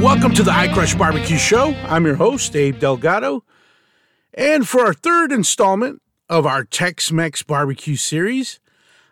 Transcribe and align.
Welcome 0.00 0.32
to 0.36 0.42
the 0.42 0.50
I 0.50 0.66
Crush 0.68 0.94
Barbecue 0.94 1.36
Show. 1.36 1.74
I'm 1.84 2.06
your 2.06 2.14
host, 2.14 2.56
Abe 2.56 2.78
Delgado. 2.78 3.44
And 4.32 4.66
for 4.66 4.80
our 4.80 4.94
third 4.94 5.30
installment 5.30 6.00
of 6.26 6.46
our 6.46 6.64
Tex 6.64 7.12
Mex 7.12 7.42
barbecue 7.42 7.96
series, 7.96 8.60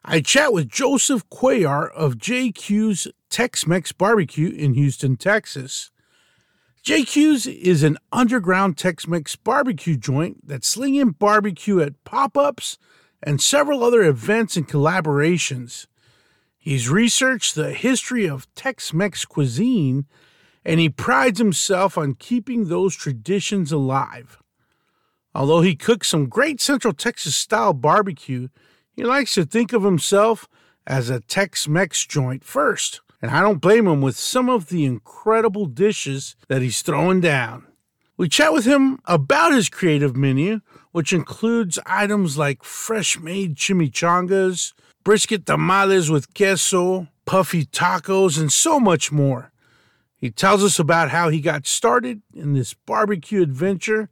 I 0.03 0.23
chat 0.23 0.55
with 0.55 0.71
Joseph 0.71 1.29
Quellar 1.29 1.91
of 1.91 2.15
JQ's 2.15 3.07
Tex 3.29 3.66
Mex 3.66 3.93
Barbecue 3.93 4.48
in 4.48 4.73
Houston, 4.73 5.19
Texas. 5.19 5.91
JQ's 6.83 7.47
is 7.47 7.83
an 7.83 7.98
underground 8.11 8.79
Tex 8.79 9.07
Mex 9.07 9.37
barbecue 9.37 9.98
joint 9.98 10.48
that's 10.48 10.66
slinging 10.66 11.11
barbecue 11.11 11.80
at 11.80 12.02
pop 12.05 12.34
ups 12.39 12.79
and 13.23 13.43
several 13.43 13.84
other 13.84 14.02
events 14.02 14.57
and 14.57 14.66
collaborations. 14.66 15.87
He's 16.57 16.89
researched 16.89 17.55
the 17.55 17.75
history 17.75 18.27
of 18.27 18.52
Tex 18.55 18.95
Mex 18.95 19.27
cuisine 19.27 20.07
and 20.65 20.80
he 20.80 20.89
prides 20.89 21.39
himself 21.39 21.97
on 21.97 22.15
keeping 22.15 22.65
those 22.65 22.95
traditions 22.95 23.73
alive. 23.73 24.39
Although 25.35 25.61
he 25.61 25.77
cooks 25.77 26.09
some 26.09 26.27
great 26.27 26.61
Central 26.61 26.93
Texas 26.93 27.37
style 27.37 27.73
barbecue, 27.73 28.49
he 28.93 29.05
likes 29.05 29.35
to 29.35 29.45
think 29.45 29.73
of 29.73 29.85
himself 29.85 30.49
as 30.87 31.11
a 31.11 31.21
Tex 31.21 31.69
Mex 31.69 32.05
joint 32.05 32.43
first. 32.43 33.01
And 33.21 33.30
I 33.30 33.41
don't 33.41 33.61
blame 33.61 33.87
him 33.87 34.01
with 34.01 34.16
some 34.16 34.49
of 34.49 34.69
the 34.69 34.85
incredible 34.85 35.66
dishes 35.66 36.37
that 36.49 36.63
he's 36.63 36.83
throwing 36.83 37.21
down. 37.21 37.66
We 38.16 38.29
chat 38.29 38.52
with 38.52 38.65
him 38.65 38.99
about 39.05 39.52
his 39.52 39.69
creative 39.69 40.16
menu, 40.16 40.61
which 40.91 41.13
includes 41.13 41.79
items 41.87 42.37
like 42.37 42.65
fresh 42.65 43.19
made 43.19 43.55
chimichangas, 43.55 44.73
brisket 45.05 45.47
tamales 45.47 46.11
with 46.11 46.35
queso, 46.35 47.07
puffy 47.27 47.65
tacos, 47.65 48.41
and 48.41 48.52
so 48.52 48.80
much 48.80 49.13
more. 49.13 49.52
He 50.19 50.30
tells 50.30 50.65
us 50.65 50.79
about 50.79 51.11
how 51.11 51.29
he 51.29 51.41
got 51.41 51.66
started 51.66 52.23
in 52.35 52.52
this 52.52 52.74
barbecue 52.74 53.41
adventure 53.41 54.11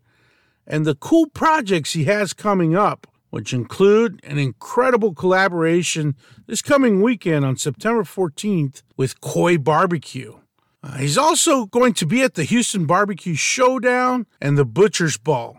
and 0.67 0.87
the 0.87 0.95
cool 0.95 1.27
projects 1.27 1.93
he 1.93 2.05
has 2.05 2.33
coming 2.33 2.77
up, 2.77 3.09
which 3.31 3.53
include 3.53 4.21
an 4.23 4.39
incredible 4.39 5.15
collaboration 5.15 6.15
this 6.47 6.63
coming 6.63 7.03
weekend 7.03 7.45
on 7.45 7.57
September 7.57 8.05
14th 8.05 8.83
with 8.97 9.21
Khói 9.21 9.63
Barbecue. 9.63 10.35
Uh, 10.83 10.99
he's 10.99 11.19
also 11.19 11.67
going 11.67 11.93
to 11.95 12.07
be 12.07 12.23
at 12.23 12.35
the 12.35 12.45
Houston 12.45 12.87
Barbecue 12.87 13.35
Showdown 13.35 14.27
and 14.41 14.57
the 14.57 14.65
Butcher's 14.65 15.19
Ball. 15.19 15.59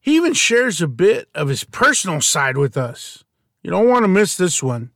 He 0.00 0.16
even 0.16 0.34
shares 0.34 0.82
a 0.82 0.88
bit 0.88 1.28
of 1.34 1.48
his 1.48 1.62
personal 1.62 2.20
side 2.20 2.56
with 2.56 2.76
us. 2.76 3.24
You 3.62 3.70
don't 3.70 3.88
want 3.88 4.04
to 4.04 4.08
miss 4.08 4.36
this 4.36 4.62
one. 4.62 4.90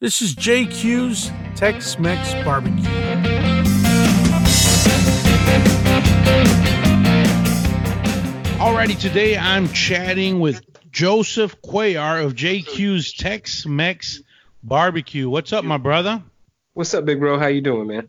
This 0.00 0.20
is 0.20 0.34
JQ's 0.34 1.30
Tex 1.54 1.98
Mex 1.98 2.34
Barbecue. 2.44 3.31
Alrighty, 8.62 8.96
today 8.96 9.36
I'm 9.36 9.66
chatting 9.72 10.38
with 10.38 10.62
Joseph 10.92 11.60
Quellar 11.62 12.24
of 12.24 12.34
JQ's 12.34 13.12
Tex 13.12 13.66
Mex 13.66 14.22
Barbecue. 14.62 15.28
What's 15.28 15.52
up, 15.52 15.64
my 15.64 15.78
brother? 15.78 16.22
What's 16.74 16.94
up, 16.94 17.04
big 17.04 17.18
bro? 17.18 17.40
How 17.40 17.48
you 17.48 17.60
doing, 17.60 17.88
man? 17.88 18.08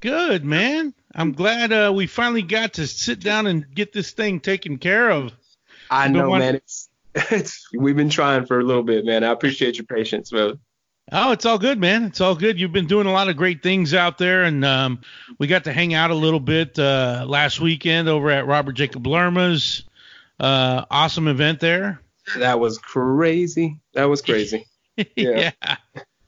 Good, 0.00 0.44
man. 0.44 0.94
I'm 1.12 1.32
glad 1.32 1.72
uh, 1.72 1.92
we 1.92 2.06
finally 2.06 2.42
got 2.42 2.74
to 2.74 2.86
sit 2.86 3.18
down 3.18 3.48
and 3.48 3.74
get 3.74 3.92
this 3.92 4.12
thing 4.12 4.38
taken 4.38 4.78
care 4.78 5.10
of. 5.10 5.32
I 5.90 6.06
know, 6.06 6.30
man. 6.30 6.54
It's, 6.54 6.88
it's 7.32 7.68
we've 7.76 7.96
been 7.96 8.08
trying 8.08 8.46
for 8.46 8.60
a 8.60 8.64
little 8.64 8.84
bit, 8.84 9.04
man. 9.04 9.24
I 9.24 9.32
appreciate 9.32 9.78
your 9.78 9.86
patience, 9.86 10.30
man. 10.30 10.60
Oh, 11.10 11.32
it's 11.32 11.44
all 11.44 11.58
good, 11.58 11.80
man. 11.80 12.04
It's 12.04 12.20
all 12.20 12.36
good. 12.36 12.60
You've 12.60 12.70
been 12.70 12.86
doing 12.86 13.08
a 13.08 13.12
lot 13.12 13.28
of 13.28 13.36
great 13.36 13.64
things 13.64 13.94
out 13.94 14.16
there, 14.16 14.44
and 14.44 14.64
um, 14.64 15.00
we 15.40 15.48
got 15.48 15.64
to 15.64 15.72
hang 15.72 15.92
out 15.92 16.12
a 16.12 16.14
little 16.14 16.38
bit 16.38 16.78
uh, 16.78 17.24
last 17.26 17.60
weekend 17.60 18.08
over 18.08 18.30
at 18.30 18.46
Robert 18.46 18.74
Jacob 18.74 19.04
Lerma's. 19.04 19.87
Uh, 20.38 20.84
awesome 20.90 21.28
event 21.28 21.60
there. 21.60 22.00
That 22.36 22.60
was 22.60 22.78
crazy. 22.78 23.80
That 23.94 24.04
was 24.04 24.22
crazy. 24.22 24.66
yeah. 24.96 25.52
yeah. 25.64 25.76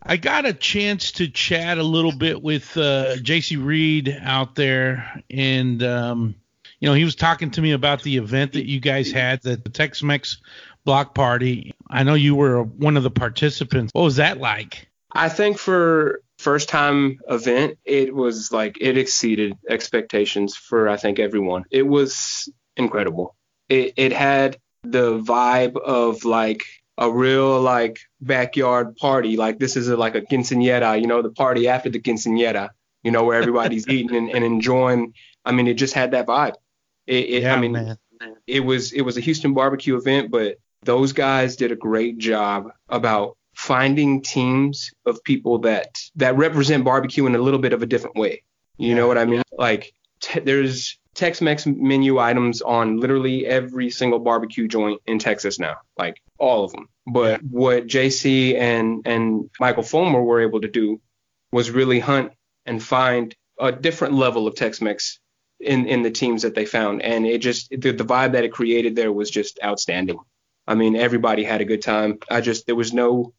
I 0.03 0.17
got 0.17 0.47
a 0.47 0.53
chance 0.53 1.13
to 1.13 1.29
chat 1.29 1.79
a 1.79 1.83
little 1.83 2.13
bit 2.13 2.43
with 2.43 2.77
uh, 2.77 3.17
JC 3.17 3.63
Reid 3.63 4.19
out 4.23 4.55
there, 4.55 5.23
and 5.29 5.83
um, 5.83 6.35
you 6.81 6.89
know 6.89 6.95
he 6.95 7.05
was 7.05 7.15
talking 7.15 7.51
to 7.53 7.61
me 7.61 7.73
about 7.73 8.03
the 8.03 8.17
event 8.17 8.55
that 8.55 8.67
you 8.67 8.81
guys 8.81 9.13
had, 9.13 9.43
the 9.43 9.57
Tex-Mex 9.57 10.39
block 10.85 11.15
party. 11.15 11.75
I 11.91 12.03
know 12.03 12.15
you 12.15 12.35
were 12.35 12.63
one 12.63 12.97
of 12.97 13.03
the 13.03 13.11
participants. 13.11 13.93
What 13.93 14.03
was 14.03 14.17
that 14.17 14.39
like? 14.39 14.89
I 15.13 15.29
think 15.29 15.59
for 15.59 16.23
first 16.39 16.69
time 16.69 17.19
event, 17.29 17.79
it 17.85 18.15
was 18.15 18.51
like 18.51 18.79
it 18.81 18.97
exceeded 18.97 19.57
expectations 19.69 20.57
for 20.57 20.89
I 20.89 20.97
think 20.97 21.19
everyone. 21.19 21.65
It 21.71 21.87
was 21.87 22.49
incredible. 22.77 23.37
It 23.71 23.95
it 23.97 24.13
had 24.13 24.59
the 24.83 25.19
vibe 25.19 25.77
of 25.77 26.25
like 26.25 26.65
a 26.99 27.11
real 27.11 27.61
like 27.61 27.99
backyard 28.21 28.97
party. 28.97 29.37
Like 29.37 29.59
this 29.59 29.77
is 29.77 29.89
a, 29.89 29.97
like 29.97 30.15
a 30.15 30.21
quinceañera, 30.21 31.01
you 31.01 31.07
know, 31.07 31.23
the 31.23 31.31
party 31.31 31.67
after 31.67 31.89
the 31.89 31.99
quinceañera, 31.99 32.71
you 33.03 33.11
know, 33.11 33.25
where 33.25 33.41
everybody's 33.41 33.89
eating 33.95 34.15
and, 34.15 34.31
and, 34.31 34.45
enjoying. 34.45 35.15
I 35.45 35.53
mean, 35.53 35.67
it 35.67 35.75
just 35.75 35.95
had 35.95 36.11
that 36.11 36.27
vibe. 36.27 36.55
It, 37.07 37.25
it 37.31 37.43
yeah, 37.43 37.55
I 37.55 37.61
mean, 37.61 37.73
man. 37.73 37.97
it 38.47 38.61
was 38.61 38.93
it 38.93 39.01
was 39.01 39.17
a 39.17 39.21
Houston 39.21 39.55
barbecue 39.55 39.97
event, 39.97 40.31
but 40.31 40.59
those 40.83 41.13
guys 41.13 41.57
did 41.57 41.73
a 41.73 41.77
great 41.77 42.19
job 42.19 42.71
about 42.89 43.37
finding 43.55 44.23
teams 44.23 44.93
of 45.07 45.23
people 45.25 45.59
that 45.61 45.99
that 46.17 46.37
represent 46.37 46.85
barbecue 46.85 47.27
in 47.27 47.35
a 47.35 47.39
little 47.39 47.61
bit 47.61 47.73
of 47.73 47.83
a 47.83 47.87
different 47.87 48.17
way. 48.17 48.43
You 48.77 48.95
know 48.95 49.07
what 49.09 49.19
I 49.19 49.25
mean? 49.25 49.43
Like 49.57 49.93
t- 50.21 50.41
there's 50.41 50.99
Tex-Mex 51.15 51.67
menu 51.67 52.19
items 52.19 52.63
on 52.63 52.99
literally 52.99 53.47
every 53.47 53.91
single 53.91 54.21
barbecue 54.21 54.69
joint 54.69 55.01
in 55.07 55.19
Texas 55.19 55.59
now, 55.59 55.77
like 55.99 56.23
all 56.39 56.65
of 56.65 56.73
them. 56.73 56.89
But 57.07 57.43
what 57.43 57.87
JC 57.87 58.57
and 58.57 59.03
and 59.07 59.51
Michael 59.59 59.83
Fulmer 59.83 60.23
were 60.23 60.41
able 60.41 60.61
to 60.61 60.69
do 60.69 61.01
was 61.53 61.71
really 61.71 61.99
hunt 61.99 62.33
and 62.65 62.83
find 62.83 63.35
a 63.59 63.73
different 63.73 64.15
level 64.15 64.47
of 64.47 64.55
Tex-Mex 64.55 65.19
in 65.59 65.87
in 65.87 66.03
the 66.03 66.11
teams 66.11 66.43
that 66.43 66.55
they 66.55 66.65
found, 66.65 67.03
and 67.03 67.27
it 67.27 67.39
just 67.39 67.71
the, 67.71 67.91
the 67.93 68.05
vibe 68.05 68.33
that 68.33 68.45
it 68.45 68.53
created 68.53 68.97
there 68.97 69.13
was 69.13 69.31
just 69.31 69.59
outstanding. 69.63 70.19
I 70.67 70.75
mean, 70.75 70.95
everybody 70.95 71.43
had 71.43 71.61
a 71.61 71.65
good 71.65 71.83
time. 71.83 72.19
I 72.31 72.41
just 72.41 72.67
there 72.67 72.77
was 72.77 72.93
no 72.93 73.35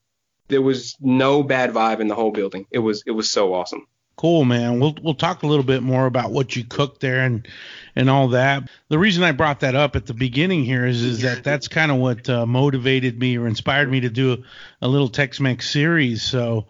there 0.49 0.61
was 0.61 0.97
no 0.99 1.43
bad 1.43 1.71
vibe 1.71 2.01
in 2.01 2.07
the 2.07 2.15
whole 2.15 2.31
building. 2.31 2.67
It 2.69 2.79
was 2.79 3.03
it 3.05 3.11
was 3.11 3.31
so 3.31 3.53
awesome. 3.53 3.87
Cool, 4.17 4.45
man. 4.45 4.79
We'll 4.79 4.95
we'll 5.01 5.15
talk 5.15 5.43
a 5.43 5.47
little 5.47 5.63
bit 5.63 5.81
more 5.81 6.05
about 6.05 6.31
what 6.31 6.55
you 6.55 6.63
cooked 6.63 7.01
there 7.01 7.21
and 7.21 7.47
and 7.95 8.09
all 8.09 8.27
that. 8.29 8.69
The 8.89 8.99
reason 8.99 9.23
I 9.23 9.31
brought 9.31 9.61
that 9.61 9.73
up 9.73 9.95
at 9.95 10.05
the 10.05 10.13
beginning 10.13 10.63
here 10.63 10.85
is 10.85 11.01
is 11.01 11.21
that 11.21 11.43
that's 11.43 11.67
kind 11.67 11.91
of 11.91 11.97
what 11.97 12.29
uh, 12.29 12.45
motivated 12.45 13.19
me 13.19 13.37
or 13.37 13.47
inspired 13.47 13.89
me 13.89 14.01
to 14.01 14.09
do 14.09 14.33
a, 14.33 14.37
a 14.81 14.87
little 14.87 15.09
Tex-Mex 15.09 15.67
series. 15.67 16.21
So 16.21 16.67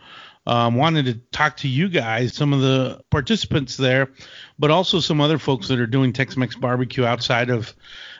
um, 0.48 0.76
wanted 0.76 1.06
to 1.06 1.16
talk 1.32 1.58
to 1.58 1.68
you 1.68 1.90
guys, 1.90 2.34
some 2.34 2.54
of 2.54 2.62
the 2.62 3.02
participants 3.10 3.78
there, 3.78 4.10
but 4.58 4.72
also 4.72 5.00
some 5.00 5.22
other 5.22 5.38
folks 5.38 5.68
that 5.68 5.80
are 5.80 5.88
doing 5.88 6.14
Tex-Mex 6.14 6.56
barbecue 6.56 7.06
outside 7.06 7.50
of 7.50 7.76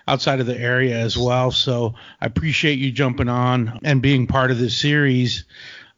outside 0.08 0.40
of 0.40 0.46
the 0.46 0.60
area 0.60 0.98
as 0.98 1.18
well. 1.18 1.52
So 1.52 1.96
I 2.20 2.26
appreciate 2.26 2.80
you 2.80 2.92
jumping 2.92 3.30
on 3.30 3.80
and 3.84 4.02
being 4.02 4.28
part 4.28 4.52
of 4.52 4.60
this 4.60 4.78
series. 4.78 5.46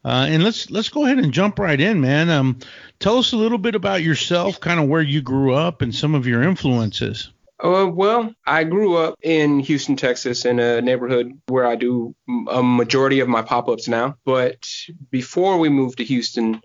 Uh, 0.05 0.27
and 0.29 0.43
let's 0.43 0.69
let's 0.69 0.89
go 0.89 1.05
ahead 1.05 1.17
and 1.17 1.33
jump 1.33 1.59
right 1.59 1.79
in, 1.79 2.01
man. 2.01 2.29
Um, 2.29 2.59
tell 2.99 3.17
us 3.17 3.31
a 3.31 3.37
little 3.37 3.57
bit 3.57 3.75
about 3.75 4.03
yourself, 4.03 4.59
kind 4.59 4.79
of 4.79 4.87
where 4.87 5.01
you 5.01 5.21
grew 5.21 5.53
up, 5.53 5.81
and 5.81 5.95
some 5.95 6.13
of 6.15 6.27
your 6.27 6.43
influences. 6.43 7.31
Uh, 7.63 7.89
well, 7.89 8.33
I 8.45 8.65
grew 8.65 8.97
up 8.97 9.15
in 9.21 9.59
Houston, 9.59 9.95
Texas, 9.95 10.43
in 10.43 10.59
a 10.59 10.81
neighborhood 10.81 11.39
where 11.47 11.65
I 11.65 11.75
do 11.75 12.13
a 12.49 12.61
majority 12.61 13.21
of 13.21 13.29
my 13.29 13.41
pop-ups 13.41 13.87
now. 13.87 14.17
But 14.25 14.67
before 15.09 15.57
we 15.57 15.69
moved 15.69 15.99
to 15.99 16.03
Houston, 16.03 16.61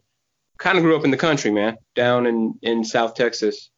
kind 0.59 0.77
of 0.77 0.83
grew 0.83 0.97
up 0.97 1.05
in 1.05 1.13
the 1.13 1.17
country, 1.17 1.53
man, 1.53 1.77
down 1.95 2.27
in 2.27 2.59
in 2.63 2.85
South 2.85 3.15
Texas, 3.15 3.71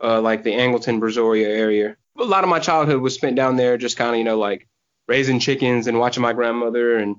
uh, 0.00 0.20
like 0.20 0.44
the 0.44 0.52
Angleton, 0.52 1.00
Brazoria 1.00 1.46
area 1.46 1.96
a 2.20 2.24
lot 2.24 2.44
of 2.44 2.50
my 2.50 2.58
childhood 2.58 3.00
was 3.00 3.14
spent 3.14 3.36
down 3.36 3.56
there, 3.56 3.76
just 3.76 3.96
kind 3.96 4.10
of 4.10 4.18
you 4.18 4.24
know 4.24 4.38
like 4.38 4.68
raising 5.08 5.40
chickens 5.40 5.86
and 5.86 5.98
watching 5.98 6.22
my 6.22 6.32
grandmother 6.32 6.96
and 6.96 7.16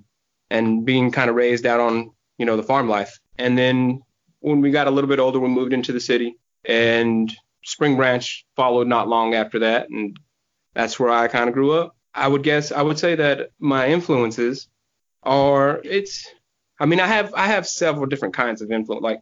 and 0.52 0.86
being 0.86 1.12
kind 1.12 1.30
of 1.30 1.36
raised 1.36 1.66
out 1.66 1.80
on 1.80 2.12
you 2.38 2.46
know 2.46 2.58
the 2.58 2.64
farm 2.64 2.88
life. 2.88 3.20
And 3.40 3.58
then 3.58 4.02
when 4.40 4.62
we 4.62 4.70
got 4.70 4.88
a 4.88 4.92
little 4.92 5.08
bit 5.08 5.20
older, 5.20 5.40
we 5.40 5.48
moved 5.48 5.74
into 5.74 5.94
the 5.94 6.00
city, 6.00 6.38
and 6.66 7.32
Spring 7.64 7.96
Branch 7.96 8.46
followed 8.56 8.88
not 8.88 9.08
long 9.08 9.34
after 9.34 9.60
that, 9.60 9.90
and 9.90 10.18
that's 10.74 11.00
where 11.00 11.10
I 11.10 11.28
kind 11.28 11.48
of 11.48 11.54
grew 11.54 11.72
up. 11.72 11.96
I 12.14 12.28
would 12.28 12.44
guess 12.44 12.72
I 12.72 12.82
would 12.82 13.00
say 13.00 13.16
that 13.16 13.52
my 13.60 13.88
influences 13.88 14.68
are 15.24 15.80
it's 15.84 16.28
I 16.80 16.86
mean 16.86 17.00
I 17.00 17.08
have 17.08 17.34
I 17.34 17.48
have 17.48 17.68
several 17.68 18.06
different 18.06 18.34
kinds 18.34 18.62
of 18.62 18.72
influence. 18.72 19.04
Like 19.04 19.22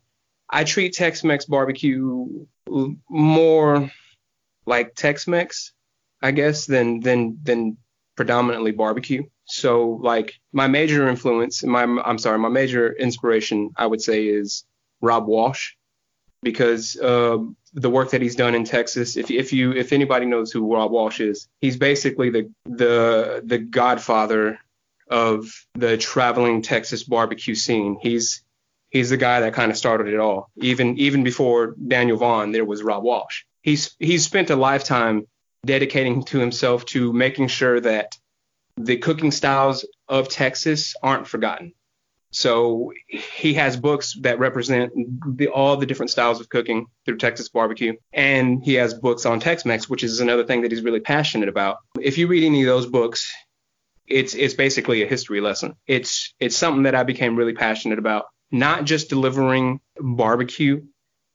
I 0.49 0.63
treat 0.63 0.93
Tex-Mex 0.93 1.45
barbecue 1.45 2.27
more 3.09 3.91
like 4.65 4.95
Tex-Mex, 4.95 5.73
I 6.21 6.31
guess, 6.31 6.65
than 6.65 7.01
than 7.01 7.37
than 7.43 7.77
predominantly 8.15 8.71
barbecue. 8.71 9.23
So 9.49 9.99
like 10.01 10.39
my 10.53 10.67
major 10.67 11.07
influence, 11.07 11.63
my 11.63 11.83
I'm 11.83 12.17
sorry, 12.17 12.37
my 12.39 12.49
major 12.49 12.93
inspiration, 12.93 13.71
I 13.75 13.87
would 13.87 14.01
say 14.01 14.27
is 14.27 14.63
Robb 15.01 15.27
Walsh. 15.27 15.71
because 16.41 16.95
uh, 16.97 17.37
the 17.73 17.89
work 17.89 18.11
that 18.11 18.21
he's 18.21 18.35
done 18.35 18.55
in 18.55 18.63
Texas. 18.63 19.17
If 19.17 19.29
if 19.31 19.53
you 19.53 19.71
if 19.73 19.91
anybody 19.93 20.25
knows 20.25 20.51
who 20.51 20.73
Robb 20.73 20.91
Walsh 20.91 21.19
is, 21.19 21.47
he's 21.61 21.77
basically 21.77 22.29
the 22.29 22.51
the 22.65 23.41
the 23.45 23.57
godfather 23.57 24.59
of 25.09 25.47
the 25.73 25.97
traveling 25.97 26.61
Texas 26.61 27.03
barbecue 27.03 27.55
scene. 27.55 27.97
He's 28.01 28.43
he's 28.89 29.09
the 29.09 29.17
guy 29.17 29.41
that 29.41 29.53
kind 29.53 29.71
of 29.71 29.77
started 29.77 30.07
it 30.07 30.19
all. 30.19 30.49
Even 30.57 30.97
even 30.97 31.23
before 31.23 31.75
Daniel 31.87 32.17
Vaughn, 32.17 32.51
there 32.51 32.65
was 32.65 32.83
Robb 32.83 33.03
Walsh. 33.03 33.43
He's 33.61 33.95
he's 33.99 34.23
spent 34.23 34.49
a 34.49 34.55
lifetime 34.55 35.27
dedicating 35.65 36.23
to 36.23 36.39
himself 36.39 36.85
to 36.85 37.11
making 37.11 37.49
sure 37.49 37.79
that 37.81 38.17
the 38.79 38.97
cooking 38.97 39.31
styles 39.31 39.85
of 40.07 40.29
Texas 40.29 40.95
aren't 41.03 41.27
forgotten. 41.27 41.73
So 42.31 42.93
he 43.07 43.55
has 43.55 43.75
books 43.75 44.15
that 44.21 44.39
represent 44.39 44.93
the, 45.37 45.47
all 45.47 45.77
the 45.77 45.85
different 45.85 46.11
styles 46.11 46.39
of 46.39 46.47
cooking 46.47 46.85
through 47.03 47.17
Texas 47.17 47.49
barbecue, 47.49 47.93
and 48.13 48.63
he 48.63 48.75
has 48.75 48.93
books 48.93 49.25
on 49.25 49.39
Tex-Mex, 49.39 49.89
which 49.89 50.03
is 50.03 50.19
another 50.19 50.45
thing 50.45 50.61
that 50.61 50.71
he's 50.71 50.83
really 50.83 50.99
passionate 50.99 51.49
about. 51.49 51.77
If 51.99 52.17
you 52.17 52.27
read 52.27 52.45
any 52.45 52.61
of 52.61 52.67
those 52.67 52.85
books, 52.85 53.33
it's 54.07 54.33
it's 54.33 54.53
basically 54.53 55.03
a 55.03 55.07
history 55.07 55.41
lesson. 55.41 55.75
It's 55.87 56.33
it's 56.39 56.55
something 56.55 56.83
that 56.83 56.95
I 56.95 57.03
became 57.03 57.35
really 57.35 57.53
passionate 57.53 57.99
about, 57.99 58.25
not 58.51 58.85
just 58.85 59.09
delivering 59.09 59.81
barbecue, 59.99 60.83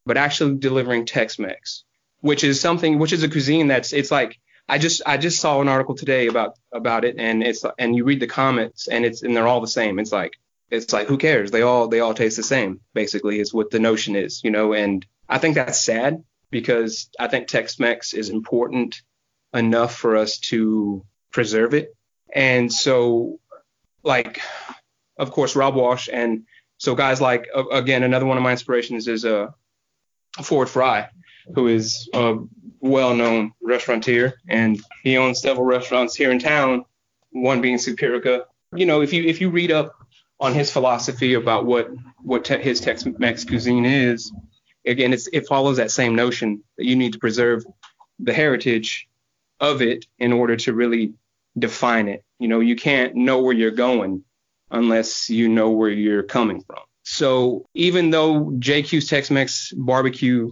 but 0.07 0.17
actually 0.17 0.57
delivering 0.59 1.07
Tex-Mex, 1.07 1.85
which 2.21 2.45
is 2.45 2.61
something 2.61 2.99
which 2.99 3.13
is 3.13 3.23
a 3.25 3.29
cuisine 3.29 3.67
that's 3.67 3.93
it's 3.93 4.13
like 4.13 4.39
I 4.69 4.79
just 4.79 5.03
I 5.05 5.17
just 5.17 5.41
saw 5.41 5.61
an 5.61 5.69
article 5.69 5.95
today 5.95 6.27
about 6.27 6.59
about 6.73 7.05
it, 7.05 7.17
and 7.19 7.43
it's 7.43 7.65
and 7.79 7.95
you 7.95 8.05
read 8.05 8.21
the 8.21 8.27
comments, 8.27 8.89
and 8.89 9.05
it's 9.05 9.23
and 9.23 9.37
they're 9.37 9.47
all 9.47 9.61
the 9.61 9.67
same. 9.67 9.99
It's 9.99 10.13
like 10.13 10.33
it's 10.71 10.93
like 10.93 11.07
who 11.07 11.19
cares? 11.19 11.51
They 11.51 11.63
all 11.63 11.89
they 11.89 12.01
all 12.01 12.15
taste 12.15 12.37
the 12.37 12.43
same. 12.43 12.81
Basically, 12.95 13.41
is 13.41 13.53
what 13.53 13.71
the 13.71 13.79
notion 13.79 14.17
is, 14.17 14.43
you 14.43 14.51
know. 14.51 14.73
And 14.73 15.05
I 15.29 15.39
think 15.39 15.55
that's 15.55 15.81
sad 15.81 16.25
because 16.51 17.11
I 17.19 17.29
think 17.29 17.47
Tex-Mex 17.47 18.15
is 18.15 18.31
important 18.31 19.03
enough 19.53 19.95
for 19.95 20.17
us 20.17 20.39
to 20.39 21.05
preserve 21.31 21.75
it. 21.75 21.95
And 22.33 22.73
so, 22.73 23.41
like, 24.03 24.41
of 25.19 25.31
course, 25.31 25.57
Robb 25.57 25.75
Walsh, 25.75 26.09
and 26.13 26.45
so 26.79 26.95
guys 26.95 27.21
like 27.21 27.49
again, 27.71 28.03
another 28.03 28.27
one 28.27 28.39
of 28.39 28.43
my 28.43 28.53
inspirations 28.53 29.09
is 29.09 29.25
uh, 29.25 29.49
Ford 30.43 30.69
Fry, 30.71 31.09
who 31.55 31.69
is 31.69 32.09
a 32.15 32.37
well-known 32.81 33.53
restaurateur, 33.63 34.35
and 34.49 34.81
he 35.03 35.17
owns 35.17 35.41
several 35.41 35.67
restaurants 35.67 36.15
here 36.15 36.31
in 36.31 36.39
town. 36.39 36.85
One 37.31 37.61
being 37.61 37.79
Superica. 37.79 38.45
You 38.75 38.87
know, 38.87 39.03
if 39.03 39.13
you 39.13 39.25
if 39.25 39.41
you 39.41 39.51
read 39.51 39.73
up 39.73 39.95
on 40.41 40.55
his 40.55 40.71
philosophy 40.71 41.35
about 41.35 41.65
what 41.65 41.91
what 42.23 42.45
te- 42.45 42.59
his 42.59 42.81
Tex-Mex 42.81 43.45
cuisine 43.45 43.85
is. 43.85 44.33
Again, 44.87 45.15
it 45.15 45.47
follows 45.47 45.79
that 45.79 45.91
same 45.91 46.15
notion 46.15 46.63
that 46.77 46.85
you 46.85 46.95
need 46.95 47.15
to 47.15 47.19
preserve 47.19 47.65
the 48.19 48.35
heritage 48.35 49.09
of 49.59 49.81
it 49.81 50.05
in 50.19 50.33
order 50.33 50.57
to 50.57 50.75
really 50.75 51.15
define 51.59 52.09
it. 52.09 52.23
You 52.39 52.49
know, 52.49 52.61
you 52.61 52.77
can't 52.77 53.15
know 53.15 53.41
where 53.41 53.55
you're 53.55 53.71
going 53.71 54.25
unless 54.71 55.31
you 55.31 55.49
know 55.49 55.71
where 55.71 55.89
you're 55.89 56.23
coming 56.23 56.61
from. 56.61 56.81
So 57.05 57.67
even 57.75 58.11
though 58.11 58.51
JQ's 58.59 59.09
Tex-Mex 59.09 59.73
barbecue 59.73 60.51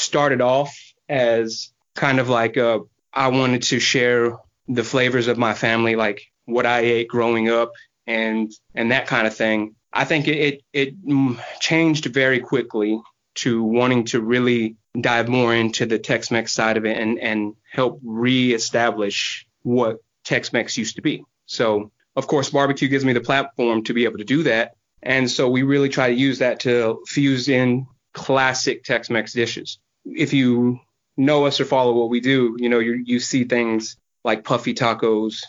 started 0.00 0.40
off 0.40 0.76
as 1.08 1.72
kind 1.94 2.18
of 2.18 2.28
like 2.28 2.56
a, 2.56 2.80
I 3.12 3.28
wanted 3.28 3.62
to 3.64 3.80
share 3.80 4.38
the 4.68 4.84
flavors 4.84 5.26
of 5.26 5.38
my 5.38 5.54
family, 5.54 5.96
like 5.96 6.22
what 6.44 6.66
I 6.66 6.80
ate 6.80 7.08
growing 7.08 7.48
up 7.48 7.72
and 8.06 8.52
and 8.74 8.92
that 8.92 9.06
kind 9.06 9.26
of 9.26 9.36
thing. 9.36 9.74
I 9.92 10.04
think 10.04 10.28
it 10.28 10.62
it, 10.72 10.94
it 11.04 11.60
changed 11.60 12.06
very 12.06 12.40
quickly 12.40 13.00
to 13.36 13.62
wanting 13.62 14.04
to 14.06 14.20
really 14.20 14.76
dive 15.00 15.28
more 15.28 15.54
into 15.54 15.86
the 15.86 15.98
Tex-Mex 15.98 16.52
side 16.52 16.76
of 16.76 16.84
it 16.84 16.96
and 16.96 17.18
and 17.18 17.54
help 17.70 18.00
reestablish 18.02 19.46
what 19.62 19.98
Tex-Mex 20.24 20.76
used 20.76 20.96
to 20.96 21.02
be. 21.02 21.24
So 21.46 21.90
of 22.16 22.26
course 22.26 22.50
barbecue 22.50 22.88
gives 22.88 23.04
me 23.04 23.12
the 23.12 23.20
platform 23.20 23.84
to 23.84 23.94
be 23.94 24.04
able 24.04 24.18
to 24.18 24.24
do 24.24 24.44
that. 24.44 24.74
And 25.02 25.30
so 25.30 25.48
we 25.48 25.62
really 25.62 25.88
try 25.88 26.08
to 26.08 26.14
use 26.14 26.40
that 26.40 26.60
to 26.60 27.02
fuse 27.06 27.48
in 27.48 27.86
classic 28.12 28.84
Tex-Mex 28.84 29.32
dishes. 29.32 29.78
If 30.04 30.32
you 30.32 30.80
know 31.16 31.46
us 31.46 31.60
or 31.60 31.64
follow 31.64 31.92
what 31.92 32.10
we 32.10 32.20
do, 32.20 32.56
you 32.58 32.68
know 32.68 32.78
you 32.78 33.02
you 33.04 33.20
see 33.20 33.44
things 33.44 33.96
like 34.24 34.44
puffy 34.44 34.74
tacos, 34.74 35.42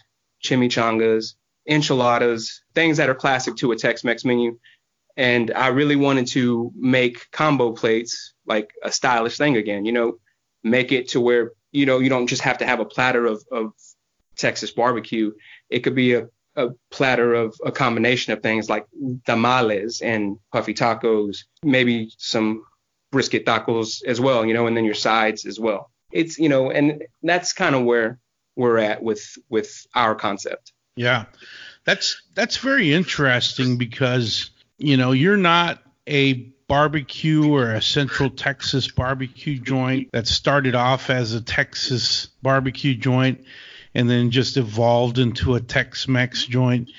chimichangas, 0.44 1.36
enchiladas, 1.68 2.62
things 2.74 2.98
that 2.98 3.10
are 3.10 3.16
classic 3.16 3.56
to 3.58 3.72
a 3.72 3.76
Tex-Mex 3.76 4.26
menu. 4.26 4.58
And 5.18 5.52
I 5.52 5.68
really 5.68 5.98
wanted 5.98 6.28
to 6.28 6.72
make 6.76 7.30
combo 7.32 7.74
plates 7.74 8.34
like 8.46 8.72
a 8.82 8.92
stylish 8.92 9.38
thing 9.38 9.58
again, 9.58 9.86
you 9.86 9.92
know, 9.92 10.14
make 10.64 10.92
it 10.92 11.10
to 11.10 11.22
where, 11.22 11.52
you 11.72 11.86
know, 11.86 12.00
you 12.00 12.10
don't 12.10 12.28
just 12.28 12.42
have 12.44 12.60
to 12.60 12.66
have 12.66 12.80
a 12.80 12.86
platter 12.86 13.26
of, 13.26 13.44
of 13.52 13.74
Texas 14.38 14.72
barbecue. 14.72 15.32
It 15.70 15.80
could 15.80 15.96
be 15.96 16.14
a, 16.14 16.28
a 16.56 16.70
platter 16.90 17.34
of 17.34 17.56
a 17.66 17.72
combination 17.72 18.34
of 18.34 18.42
things 18.42 18.70
like 18.70 18.88
tamales 19.26 20.02
and 20.02 20.38
puffy 20.52 20.74
tacos, 20.74 21.44
maybe 21.64 22.12
some 22.18 22.64
brisket 23.12 23.46
tacos 23.46 24.04
as 24.06 24.20
well, 24.20 24.46
you 24.46 24.54
know, 24.54 24.68
and 24.68 24.76
then 24.76 24.86
your 24.86 24.94
sides 24.94 25.46
as 25.46 25.60
well. 25.60 25.92
It's, 26.12 26.40
you 26.40 26.50
know, 26.50 26.72
and 26.72 27.04
that's 27.22 27.54
kind 27.54 27.76
of 27.76 27.84
where 27.84 28.20
we're 28.56 28.78
at 28.78 29.02
with 29.02 29.38
with 29.50 29.86
our 29.96 30.16
concept. 30.16 30.74
Yeah. 30.96 31.26
That's 31.86 32.22
that's 32.36 32.58
very 32.58 32.94
interesting 32.94 33.78
because, 33.78 34.52
you 34.78 34.98
know, 34.98 35.12
you're 35.14 35.38
not 35.38 35.82
a 36.08 36.34
barbecue 36.68 37.52
or 37.52 37.72
a 37.72 37.82
Central 37.82 38.30
Texas 38.30 38.90
barbecue 38.90 39.60
joint 39.60 40.10
that 40.14 40.28
started 40.28 40.76
off 40.76 41.10
as 41.10 41.34
a 41.34 41.42
Texas 41.42 42.28
barbecue 42.42 42.96
joint 42.96 43.44
and 43.94 44.10
then 44.10 44.32
just 44.32 44.56
evolved 44.56 45.18
into 45.18 45.56
a 45.56 45.60
Tex-Mex 45.60 46.46
joint. 46.46 46.90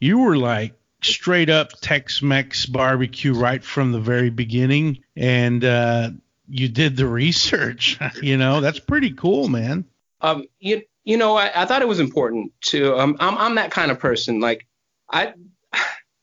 You 0.00 0.20
were 0.20 0.38
like 0.38 0.77
straight 1.02 1.50
up 1.50 1.70
Tex-Mex 1.80 2.66
barbecue 2.66 3.32
right 3.32 3.62
from 3.62 3.92
the 3.92 4.00
very 4.00 4.30
beginning 4.30 4.98
and 5.16 5.64
uh, 5.64 6.10
you 6.48 6.68
did 6.68 6.96
the 6.96 7.06
research, 7.22 7.98
you 8.22 8.36
know. 8.36 8.60
That's 8.60 8.80
pretty 8.80 9.12
cool, 9.12 9.48
man. 9.48 9.84
Um 10.20 10.44
you 10.58 10.82
you 11.04 11.16
know, 11.16 11.36
I, 11.36 11.62
I 11.62 11.64
thought 11.64 11.80
it 11.80 11.88
was 11.88 12.00
important 12.00 12.52
to. 12.66 12.98
Um, 12.98 13.16
I'm 13.18 13.38
I'm 13.38 13.54
that 13.54 13.70
kind 13.70 13.90
of 13.90 13.98
person. 13.98 14.40
Like 14.40 14.66
I 15.10 15.32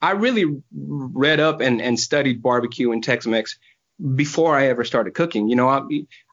I 0.02 0.12
really 0.12 0.62
read 0.72 1.40
up 1.40 1.60
and, 1.60 1.82
and 1.82 2.00
studied 2.00 2.44
barbecue 2.44 2.92
and 2.92 3.04
Tex-Mex 3.04 3.58
before 4.14 4.56
I 4.56 4.68
ever 4.68 4.84
started 4.84 5.16
cooking. 5.16 5.50
You 5.50 5.56
know, 5.56 5.68
I, 5.68 5.80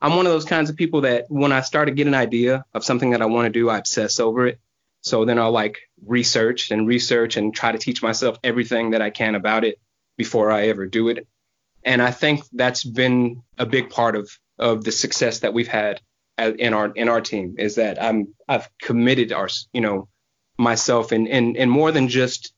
I'm 0.03 0.17
one 0.17 0.27
of 0.27 0.33
those 0.33 0.45
kinds 0.45 0.69
of 0.69 0.77
people 0.77 1.03
that 1.03 1.27
when 1.31 1.53
I 1.53 1.63
start 1.63 1.89
to 1.89 1.95
get 1.95 2.07
an 2.07 2.15
idea 2.15 2.67
of 2.75 2.85
something 2.85 3.13
that 3.13 3.23
I 3.23 3.27
want 3.27 3.47
to 3.47 3.51
do, 3.51 3.71
I 3.71 3.79
obsess 3.79 4.21
over 4.21 4.49
it. 4.49 4.61
So 5.03 5.25
then 5.25 5.39
I'll 5.39 5.53
like 5.53 5.79
research 6.05 6.71
and 6.71 6.87
research 6.87 7.37
and 7.37 7.55
try 7.55 7.73
to 7.73 7.79
teach 7.79 8.03
myself 8.03 8.39
everything 8.43 8.93
that 8.93 9.03
I 9.03 9.11
can 9.11 9.35
about 9.35 9.65
it 9.65 9.79
before 10.17 10.51
I 10.51 10.69
ever 10.69 10.87
do 10.87 11.09
it. 11.09 11.27
And 11.85 12.01
I 12.01 12.13
think 12.13 12.45
that's 12.53 12.85
been 12.85 13.43
a 13.59 13.67
big 13.67 13.91
part 13.91 14.17
of 14.17 14.31
of 14.59 14.85
the 14.85 14.93
success 14.93 15.41
that 15.41 15.53
we've 15.53 15.69
had 15.69 16.01
in 16.39 16.73
our 16.73 16.93
in 16.95 17.09
our 17.09 17.21
team 17.21 17.57
is 17.59 17.75
that 17.77 18.03
I'm 18.03 18.35
I've 18.49 18.69
committed 18.81 19.33
our 19.33 19.49
you 19.73 19.81
know 19.81 20.09
myself 20.59 21.13
and 21.13 21.27
in, 21.27 21.57
in 21.57 21.69
more 21.69 21.93
than 21.93 22.09
just 22.09 22.53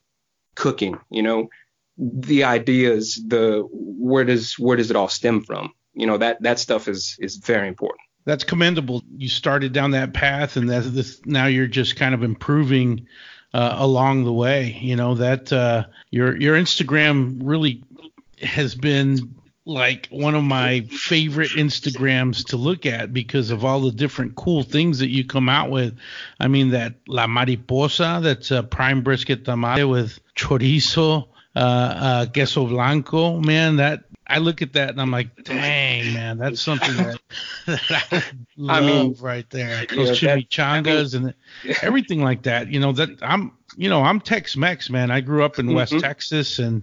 cooking. 0.55 0.99
You 1.11 1.23
know, 1.23 1.49
the 1.97 2.45
ideas, 2.45 3.21
the 3.27 3.67
where 3.71 4.25
does 4.25 4.59
where 4.59 4.77
does 4.77 4.91
it 4.91 4.97
all 4.97 5.09
stem 5.09 5.43
from? 5.43 5.73
You 5.95 6.07
know 6.07 6.19
that 6.19 6.43
that 6.43 6.59
stuff 6.59 6.89
is 6.89 7.17
is 7.21 7.37
very 7.37 7.69
important. 7.69 8.01
That's 8.25 8.45
commendable. 8.45 9.03
You 9.17 9.29
started 9.29 9.73
down 9.73 9.91
that 9.93 10.15
path, 10.15 10.57
and 10.57 10.69
that 10.71 10.81
this 10.95 11.21
now 11.27 11.47
you're 11.47 11.67
just 11.67 11.97
kind 11.97 12.15
of 12.15 12.23
improving 12.23 13.07
uh, 13.53 13.77
along 13.79 14.25
the 14.25 14.33
way. 14.33 14.79
You 14.81 14.97
know 14.97 15.15
that 15.15 15.53
uh, 15.53 15.85
your 16.11 16.37
your 16.37 16.57
Instagram 16.57 17.39
really 17.43 17.83
has 18.43 18.75
been 18.75 19.35
like 19.67 20.09
one 20.11 20.35
of 20.35 20.45
my 20.45 20.83
favorite 20.91 21.51
Instagrams 21.53 22.45
to 22.47 22.57
look 22.57 22.85
at 22.85 23.13
because 23.13 23.51
of 23.51 23.65
all 23.65 23.81
the 23.81 23.93
different 23.93 24.35
cool 24.37 24.63
things 24.63 24.99
that 24.99 25.09
you 25.09 25.25
come 25.25 25.49
out 25.49 25.71
with. 25.71 25.97
I 26.41 26.49
mean 26.49 26.71
that 26.71 26.95
La 27.09 27.27
Mariposa, 27.27 28.21
that's 28.23 28.51
a 28.51 28.63
prime 28.63 29.03
brisket 29.03 29.45
tamale 29.45 29.85
with 29.85 30.19
chorizo, 30.37 31.29
uh, 31.57 31.59
uh, 31.59 32.27
queso 32.27 32.67
blanco. 32.67 33.41
Man, 33.41 33.77
that 33.77 34.05
I 34.27 34.39
look 34.39 34.63
at 34.63 34.73
that 34.73 34.91
and 34.91 35.01
I'm 35.01 35.11
like, 35.11 35.45
dang 35.45 36.15
man, 36.15 36.39
that's 36.39 36.61
something 36.61 36.97
that, 36.97 37.21
that 37.67 38.03
I 38.13 38.23
love 38.57 38.83
I 38.83 38.87
mean, 38.87 39.17
right 39.21 39.49
there. 39.51 39.87
Those 39.87 40.23
yeah, 40.23 40.37
chimichangas 40.37 41.15
I 41.15 41.19
mean, 41.19 41.35
and 41.65 41.77
everything 41.83 42.23
like 42.23 42.43
that. 42.45 42.69
You 42.69 42.81
know 42.81 42.93
that 42.93 43.23
I'm, 43.23 43.53
you 43.77 43.89
know, 43.89 44.03
I'm 44.03 44.21
Tex-Mex 44.21 44.91
man. 44.91 45.11
I 45.11 45.21
grew 45.21 45.45
up 45.45 45.59
in 45.59 45.67
mm-hmm. 45.67 45.77
West 45.77 45.99
Texas 45.99 46.59
and 46.59 46.83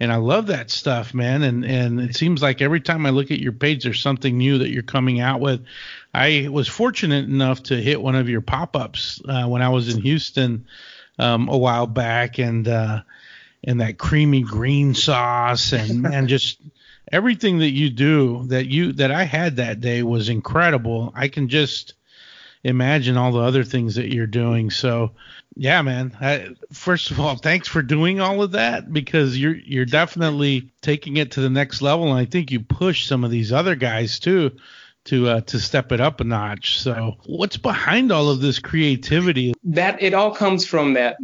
and 0.00 0.10
I 0.10 0.16
love 0.16 0.46
that 0.46 0.70
stuff, 0.70 1.12
man. 1.12 1.42
And 1.42 1.64
and 1.64 2.00
it 2.00 2.16
seems 2.16 2.42
like 2.42 2.62
every 2.62 2.80
time 2.80 3.04
I 3.04 3.10
look 3.10 3.30
at 3.30 3.38
your 3.38 3.52
page, 3.52 3.84
there's 3.84 4.00
something 4.00 4.38
new 4.38 4.56
that 4.58 4.70
you're 4.70 4.82
coming 4.82 5.20
out 5.20 5.40
with. 5.40 5.62
I 6.14 6.48
was 6.50 6.66
fortunate 6.66 7.26
enough 7.26 7.62
to 7.64 7.76
hit 7.76 8.00
one 8.00 8.16
of 8.16 8.28
your 8.28 8.40
pop-ups 8.40 9.20
uh, 9.28 9.46
when 9.46 9.60
I 9.60 9.68
was 9.68 9.94
in 9.94 10.00
Houston 10.00 10.66
um, 11.18 11.48
a 11.48 11.56
while 11.56 11.86
back, 11.86 12.38
and 12.38 12.66
uh, 12.66 13.02
and 13.64 13.80
that 13.80 13.98
creamy 13.98 14.42
green 14.42 14.94
sauce, 14.94 15.72
and 15.72 16.06
and 16.14 16.28
just 16.28 16.60
everything 17.10 17.58
that 17.58 17.70
you 17.70 17.90
do 17.90 18.44
that 18.48 18.66
you 18.66 18.92
that 18.94 19.10
I 19.10 19.24
had 19.24 19.56
that 19.56 19.80
day 19.80 20.02
was 20.02 20.28
incredible. 20.28 21.12
I 21.14 21.28
can 21.28 21.48
just 21.48 21.94
imagine 22.62 23.16
all 23.16 23.32
the 23.32 23.40
other 23.40 23.64
things 23.64 23.94
that 23.94 24.12
you're 24.12 24.26
doing. 24.26 24.70
So, 24.70 25.12
yeah, 25.56 25.80
man. 25.82 26.16
I, 26.20 26.48
first 26.72 27.10
of 27.10 27.18
all, 27.18 27.36
thanks 27.36 27.68
for 27.68 27.82
doing 27.82 28.20
all 28.20 28.42
of 28.42 28.52
that 28.52 28.92
because 28.92 29.38
you're 29.38 29.56
you're 29.56 29.86
definitely 29.86 30.70
taking 30.82 31.16
it 31.16 31.32
to 31.32 31.40
the 31.40 31.50
next 31.50 31.82
level, 31.82 32.10
and 32.10 32.18
I 32.18 32.24
think 32.24 32.50
you 32.50 32.60
push 32.60 33.06
some 33.06 33.24
of 33.24 33.30
these 33.30 33.52
other 33.52 33.74
guys 33.74 34.18
too 34.18 34.52
to 35.06 35.28
uh, 35.28 35.40
to 35.42 35.58
step 35.58 35.92
it 35.92 36.00
up 36.00 36.20
a 36.20 36.24
notch. 36.24 36.80
So, 36.80 37.16
what's 37.26 37.56
behind 37.56 38.12
all 38.12 38.30
of 38.30 38.40
this 38.40 38.58
creativity? 38.58 39.54
That 39.64 40.02
it 40.02 40.14
all 40.14 40.34
comes 40.34 40.66
from 40.66 40.94
that 40.94 41.16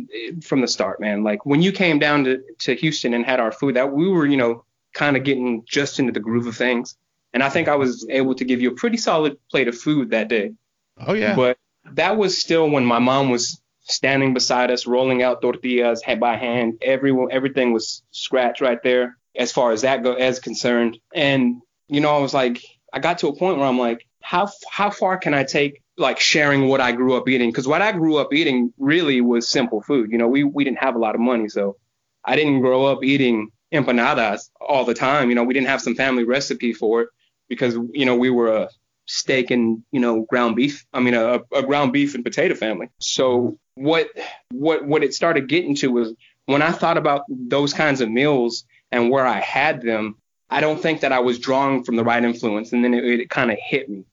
from 0.43 0.61
the 0.61 0.69
start, 0.69 1.01
man. 1.01 1.23
Like 1.23 1.45
when 1.45 1.63
you 1.63 1.73
came 1.73 1.99
down 1.99 2.25
to 2.25 2.43
to 2.61 2.75
Houston 2.75 3.15
and 3.15 3.25
had 3.25 3.41
our 3.41 3.53
food, 3.53 3.77
that 3.77 3.93
we 3.93 4.09
were, 4.09 4.27
you 4.27 4.37
know, 4.37 4.65
kind 4.95 5.17
of 5.17 5.25
getting 5.25 5.65
just 5.67 5.99
into 5.99 6.13
the 6.13 6.21
groove 6.21 6.47
of 6.47 6.57
things. 6.57 6.97
And 7.33 7.43
I 7.43 7.51
think 7.51 7.69
I 7.69 7.77
was 7.77 8.07
able 8.09 8.35
to 8.37 8.45
give 8.45 8.63
you 8.63 8.71
a 8.71 8.75
pretty 8.75 8.97
solid 8.97 9.37
plate 9.51 9.69
of 9.69 9.77
food 9.77 10.11
that 10.11 10.29
day. 10.29 10.55
Oh 10.99 11.13
yeah. 11.13 11.37
But 11.37 11.59
that 11.93 12.17
was 12.17 12.39
still 12.39 12.69
when 12.71 12.85
my 12.85 12.99
mom 12.99 13.31
was 13.31 13.61
standing 13.81 14.35
beside 14.35 14.71
us, 14.71 14.87
rolling 14.87 15.23
out 15.23 15.43
tortillas 15.43 16.03
by 16.19 16.37
hand. 16.37 16.79
Everyone, 16.83 17.29
everything 17.31 17.73
was 17.73 18.03
scratched 18.11 18.61
right 18.61 18.83
there 18.83 19.17
as 19.37 19.53
far 19.53 19.73
as 19.73 19.83
that 19.83 20.03
go 20.03 20.15
as 20.15 20.41
concerned. 20.41 20.99
And 21.15 21.61
you 21.89 22.01
know, 22.01 22.17
I 22.17 22.21
was 22.21 22.35
like, 22.35 22.65
I 22.97 22.99
got 22.99 23.19
to 23.19 23.29
a 23.29 23.37
point 23.37 23.59
where 23.59 23.67
I'm 23.67 23.79
like, 23.79 24.07
how 24.23 24.49
how 24.71 24.89
far 24.89 25.19
can 25.19 25.35
I 25.35 25.45
take 25.45 25.83
like 25.99 26.19
sharing 26.19 26.67
what 26.67 26.81
I 26.81 26.93
grew 26.93 27.15
up 27.15 27.29
eating? 27.29 27.51
Because 27.51 27.69
what 27.69 27.83
I 27.83 27.93
grew 27.93 28.17
up 28.17 28.33
eating 28.33 28.73
really 28.79 29.21
was 29.21 29.47
simple 29.47 29.83
food. 29.83 30.11
You 30.11 30.17
know, 30.17 30.29
we 30.29 30.45
we 30.45 30.65
didn't 30.65 30.79
have 30.79 30.95
a 30.97 30.99
lot 30.99 31.15
of 31.15 31.21
money, 31.21 31.51
so 31.51 31.77
I 32.25 32.37
didn't 32.37 32.63
grow 32.63 32.87
up 32.87 33.05
eating 33.05 33.51
empanadas 33.71 34.49
all 34.63 34.87
the 34.87 34.95
time. 34.95 35.29
You 35.29 35.35
know, 35.35 35.45
we 35.45 35.53
didn't 35.53 35.69
have 35.69 35.83
some 35.83 35.95
family 35.95 36.25
recipe 36.25 36.73
for 36.73 37.03
it 37.03 37.11
because 37.51 37.75
you 37.93 38.07
know 38.07 38.17
we 38.17 38.31
were 38.31 38.49
a 38.49 38.71
steak 39.05 39.51
and 39.51 39.83
you 39.93 40.01
know 40.01 40.23
ground 40.23 40.57
beef. 40.57 40.87
I 40.95 41.01
mean 41.01 41.13
a, 41.13 41.41
a 41.53 41.63
ground 41.63 41.93
beef 41.93 42.15
and 42.15 42.25
potato 42.25 42.55
family. 42.55 42.89
So 42.99 43.59
what 43.75 44.09
what 44.53 44.87
what 44.87 45.05
it 45.05 45.13
started 45.13 45.51
getting 45.51 45.75
to 45.77 45.89
was 45.89 46.15
when 46.47 46.63
I 46.63 46.73
thought 46.73 46.97
about 46.97 47.25
those 47.29 47.75
kinds 47.75 48.01
of 48.01 48.11
meals 48.11 48.65
and 48.91 49.11
where 49.11 49.27
I 49.27 49.41
had 49.41 49.83
them, 49.83 50.17
I 50.51 50.61
don't 50.61 50.81
think 50.81 51.01
that 51.01 51.13
I 51.13 51.19
was 51.19 51.39
drawing 51.39 51.85
from 51.85 51.97
the 51.97 52.05
right 52.05 52.23
influence. 52.23 52.73
And 52.73 52.85
then 52.85 52.95
it, 52.95 53.05
it 53.05 53.31
kind 53.31 53.51
of 53.51 53.59
hit 53.61 53.89
me. 53.89 54.05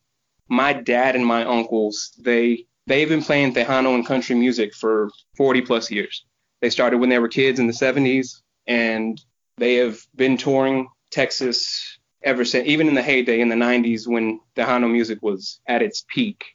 My 0.50 0.74
dad 0.74 1.16
and 1.16 1.25
my 1.25 1.46
uncles, 1.46 2.12
they 2.20 2.66
they've 2.88 3.10
been 3.10 3.24
playing 3.24 3.54
Tejano 3.54 3.96
and 3.96 4.06
country 4.06 4.36
music 4.36 4.74
for 4.74 5.10
40 5.38 5.62
plus 5.62 5.90
years. 5.90 6.25
They 6.62 6.70
started 6.70 6.98
when 6.98 7.10
they 7.10 7.20
were 7.20 7.28
kids 7.28 7.60
in 7.60 7.68
the 7.68 7.74
70s, 7.74 8.42
and 8.68 9.20
they 9.58 9.75
have 9.75 10.00
been 10.16 10.38
touring 10.38 10.88
Texas 11.12 12.00
ever 12.22 12.46
since, 12.46 12.68
even 12.68 12.88
in 12.88 12.96
the 12.96 13.02
heyday 13.02 13.42
in 13.42 13.50
the 13.50 13.56
90s 13.56 14.08
when 14.08 14.40
Tejano 14.56 14.92
music 14.92 15.20
was 15.22 15.60
at 15.68 15.82
its 15.82 16.06
peak. 16.08 16.46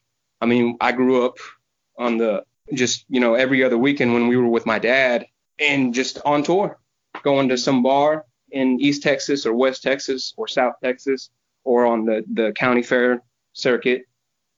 I 0.41 0.47
mean, 0.47 0.77
I 0.81 0.93
grew 0.93 1.27
up 1.27 1.37
on 1.99 2.17
the 2.17 2.45
just, 2.73 3.05
you 3.09 3.21
know, 3.21 3.35
every 3.35 3.65
other 3.65 3.79
weekend 3.79 4.15
when 4.15 4.29
we 4.29 4.37
were 4.37 4.49
with 4.49 4.67
my 4.67 4.79
dad 4.79 5.27
and 5.59 5.95
just 5.95 6.19
on 6.25 6.43
tour, 6.43 6.79
going 7.23 7.49
to 7.49 7.59
some 7.59 7.83
bar 7.83 8.25
in 8.51 8.81
East 8.81 9.03
Texas 9.03 9.47
or 9.47 9.55
West 9.55 9.83
Texas 9.83 10.35
or 10.37 10.49
South 10.49 10.75
Texas 10.83 11.31
or 11.65 11.87
on 11.87 12.05
the, 12.05 12.25
the 12.33 12.53
county 12.53 12.83
fair 12.83 13.23
circuit. 13.53 14.07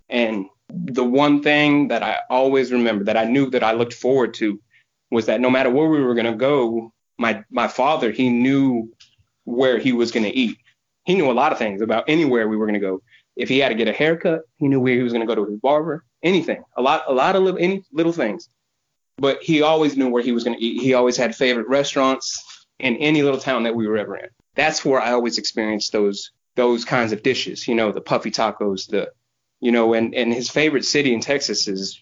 And 0.08 0.46
the 0.68 1.04
one 1.04 1.42
thing 1.42 1.88
that 1.88 2.02
I 2.02 2.18
always 2.28 2.72
remember 2.72 3.04
that 3.04 3.16
I 3.16 3.24
knew 3.24 3.50
that 3.50 3.64
I 3.64 3.72
looked 3.72 3.94
forward 3.94 4.34
to 4.34 4.60
was 5.10 5.26
that 5.26 5.40
no 5.40 5.50
matter 5.50 5.70
where 5.70 5.88
we 5.88 6.02
were 6.02 6.14
going 6.14 6.26
to 6.26 6.36
go, 6.36 6.92
my, 7.18 7.44
my 7.50 7.68
father, 7.68 8.10
he 8.10 8.30
knew 8.30 8.92
where 9.44 9.78
he 9.78 9.92
was 9.92 10.12
going 10.12 10.24
to 10.24 10.36
eat 10.36 10.56
he 11.04 11.14
knew 11.14 11.30
a 11.30 11.32
lot 11.32 11.52
of 11.52 11.58
things 11.58 11.80
about 11.80 12.04
anywhere 12.08 12.48
we 12.48 12.56
were 12.56 12.66
going 12.66 12.80
to 12.80 12.86
go. 12.86 13.02
If 13.36 13.48
he 13.48 13.58
had 13.58 13.70
to 13.70 13.74
get 13.74 13.88
a 13.88 13.92
haircut, 13.92 14.42
he 14.56 14.68
knew 14.68 14.80
where 14.80 14.94
he 14.94 15.02
was 15.02 15.12
going 15.12 15.26
to 15.26 15.34
go 15.34 15.34
to 15.34 15.50
his 15.50 15.58
barber. 15.58 16.04
Anything, 16.22 16.62
a 16.76 16.82
lot, 16.82 17.04
a 17.08 17.12
lot 17.12 17.36
of 17.36 17.42
little, 17.42 17.58
any 17.58 17.82
little 17.92 18.12
things. 18.12 18.48
But 19.16 19.42
he 19.42 19.62
always 19.62 19.96
knew 19.96 20.08
where 20.08 20.22
he 20.22 20.32
was 20.32 20.44
going 20.44 20.56
to 20.56 20.64
eat. 20.64 20.82
He 20.82 20.94
always 20.94 21.16
had 21.16 21.34
favorite 21.34 21.68
restaurants 21.68 22.42
in 22.80 22.96
any 22.96 23.22
little 23.22 23.40
town 23.40 23.64
that 23.64 23.74
we 23.74 23.86
were 23.86 23.98
ever 23.98 24.16
in. 24.16 24.28
That's 24.54 24.84
where 24.84 25.00
I 25.00 25.12
always 25.12 25.38
experienced 25.38 25.92
those 25.92 26.32
those 26.56 26.84
kinds 26.84 27.12
of 27.12 27.22
dishes. 27.22 27.68
You 27.68 27.74
know, 27.74 27.92
the 27.92 28.00
puffy 28.00 28.30
tacos, 28.30 28.88
the 28.88 29.12
you 29.60 29.72
know, 29.72 29.94
and 29.94 30.14
and 30.14 30.32
his 30.32 30.50
favorite 30.50 30.84
city 30.84 31.14
in 31.14 31.20
Texas 31.20 31.68
is 31.68 32.00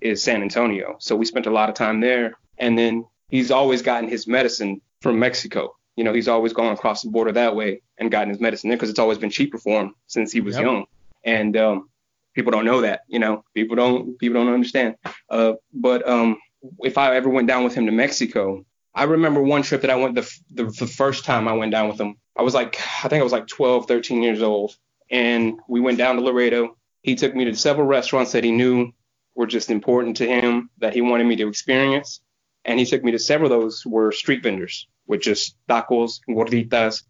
is 0.00 0.22
San 0.22 0.42
Antonio. 0.42 0.96
So 0.98 1.16
we 1.16 1.26
spent 1.26 1.46
a 1.46 1.50
lot 1.50 1.68
of 1.68 1.74
time 1.74 2.00
there. 2.00 2.34
And 2.58 2.78
then 2.78 3.06
he's 3.30 3.50
always 3.50 3.80
gotten 3.80 4.08
his 4.08 4.26
medicine 4.26 4.82
from 5.00 5.18
Mexico 5.18 5.74
you 6.00 6.04
know, 6.04 6.14
he's 6.14 6.28
always 6.28 6.54
gone 6.54 6.72
across 6.72 7.02
the 7.02 7.10
border 7.10 7.32
that 7.32 7.54
way 7.54 7.82
and 7.98 8.10
gotten 8.10 8.30
his 8.30 8.40
medicine 8.40 8.70
there 8.70 8.76
because 8.78 8.88
it's 8.88 8.98
always 8.98 9.18
been 9.18 9.28
cheaper 9.28 9.58
for 9.58 9.82
him 9.82 9.94
since 10.06 10.32
he 10.32 10.40
was 10.40 10.54
yep. 10.54 10.64
young. 10.64 10.86
And 11.24 11.54
um, 11.58 11.90
people 12.34 12.52
don't 12.52 12.64
know 12.64 12.80
that, 12.80 13.02
you 13.06 13.18
know, 13.18 13.44
people 13.52 13.76
don't 13.76 14.18
people 14.18 14.42
don't 14.42 14.50
understand. 14.50 14.96
Uh, 15.28 15.54
but 15.74 16.08
um, 16.08 16.38
if 16.78 16.96
I 16.96 17.14
ever 17.16 17.28
went 17.28 17.48
down 17.48 17.64
with 17.64 17.74
him 17.74 17.84
to 17.84 17.92
Mexico, 17.92 18.64
I 18.94 19.04
remember 19.04 19.42
one 19.42 19.62
trip 19.62 19.82
that 19.82 19.90
I 19.90 19.96
went 19.96 20.14
the, 20.16 20.30
the 20.50 20.64
the 20.64 20.86
first 20.86 21.24
time 21.24 21.46
I 21.46 21.52
went 21.52 21.72
down 21.72 21.88
with 21.88 22.00
him. 22.00 22.16
I 22.36 22.42
was 22.42 22.54
like, 22.54 22.80
I 23.04 23.08
think 23.08 23.20
I 23.20 23.24
was 23.24 23.32
like 23.32 23.46
12, 23.46 23.86
13 23.86 24.22
years 24.22 24.42
old, 24.42 24.76
and 25.10 25.60
we 25.68 25.80
went 25.80 25.98
down 25.98 26.16
to 26.16 26.22
Laredo. 26.22 26.76
He 27.02 27.14
took 27.14 27.34
me 27.34 27.44
to 27.44 27.54
several 27.54 27.86
restaurants 27.86 28.32
that 28.32 28.44
he 28.44 28.50
knew 28.50 28.92
were 29.34 29.46
just 29.46 29.70
important 29.70 30.16
to 30.18 30.26
him 30.26 30.70
that 30.78 30.92
he 30.92 31.00
wanted 31.00 31.24
me 31.24 31.36
to 31.36 31.48
experience, 31.48 32.20
and 32.64 32.78
he 32.78 32.86
took 32.86 33.04
me 33.04 33.12
to 33.12 33.18
several 33.18 33.52
of 33.52 33.60
those 33.60 33.84
were 33.86 34.12
street 34.12 34.42
vendors 34.42 34.88
with 35.06 35.22
just 35.22 35.56
tacos, 35.68 36.20
gorditas, 36.28 37.04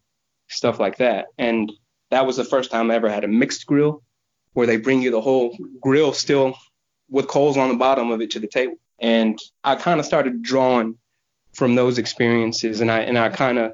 stuff 0.48 0.78
like 0.78 0.98
that. 0.98 1.26
And 1.38 1.72
that 2.10 2.26
was 2.26 2.36
the 2.36 2.44
first 2.44 2.70
time 2.70 2.90
I 2.90 2.94
ever 2.96 3.08
had 3.08 3.24
a 3.24 3.28
mixed 3.28 3.66
grill 3.66 4.02
where 4.52 4.66
they 4.66 4.76
bring 4.76 5.00
you 5.02 5.10
the 5.10 5.20
whole 5.20 5.56
grill 5.80 6.12
still 6.12 6.56
with 7.08 7.28
coals 7.28 7.56
on 7.56 7.68
the 7.68 7.76
bottom 7.76 8.10
of 8.10 8.20
it 8.20 8.32
to 8.32 8.40
the 8.40 8.46
table. 8.46 8.74
And 8.98 9.38
I 9.64 9.76
kind 9.76 10.00
of 10.00 10.06
started 10.06 10.42
drawing 10.42 10.98
from 11.52 11.74
those 11.74 11.98
experiences. 11.98 12.80
And 12.80 12.90
I 12.90 13.00
and 13.00 13.18
I 13.18 13.28
kind 13.30 13.58
of 13.58 13.72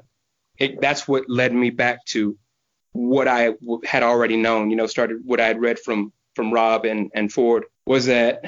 that's 0.79 1.07
what 1.07 1.29
led 1.29 1.53
me 1.53 1.69
back 1.69 2.03
to 2.05 2.37
what 2.91 3.27
I 3.27 3.53
had 3.85 4.03
already 4.03 4.37
known, 4.37 4.69
you 4.69 4.75
know, 4.75 4.87
started 4.87 5.21
what 5.23 5.39
I 5.39 5.47
had 5.47 5.61
read 5.61 5.79
from 5.79 6.11
from 6.35 6.53
Robb 6.53 6.85
and 6.85 7.11
and 7.13 7.31
Ford 7.31 7.65
was 7.85 8.05
that 8.07 8.43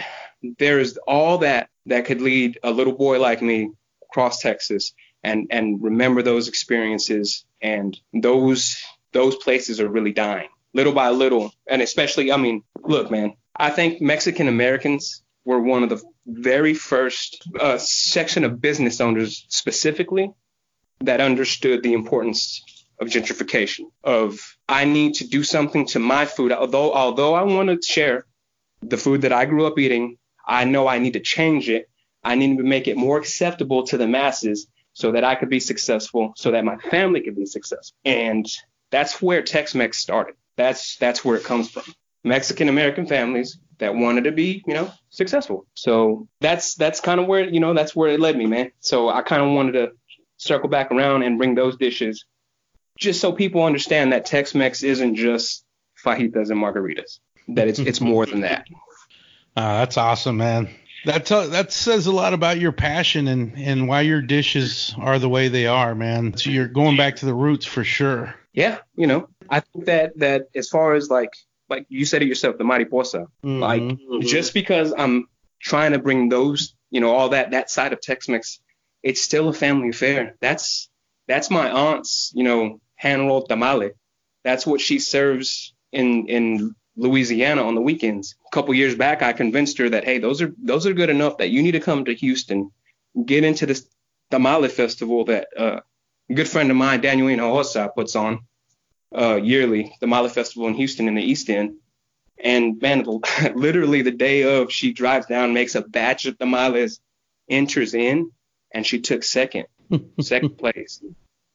there's 0.58 0.98
all 0.98 1.40
that 1.40 1.70
that 1.86 2.06
could 2.06 2.22
lead 2.22 2.60
a 2.64 2.72
little 2.72 2.94
boy 2.94 3.20
like 3.20 3.42
me 3.42 3.72
across 4.04 4.42
Texas 4.42 4.94
and 5.24 5.48
and 5.50 5.82
remember 5.82 6.22
those 6.22 6.48
experiences. 6.48 7.46
And 7.62 8.00
those 8.14 8.82
those 9.12 9.36
places 9.36 9.80
are 9.80 9.90
really 9.90 10.14
dying 10.14 10.50
little 10.74 10.94
by 10.94 11.10
little. 11.10 11.54
And 11.68 11.82
especially 11.82 12.32
i 12.32 12.38
mean 12.38 12.64
look 12.84 13.12
man 13.12 13.34
i 13.56 13.70
think 13.70 14.02
mexican 14.02 14.48
americans 14.48 15.22
were 15.46 15.60
one 15.60 15.84
of 15.84 15.90
the 15.90 16.02
very 16.30 16.74
first 16.74 17.48
uh, 17.60 17.78
section 17.78 18.44
of 18.44 18.62
business 18.62 19.02
owners 19.02 19.46
specifically 19.50 20.32
that 21.02 21.22
understood 21.22 21.84
the 21.84 21.94
importance 21.94 22.64
of 23.00 23.08
gentrification 23.08 23.86
of 24.04 24.40
i 24.68 24.84
need 24.84 25.14
to 25.14 25.28
do 25.28 25.44
something 25.44 25.86
to 25.86 26.00
my 26.00 26.26
food 26.26 26.52
although 26.52 26.92
although 26.94 27.34
i 27.34 27.44
want 27.44 27.70
to 27.70 27.88
share 27.88 28.26
the 28.82 28.98
food 28.98 29.22
that 29.22 29.32
i 29.32 29.46
grew 29.46 29.66
up 29.66 29.80
eating 29.80 30.18
i 30.46 30.66
know 30.66 30.88
i 30.88 31.00
need 31.00 31.14
to 31.14 31.22
change 31.22 31.70
it 31.70 31.90
i 32.24 32.36
need 32.36 32.58
to 32.58 32.64
make 32.64 32.88
it 32.90 32.98
more 32.98 33.18
acceptable 33.18 33.84
to 33.84 33.98
the 33.98 34.08
masses 34.08 34.68
so 35.00 35.14
that 35.14 35.24
I 35.24 35.36
could 35.36 35.50
be 35.50 35.62
successful, 35.62 36.34
so 36.36 36.52
that 36.52 36.66
my 36.66 36.76
family 36.76 37.22
could 37.22 37.36
be 37.36 37.46
successful. 37.46 37.96
And 38.04 38.46
that's 38.92 39.22
where 39.22 39.42
Tex-Mex 39.42 39.98
started. 39.98 40.36
That's 40.58 40.98
that's 40.98 41.24
where 41.24 41.38
it 41.38 41.46
comes 41.46 41.70
from. 41.70 41.84
Mexican 42.24 42.70
American 42.70 43.06
families 43.06 43.58
that 43.80 43.96
wanted 43.96 44.26
to 44.26 44.32
be, 44.32 44.64
you 44.68 44.74
know, 44.74 44.92
successful. 45.10 45.66
So 45.74 46.28
that's 46.42 46.76
that's 46.76 47.00
kind 47.00 47.20
of 47.20 47.28
where, 47.28 47.48
you 47.48 47.60
know, 47.60 47.74
that's 47.74 47.96
where 47.96 48.10
it 48.10 48.20
led 48.20 48.38
me, 48.38 48.46
man. 48.46 48.72
So 48.80 49.10
I 49.10 49.22
kind 49.22 49.42
of 49.42 49.50
wanted 49.50 49.74
to 49.74 49.92
circle 50.38 50.70
back 50.70 50.92
around 50.92 51.24
and 51.24 51.38
bring 51.38 51.56
those 51.56 51.78
dishes 51.78 52.26
just 52.98 53.22
so 53.22 53.32
people 53.32 53.64
understand 53.64 54.12
that 54.12 54.26
Tex-Mex 54.26 54.84
isn't 54.84 55.16
just 55.16 55.64
fajitas 56.04 56.50
and 56.50 56.62
margaritas. 56.62 57.20
That 57.50 57.68
it's 57.68 57.80
it's 57.80 58.02
more 58.02 58.26
than 58.26 58.42
that. 58.42 58.68
Uh, 59.56 59.74
that's 59.80 59.98
awesome, 59.98 60.38
man. 60.38 60.70
That 61.06 61.26
t- 61.26 61.48
that 61.48 61.72
says 61.72 62.08
a 62.08 62.12
lot 62.12 62.34
about 62.34 62.60
your 62.60 62.74
passion 62.74 63.28
and 63.28 63.58
and 63.58 63.88
why 63.88 64.02
your 64.02 64.22
dishes 64.22 64.94
are 65.00 65.18
the 65.18 65.30
way 65.30 65.48
they 65.48 65.66
are, 65.66 65.96
man. 65.96 66.36
So 66.36 66.50
you're 66.50 66.68
going 66.68 66.98
back 66.98 67.16
to 67.18 67.26
the 67.26 67.34
roots 67.34 67.66
for 67.66 67.84
sure. 67.84 68.36
Yeah, 68.54 68.80
you 68.96 69.08
know, 69.08 69.30
I 69.50 69.62
think 69.62 69.86
that 69.86 70.20
that 70.20 70.50
as 70.54 70.68
far 70.68 70.94
as 70.94 71.10
like 71.10 71.32
like 71.70 71.86
you 71.90 72.06
said 72.06 72.22
it 72.22 72.28
yourself, 72.28 72.58
the 72.58 72.64
mariposa, 72.64 73.28
mm-hmm, 73.44 73.60
like 73.60 73.82
mm-hmm. 73.82 74.22
just 74.22 74.54
because 74.54 74.94
I'm 74.98 75.28
trying 75.60 75.92
to 75.92 76.00
bring 76.00 76.30
those, 76.30 76.76
you 76.90 77.02
know, 77.02 77.12
all 77.12 77.30
that 77.30 77.52
that 77.52 77.70
side 77.70 77.94
of 77.94 78.02
Tex-Mex, 78.02 78.60
it's 79.04 79.22
still 79.22 79.50
a 79.50 79.54
family 79.54 79.90
affair. 79.90 80.36
That's 80.40 80.90
that's 81.28 81.50
my 81.50 81.70
aunt's, 81.70 82.32
you 82.34 82.44
know, 82.44 82.82
hand 82.96 83.28
rolled 83.28 83.50
tamale. 83.50 83.92
That's 84.44 84.66
what 84.66 84.82
she 84.82 85.00
serves 85.00 85.74
in 85.92 86.28
in 86.28 86.76
Louisiana 86.96 87.64
on 87.64 87.76
the 87.76 87.82
weekends. 87.82 88.36
A 88.48 88.50
couple 88.54 88.74
years 88.74 88.96
back, 88.96 89.22
I 89.22 89.34
convinced 89.34 89.78
her 89.78 89.90
that 89.90 90.04
hey, 90.04 90.20
those 90.20 90.42
are 90.42 90.54
those 90.62 90.86
are 90.86 90.94
good 90.94 91.10
enough 91.10 91.38
that 91.38 91.50
you 91.50 91.64
need 91.64 91.72
to 91.72 91.80
come 91.80 92.06
to 92.06 92.14
Houston, 92.16 92.72
get 93.26 93.44
into 93.44 93.66
this 93.66 93.88
tamale 94.32 94.70
festival 94.70 95.26
that 95.26 95.48
uh, 95.58 95.80
a 96.30 96.34
good 96.34 96.48
friend 96.48 96.70
of 96.70 96.78
mine, 96.78 97.02
Daniel 97.02 97.28
Hinojosa, 97.28 97.94
puts 97.94 98.16
on. 98.16 98.40
Uh, 99.16 99.36
yearly, 99.36 99.96
the 100.00 100.08
Mile 100.08 100.28
Festival 100.30 100.68
in 100.68 100.76
Houston 100.76 101.08
in 101.08 101.16
the 101.16 101.24
East 101.24 101.50
End. 101.50 101.76
And 102.42 102.82
man, 102.82 103.06
literally 103.56 104.02
the 104.02 104.12
day 104.12 104.44
of, 104.44 104.72
she 104.72 104.94
drives 104.94 105.26
down, 105.26 105.54
makes 105.54 105.76
a 105.76 105.82
batch 105.82 106.26
of 106.26 106.38
tamales, 106.38 107.00
enters 107.50 107.94
in, 107.94 108.32
and 108.72 108.86
she 108.86 109.02
took 109.02 109.24
second, 109.24 109.66
second 110.22 110.58
place. 110.58 111.02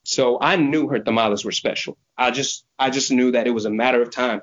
So 0.05 0.39
I 0.41 0.57
knew 0.57 0.89
her 0.89 0.99
tamales 0.99 1.45
were 1.45 1.53
special. 1.53 1.97
I 2.17 2.31
just, 2.31 2.65
I 2.79 2.91
just 2.91 3.11
knew 3.11 3.33
that 3.33 3.47
it 3.47 3.51
was 3.51 3.65
a 3.65 3.71
matter 3.71 4.03
of 4.03 4.11
time 4.11 4.43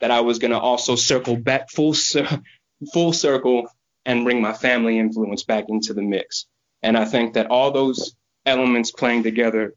that 0.00 0.10
I 0.10 0.20
was 0.20 0.38
gonna 0.38 0.58
also 0.58 0.96
circle 0.96 1.36
back 1.36 1.70
full, 1.70 1.94
full 2.92 3.12
circle 3.12 3.68
and 4.04 4.24
bring 4.24 4.40
my 4.40 4.52
family 4.52 4.98
influence 4.98 5.44
back 5.44 5.66
into 5.68 5.94
the 5.94 6.02
mix. 6.02 6.46
And 6.82 6.96
I 6.96 7.04
think 7.04 7.34
that 7.34 7.46
all 7.46 7.70
those 7.70 8.14
elements 8.44 8.90
playing 8.90 9.22
together 9.22 9.74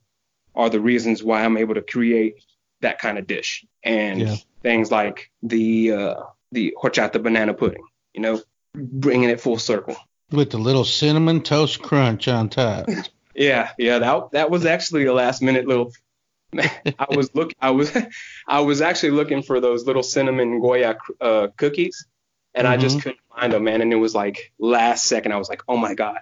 are 0.56 0.70
the 0.70 0.80
reasons 0.80 1.24
why 1.24 1.44
I'm 1.44 1.58
able 1.58 1.76
to 1.76 1.82
create 1.82 2.36
that 2.82 3.00
kind 3.00 3.18
of 3.18 3.28
dish. 3.28 3.66
And 3.84 4.22
yeah. 4.22 4.36
things 4.62 4.92
like 4.92 5.32
the 5.44 5.92
uh, 5.92 6.24
the 6.52 6.76
horchata 6.82 7.22
banana 7.22 7.54
pudding, 7.54 7.84
you 8.14 8.22
know, 8.22 8.42
bringing 8.74 9.30
it 9.30 9.42
full 9.42 9.58
circle 9.58 9.98
with 10.32 10.52
the 10.52 10.58
little 10.58 10.86
cinnamon 10.86 11.42
toast 11.42 11.82
crunch 11.82 12.28
on 12.28 12.50
top. 12.50 12.88
yeah, 13.36 13.72
yeah, 13.78 14.00
that 14.00 14.32
that 14.32 14.50
was 14.50 14.66
actually 14.66 15.06
a 15.06 15.14
last 15.14 15.42
minute 15.42 15.68
little. 15.68 15.92
I 16.58 17.06
was 17.10 17.34
look, 17.36 17.54
I 17.60 17.72
was, 17.72 17.96
I 18.48 18.62
was 18.62 18.82
actually 18.82 19.12
looking 19.12 19.44
for 19.44 19.60
those 19.60 19.86
little 19.86 20.04
cinnamon 20.04 20.62
Goya 20.62 20.98
uh, 21.22 21.48
cookies, 21.58 22.06
and 22.54 22.66
mm-hmm. 22.66 22.74
I 22.74 22.78
just 22.78 22.98
mm-hmm. 22.98 23.04
couldn't 23.04 23.22
find 23.36 23.54
them, 23.54 23.64
man. 23.64 23.82
And 23.82 23.94
it 23.94 23.98
was 23.98 24.16
like 24.16 24.52
last 24.60 25.06
second, 25.06 25.32
I 25.32 25.38
was 25.38 25.50
like, 25.50 25.64
oh 25.68 25.78
my 25.78 25.94
god, 25.94 26.20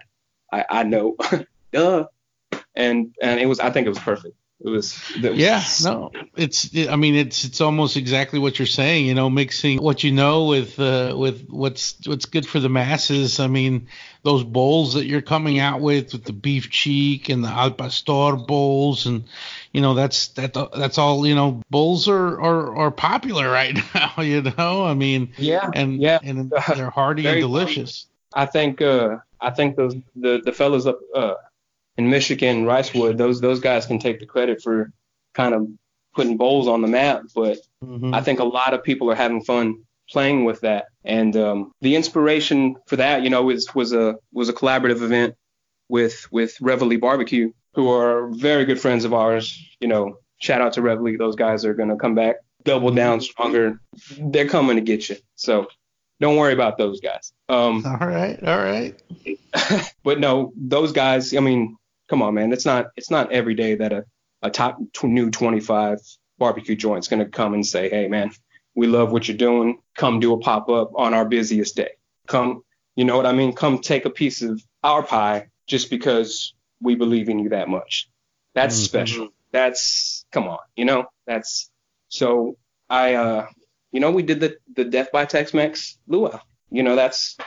I, 0.52 0.66
I 0.70 0.84
know, 0.84 1.16
duh, 1.72 2.08
and 2.76 3.16
and 3.22 3.40
it 3.40 3.46
was, 3.46 3.60
I 3.60 3.70
think 3.72 3.88
it 3.88 3.90
was 3.90 4.00
perfect. 4.00 4.36
It 4.60 4.70
was, 4.70 5.00
it 5.16 5.30
was 5.30 5.38
yeah 5.38 5.64
no 5.84 6.12
it's 6.36 6.76
i 6.90 6.96
mean 6.96 7.14
it's 7.14 7.44
it's 7.44 7.62
almost 7.62 7.96
exactly 7.96 8.40
what 8.40 8.58
you're 8.58 8.66
saying 8.66 9.06
you 9.06 9.14
know 9.14 9.30
mixing 9.30 9.78
what 9.78 10.04
you 10.04 10.12
know 10.12 10.46
with 10.46 10.80
uh, 10.80 11.14
with 11.16 11.48
what's 11.48 11.96
what's 12.08 12.26
good 12.26 12.48
for 12.48 12.60
the 12.60 12.68
masses. 12.68 13.40
I 13.40 13.46
mean 13.46 13.88
those 14.24 14.44
bowls 14.44 14.96
that 14.96 15.06
you're 15.06 15.22
coming 15.22 15.60
out 15.60 15.80
with 15.80 16.12
with 16.12 16.24
the 16.24 16.34
beef 16.34 16.72
cheek 16.72 17.30
and 17.30 17.44
the 17.44 17.50
al 17.50 17.70
pastor 17.70 18.36
bowls 18.36 19.06
and 19.06 19.26
you 19.74 19.82
know 19.82 19.94
that's 19.94 20.30
that 20.30 20.56
that's 20.76 20.98
all 20.98 21.28
you 21.28 21.36
know 21.36 21.62
bowls 21.70 22.08
are 22.08 22.42
are, 22.42 22.76
are 22.78 22.92
popular 22.92 23.48
right 23.52 23.78
now 23.94 24.14
you 24.24 24.42
know? 24.42 24.86
I 24.86 24.96
mean 24.96 25.34
yeah 25.38 25.70
and 25.72 26.02
yeah. 26.02 26.18
and 26.24 26.52
they're 26.76 26.90
hearty 26.90 27.28
and 27.28 27.40
delicious. 27.40 28.08
I 28.34 28.48
think 28.48 28.82
uh 28.82 29.18
i 29.40 29.52
think 29.52 29.76
those 29.76 29.96
the 30.16 30.42
the 30.44 30.52
fellas 30.52 30.88
up 30.88 31.00
uh 31.14 31.36
in 31.98 32.10
Michigan, 32.10 32.66
Ricewood, 32.66 33.18
those 33.18 33.42
those 33.42 33.60
guys 33.60 33.86
can 33.86 34.00
take 34.00 34.20
the 34.20 34.26
credit 34.26 34.62
for 34.62 34.92
kind 35.34 35.54
of 35.54 35.68
putting 36.14 36.38
bowls 36.38 36.68
on 36.68 36.82
the 36.82 36.88
map. 36.88 37.24
But 37.36 37.60
mm-hmm. 37.84 38.14
I 38.14 38.22
think 38.22 38.40
a 38.40 38.44
lot 38.44 38.74
of 38.74 38.84
people 38.84 39.10
are 39.12 39.16
having 39.16 39.44
fun 39.44 39.84
playing 40.10 40.46
with 40.46 40.62
that. 40.62 40.86
And 41.04 41.36
um, 41.36 41.72
the 41.82 41.96
inspiration 41.96 42.76
for 42.88 42.98
that, 42.98 43.24
you 43.24 43.30
know, 43.30 43.44
was 43.44 43.74
was 43.74 43.94
a 43.94 44.16
was 44.32 44.50
a 44.50 44.54
collaborative 44.54 45.02
event 45.02 45.36
with 45.90 46.28
with 46.32 46.60
Reveille 46.62 47.00
Barbecue, 47.00 47.52
who 47.74 47.90
are 47.90 48.30
very 48.32 48.66
good 48.66 48.80
friends 48.80 49.06
of 49.06 49.14
ours. 49.14 49.60
You 49.80 49.88
know, 49.88 50.18
shout 50.40 50.62
out 50.62 50.74
to 50.74 50.82
Reveille. 50.82 51.18
Those 51.18 51.36
guys 51.36 51.66
are 51.66 51.74
gonna 51.74 51.98
come 51.98 52.16
back, 52.16 52.38
double 52.64 52.92
down 52.92 53.22
stronger. 53.22 53.80
They're 54.20 54.50
coming 54.50 54.76
to 54.76 54.82
get 54.82 55.10
you. 55.10 55.18
So 55.36 55.68
don't 56.20 56.36
worry 56.36 56.54
about 56.54 56.78
those 56.78 57.00
guys. 57.00 57.32
Um, 57.50 57.86
all 57.86 58.08
right, 58.08 58.42
all 58.44 58.58
right. 58.58 59.00
but 60.04 60.20
no, 60.20 60.52
those 60.56 60.92
guys. 60.92 61.36
I 61.36 61.40
mean, 61.40 61.78
come 62.08 62.22
on, 62.22 62.34
man. 62.34 62.54
It's 62.54 62.66
not 62.66 62.88
it's 62.96 63.12
not 63.12 63.32
every 63.32 63.56
day 63.56 63.76
that 63.76 63.94
a, 63.94 64.06
a 64.42 64.50
top 64.50 64.80
t- 64.94 65.08
new 65.08 65.30
25 65.30 66.00
barbecue 66.38 66.76
joint's 66.76 67.08
going 67.08 67.24
to 67.24 67.30
come 67.30 67.54
and 67.54 67.66
say, 67.66 67.90
hey, 67.90 68.08
man, 68.08 68.32
we 68.76 68.88
love 68.88 69.12
what 69.12 69.28
you're 69.28 69.38
doing. 69.38 69.80
Come 69.96 70.20
do 70.20 70.34
a 70.34 70.40
pop 70.40 70.70
up 70.70 70.92
on 70.96 71.14
our 71.14 71.26
busiest 71.26 71.76
day. 71.76 71.92
Come, 72.28 72.64
you 72.96 73.06
know 73.06 73.18
what 73.18 73.26
I 73.26 73.34
mean? 73.34 73.54
Come 73.54 73.80
take 73.80 74.06
a 74.06 74.10
piece 74.10 74.42
of 74.42 74.62
our 74.84 75.04
pie 75.04 75.48
just 75.66 75.90
because 75.90 76.54
we 76.82 76.96
believe 76.96 77.30
in 77.30 77.40
you 77.40 77.50
that 77.50 77.70
much. 77.70 78.10
That's 78.54 78.76
mm-hmm. 78.76 78.86
special. 78.86 79.30
That's 79.52 80.26
come 80.32 80.48
on, 80.48 80.60
you 80.76 80.86
know. 80.86 81.06
That's 81.26 81.70
so 82.10 82.58
I 82.90 83.16
uh 83.16 83.48
you 83.92 84.00
know 84.00 84.12
we 84.12 84.24
did 84.24 84.40
the 84.40 84.58
the 84.76 84.86
Death 84.86 85.12
by 85.12 85.26
Tex-Mex 85.26 85.98
luau. 86.08 86.40
You 86.70 86.84
know 86.84 86.96
that's 86.96 87.38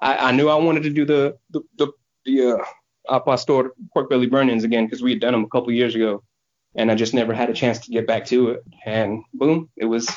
I, 0.00 0.28
I 0.28 0.32
knew 0.32 0.48
I 0.48 0.56
wanted 0.56 0.84
to 0.84 0.90
do 0.90 1.04
the 1.04 1.38
the 1.50 1.62
the, 1.76 1.92
the 2.24 2.52
uh, 2.52 2.64
al 3.08 3.20
pastor 3.20 3.74
pork 3.92 4.10
belly 4.10 4.26
burnt 4.26 4.50
ends 4.50 4.64
again 4.64 4.86
because 4.86 5.02
we 5.02 5.10
had 5.10 5.20
done 5.20 5.32
them 5.32 5.44
a 5.44 5.48
couple 5.48 5.72
years 5.72 5.94
ago, 5.94 6.22
and 6.74 6.90
I 6.90 6.94
just 6.94 7.14
never 7.14 7.34
had 7.34 7.50
a 7.50 7.54
chance 7.54 7.80
to 7.80 7.90
get 7.90 8.06
back 8.06 8.26
to 8.26 8.50
it. 8.50 8.62
And 8.84 9.22
boom, 9.34 9.68
it 9.76 9.86
was. 9.86 10.10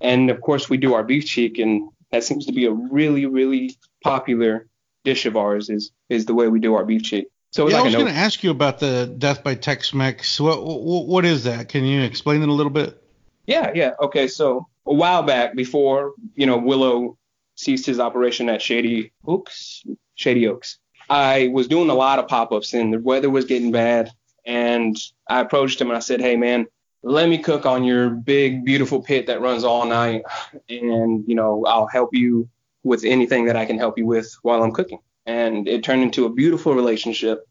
And 0.00 0.30
of 0.30 0.40
course, 0.40 0.68
we 0.68 0.76
do 0.76 0.94
our 0.94 1.02
beef 1.02 1.24
cheek, 1.24 1.58
and 1.58 1.88
that 2.10 2.24
seems 2.24 2.46
to 2.46 2.52
be 2.52 2.66
a 2.66 2.72
really, 2.72 3.26
really 3.26 3.76
popular 4.02 4.68
dish 5.04 5.26
of 5.26 5.36
ours. 5.36 5.70
Is 5.70 5.92
is 6.08 6.26
the 6.26 6.34
way 6.34 6.48
we 6.48 6.60
do 6.60 6.74
our 6.74 6.84
beef 6.84 7.02
cheek. 7.02 7.28
So 7.50 7.68
yeah, 7.68 7.76
like 7.76 7.80
I 7.80 7.84
was 7.84 7.94
going 7.94 8.06
to 8.06 8.12
ask 8.12 8.42
you 8.42 8.50
about 8.50 8.80
the 8.80 9.14
Death 9.16 9.42
by 9.42 9.54
Tex-Mex. 9.54 10.38
What, 10.40 10.62
what 10.64 11.06
what 11.06 11.24
is 11.24 11.44
that? 11.44 11.70
Can 11.70 11.84
you 11.84 12.02
explain 12.02 12.42
it 12.42 12.48
a 12.48 12.52
little 12.52 12.70
bit? 12.70 13.02
Yeah, 13.46 13.72
yeah. 13.74 13.92
Okay, 14.00 14.28
so 14.28 14.66
a 14.84 14.92
while 14.92 15.22
back, 15.22 15.54
before 15.54 16.12
you 16.34 16.46
know 16.46 16.58
Willow 16.58 17.16
ceased 17.54 17.86
his 17.86 17.98
operation 17.98 18.48
at 18.48 18.60
Shady 18.60 19.12
Oaks, 19.26 19.84
Shady 20.14 20.46
Oaks, 20.46 20.78
I 21.08 21.48
was 21.52 21.68
doing 21.68 21.90
a 21.90 21.94
lot 21.94 22.18
of 22.18 22.28
pop 22.28 22.52
ups 22.52 22.74
and 22.74 22.92
the 22.92 22.98
weather 22.98 23.30
was 23.30 23.44
getting 23.44 23.70
bad. 23.70 24.10
And 24.44 24.96
I 25.28 25.40
approached 25.40 25.80
him 25.80 25.88
and 25.88 25.96
I 25.96 26.00
said, 26.00 26.20
Hey, 26.20 26.36
man, 26.36 26.66
let 27.02 27.28
me 27.28 27.38
cook 27.38 27.66
on 27.66 27.84
your 27.84 28.10
big, 28.10 28.64
beautiful 28.64 29.02
pit 29.02 29.26
that 29.26 29.40
runs 29.40 29.64
all 29.64 29.86
night. 29.86 30.22
And, 30.68 31.24
you 31.26 31.34
know, 31.34 31.64
I'll 31.66 31.86
help 31.86 32.14
you 32.14 32.48
with 32.82 33.04
anything 33.04 33.46
that 33.46 33.56
I 33.56 33.64
can 33.64 33.78
help 33.78 33.98
you 33.98 34.06
with 34.06 34.32
while 34.42 34.62
I'm 34.62 34.72
cooking. 34.72 35.00
And 35.26 35.68
it 35.68 35.82
turned 35.82 36.02
into 36.02 36.26
a 36.26 36.32
beautiful 36.32 36.74
relationship 36.74 37.44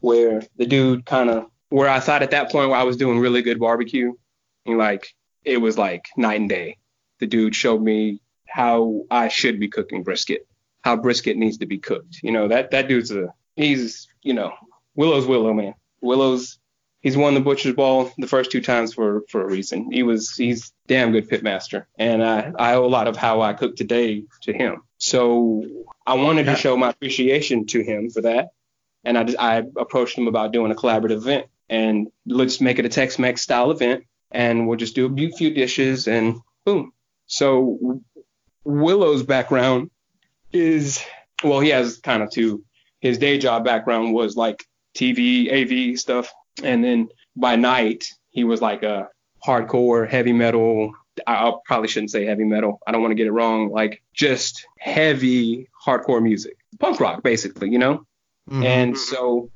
where 0.00 0.42
the 0.56 0.66
dude 0.66 1.06
kind 1.06 1.30
of, 1.30 1.46
where 1.70 1.88
I 1.88 2.00
thought 2.00 2.22
at 2.22 2.32
that 2.32 2.50
point 2.50 2.68
where 2.68 2.78
I 2.78 2.82
was 2.82 2.98
doing 2.98 3.18
really 3.18 3.40
good 3.40 3.58
barbecue, 3.58 4.12
and 4.66 4.76
like 4.76 5.14
it 5.44 5.58
was 5.58 5.78
like 5.78 6.06
night 6.16 6.40
and 6.40 6.48
day. 6.48 6.76
The 7.20 7.26
dude 7.26 7.54
showed 7.54 7.80
me 7.80 8.20
how 8.46 9.04
I 9.10 9.28
should 9.28 9.58
be 9.58 9.68
cooking 9.68 10.02
brisket 10.02 10.46
how 10.82 10.96
brisket 10.96 11.36
needs 11.36 11.58
to 11.58 11.66
be 11.66 11.78
cooked. 11.78 12.20
You 12.22 12.32
know, 12.32 12.48
that 12.48 12.70
that 12.72 12.88
dude's 12.88 13.10
a 13.10 13.32
he's 13.56 14.08
you 14.22 14.34
know 14.34 14.52
Willow's 14.94 15.26
Willow 15.26 15.52
man. 15.52 15.74
Willow's 16.00 16.58
he's 17.00 17.16
won 17.16 17.34
the 17.34 17.40
butcher's 17.40 17.74
ball 17.74 18.12
the 18.18 18.26
first 18.26 18.50
two 18.50 18.60
times 18.60 18.94
for 18.94 19.22
for 19.28 19.42
a 19.42 19.50
reason. 19.50 19.90
He 19.90 20.02
was 20.02 20.34
he's 20.34 20.72
damn 20.86 21.12
good 21.12 21.28
pitmaster, 21.28 21.86
and 21.98 22.24
I 22.24 22.52
I 22.58 22.74
owe 22.74 22.84
a 22.84 22.86
lot 22.86 23.08
of 23.08 23.16
how 23.16 23.40
I 23.42 23.52
cook 23.54 23.76
today 23.76 24.24
to 24.42 24.52
him. 24.52 24.82
So 24.98 25.64
I 26.06 26.14
wanted 26.14 26.46
to 26.46 26.56
show 26.56 26.76
my 26.76 26.90
appreciation 26.90 27.66
to 27.66 27.82
him 27.82 28.10
for 28.10 28.22
that, 28.22 28.50
and 29.04 29.18
I 29.18 29.24
just, 29.24 29.38
I 29.38 29.64
approached 29.76 30.16
him 30.16 30.28
about 30.28 30.52
doing 30.52 30.70
a 30.70 30.76
collaborative 30.76 31.16
event, 31.16 31.46
and 31.68 32.08
let's 32.26 32.60
make 32.60 32.78
it 32.78 32.84
a 32.84 32.88
Tex-Mex 32.88 33.42
style 33.42 33.70
event, 33.70 34.04
and 34.30 34.68
we'll 34.68 34.78
just 34.78 34.94
do 34.94 35.06
a 35.06 35.30
few 35.32 35.52
dishes, 35.52 36.06
and 36.06 36.36
boom. 36.64 36.92
So 37.26 38.00
Willow's 38.64 39.22
background 39.24 39.90
is 40.52 41.04
well, 41.42 41.60
he 41.60 41.70
has 41.70 41.98
kind 41.98 42.22
of 42.22 42.30
two. 42.30 42.64
His 43.00 43.18
day 43.18 43.38
job 43.38 43.64
background 43.64 44.14
was 44.14 44.36
like 44.36 44.64
TV, 44.94 45.50
AV 45.50 45.98
stuff, 45.98 46.32
and 46.62 46.84
then 46.84 47.08
by 47.36 47.56
night 47.56 48.04
he 48.30 48.44
was 48.44 48.60
like 48.60 48.82
a 48.82 49.08
hardcore 49.44 50.08
heavy 50.08 50.32
metal. 50.32 50.92
I 51.26 51.52
probably 51.66 51.88
shouldn't 51.88 52.10
say 52.10 52.24
heavy 52.24 52.44
metal. 52.44 52.80
I 52.86 52.92
don't 52.92 53.02
want 53.02 53.12
to 53.12 53.16
get 53.16 53.26
it 53.26 53.32
wrong. 53.32 53.70
Like 53.70 54.02
just 54.14 54.66
heavy 54.78 55.68
hardcore 55.84 56.22
music, 56.22 56.56
punk 56.78 57.00
rock, 57.00 57.22
basically, 57.22 57.70
you 57.70 57.78
know. 57.78 58.06
Mm-hmm. 58.48 58.62
And 58.62 58.98
so 58.98 59.50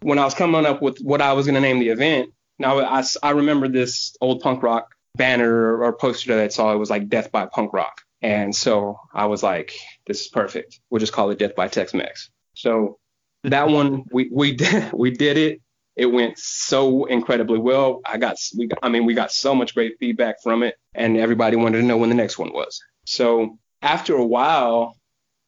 when 0.00 0.18
I 0.18 0.24
was 0.24 0.34
coming 0.34 0.66
up 0.66 0.82
with 0.82 0.98
what 0.98 1.22
I 1.22 1.32
was 1.32 1.46
going 1.46 1.54
to 1.54 1.60
name 1.60 1.78
the 1.78 1.88
event, 1.88 2.32
now 2.58 2.78
I, 2.80 3.04
I 3.22 3.30
remember 3.30 3.68
this 3.68 4.16
old 4.20 4.40
punk 4.40 4.62
rock 4.62 4.94
banner 5.16 5.82
or 5.82 5.92
poster 5.92 6.34
that 6.34 6.44
I 6.44 6.48
saw. 6.48 6.72
It 6.72 6.78
was 6.78 6.90
like 6.90 7.08
Death 7.08 7.32
by 7.32 7.46
Punk 7.46 7.72
Rock. 7.72 8.02
And 8.20 8.54
so 8.54 8.98
I 9.14 9.26
was 9.26 9.42
like, 9.42 9.74
this 10.06 10.22
is 10.22 10.28
perfect. 10.28 10.80
We'll 10.90 10.98
just 11.00 11.12
call 11.12 11.30
it 11.30 11.38
Death 11.38 11.54
by 11.54 11.68
Tex-Mex. 11.68 12.30
So 12.54 12.98
that 13.44 13.68
one 13.70 14.04
we 14.10 14.28
we 14.32 14.52
did 14.56 14.92
we 14.92 15.10
did 15.10 15.36
it. 15.36 15.60
It 15.96 16.06
went 16.06 16.38
so 16.38 17.06
incredibly 17.06 17.58
well. 17.58 18.00
I 18.06 18.18
got 18.18 18.36
we 18.56 18.68
got, 18.68 18.78
I 18.82 18.88
mean 18.88 19.04
we 19.04 19.14
got 19.14 19.32
so 19.32 19.54
much 19.54 19.74
great 19.74 19.98
feedback 19.98 20.36
from 20.42 20.62
it, 20.62 20.76
and 20.94 21.16
everybody 21.16 21.56
wanted 21.56 21.80
to 21.80 21.86
know 21.86 21.96
when 21.96 22.08
the 22.08 22.14
next 22.14 22.38
one 22.38 22.52
was. 22.52 22.80
So 23.04 23.58
after 23.82 24.14
a 24.14 24.24
while, 24.24 24.96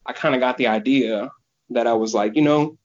I 0.07 0.13
kind 0.13 0.35
of 0.35 0.41
got 0.41 0.57
the 0.57 0.69
idea 0.69 1.31
that 1.71 1.87
I 1.87 1.93
was 1.93 2.15
like, 2.15 2.35
you 2.35 2.43
know, 2.43 2.79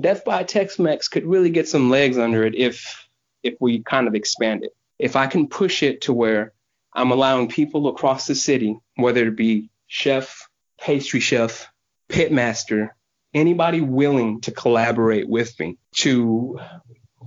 Death 0.00 0.24
by 0.24 0.42
Tex-Mex 0.42 1.08
could 1.08 1.24
really 1.24 1.50
get 1.50 1.68
some 1.68 1.90
legs 1.90 2.18
under 2.18 2.44
it 2.44 2.54
if 2.54 3.06
if 3.42 3.54
we 3.60 3.82
kind 3.82 4.08
of 4.08 4.14
expand 4.14 4.64
it. 4.64 4.72
If 4.98 5.14
I 5.16 5.26
can 5.26 5.48
push 5.48 5.82
it 5.82 6.02
to 6.02 6.12
where 6.12 6.52
I'm 6.92 7.12
allowing 7.12 7.48
people 7.48 7.88
across 7.88 8.26
the 8.26 8.34
city, 8.34 8.78
whether 8.96 9.26
it 9.26 9.36
be 9.36 9.70
chef, 9.86 10.48
pastry 10.80 11.20
chef, 11.20 11.68
pitmaster, 12.08 12.90
anybody 13.32 13.80
willing 13.80 14.40
to 14.42 14.50
collaborate 14.50 15.28
with 15.28 15.58
me 15.60 15.78
to 15.94 16.58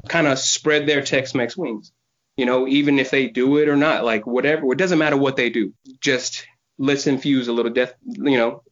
kind 0.07 0.27
of 0.27 0.39
spread 0.39 0.87
their 0.87 1.01
Tex-Mex 1.01 1.55
wings. 1.55 1.91
You 2.37 2.45
know, 2.45 2.67
even 2.67 2.99
if 2.99 3.11
they 3.11 3.27
do 3.27 3.57
it 3.57 3.67
or 3.67 3.75
not, 3.75 4.05
like 4.05 4.25
whatever, 4.25 4.71
it 4.71 4.77
doesn't 4.77 4.97
matter 4.97 5.17
what 5.17 5.35
they 5.35 5.49
do. 5.49 5.73
Just 5.99 6.47
let's 6.77 7.05
infuse 7.05 7.47
a 7.47 7.53
little 7.53 7.71
death, 7.71 7.93
you 8.05 8.37
know, 8.37 8.63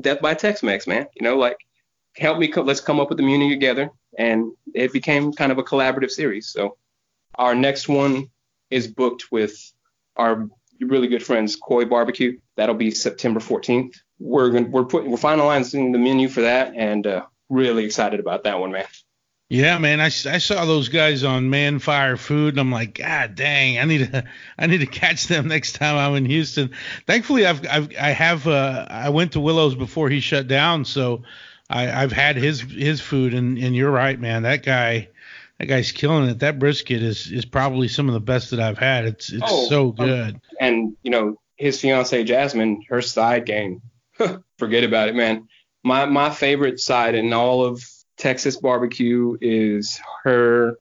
death 0.00 0.20
by 0.20 0.34
Tex-Mex, 0.34 0.86
man. 0.86 1.06
You 1.14 1.24
know, 1.24 1.36
like 1.36 1.58
help 2.16 2.38
me, 2.38 2.48
co- 2.48 2.62
let's 2.62 2.80
come 2.80 2.98
up 2.98 3.08
with 3.08 3.18
the 3.18 3.24
menu 3.24 3.50
together. 3.50 3.90
And 4.18 4.52
it 4.74 4.92
became 4.92 5.32
kind 5.32 5.52
of 5.52 5.58
a 5.58 5.62
collaborative 5.62 6.10
series. 6.10 6.48
So 6.48 6.76
our 7.34 7.54
next 7.54 7.88
one 7.88 8.30
is 8.70 8.88
booked 8.88 9.30
with 9.30 9.54
our 10.16 10.48
really 10.80 11.08
good 11.08 11.22
friends, 11.22 11.58
Khói 11.58 11.88
Barbecue. 11.88 12.38
That'll 12.56 12.74
be 12.74 12.90
September 12.90 13.40
14th. 13.40 13.96
We're 14.18 14.50
gonna, 14.50 14.68
we're 14.68 14.84
putting 14.84 15.10
we're 15.10 15.16
finalizing 15.16 15.92
the 15.92 15.98
menu 15.98 16.28
for 16.28 16.42
that, 16.42 16.74
and 16.76 17.06
uh, 17.06 17.24
really 17.48 17.84
excited 17.84 18.20
about 18.20 18.44
that 18.44 18.60
one, 18.60 18.72
man. 18.72 18.86
Yeah, 19.48 19.78
man, 19.78 20.00
I, 20.00 20.06
I 20.06 20.38
saw 20.38 20.64
those 20.64 20.90
guys 20.90 21.24
on 21.24 21.50
Man 21.50 21.80
Fire 21.80 22.16
Food, 22.16 22.54
and 22.54 22.60
I'm 22.60 22.70
like, 22.70 22.94
God 22.94 23.34
dang, 23.34 23.80
I 23.80 23.84
need 23.84 24.12
to 24.12 24.24
I 24.58 24.66
need 24.66 24.78
to 24.78 24.86
catch 24.86 25.26
them 25.26 25.48
next 25.48 25.72
time 25.72 25.96
I'm 25.96 26.14
in 26.14 26.24
Houston. 26.24 26.70
Thankfully, 27.06 27.46
I've, 27.46 27.66
I've 27.66 27.88
I 28.00 28.10
have 28.10 28.46
uh, 28.46 28.86
I 28.88 29.08
went 29.08 29.32
to 29.32 29.40
Willows 29.40 29.74
before 29.74 30.08
he 30.08 30.20
shut 30.20 30.46
down, 30.46 30.84
so 30.84 31.24
I, 31.68 31.90
I've 31.90 32.12
had 32.12 32.36
his 32.36 32.60
his 32.60 33.00
food, 33.00 33.34
and 33.34 33.58
and 33.58 33.74
you're 33.74 33.90
right, 33.90 34.18
man, 34.20 34.44
that 34.44 34.62
guy 34.62 35.08
that 35.60 35.66
guy's 35.66 35.92
killing 35.92 36.26
it. 36.26 36.38
That 36.38 36.58
brisket 36.58 37.02
is 37.02 37.30
is 37.30 37.44
probably 37.44 37.86
some 37.86 38.08
of 38.08 38.14
the 38.14 38.20
best 38.20 38.50
that 38.50 38.60
I've 38.60 38.78
had. 38.78 39.04
It's 39.04 39.30
it's 39.30 39.42
oh, 39.46 39.68
so 39.68 39.88
um, 39.90 40.06
good. 40.06 40.34
Um, 40.34 40.40
and 40.58 40.96
you 41.02 41.10
know 41.10 41.36
his 41.56 41.78
fiance 41.78 42.24
Jasmine, 42.24 42.82
her 42.88 43.02
side 43.02 43.44
game, 43.44 43.82
forget 44.58 44.84
about 44.84 45.10
it, 45.10 45.14
man. 45.14 45.48
My 45.84 46.06
my 46.06 46.30
favorite 46.30 46.80
side 46.80 47.14
in 47.14 47.34
all 47.34 47.62
of 47.62 47.84
Texas 48.16 48.56
barbecue 48.56 49.36
is 49.38 50.00
her 50.24 50.78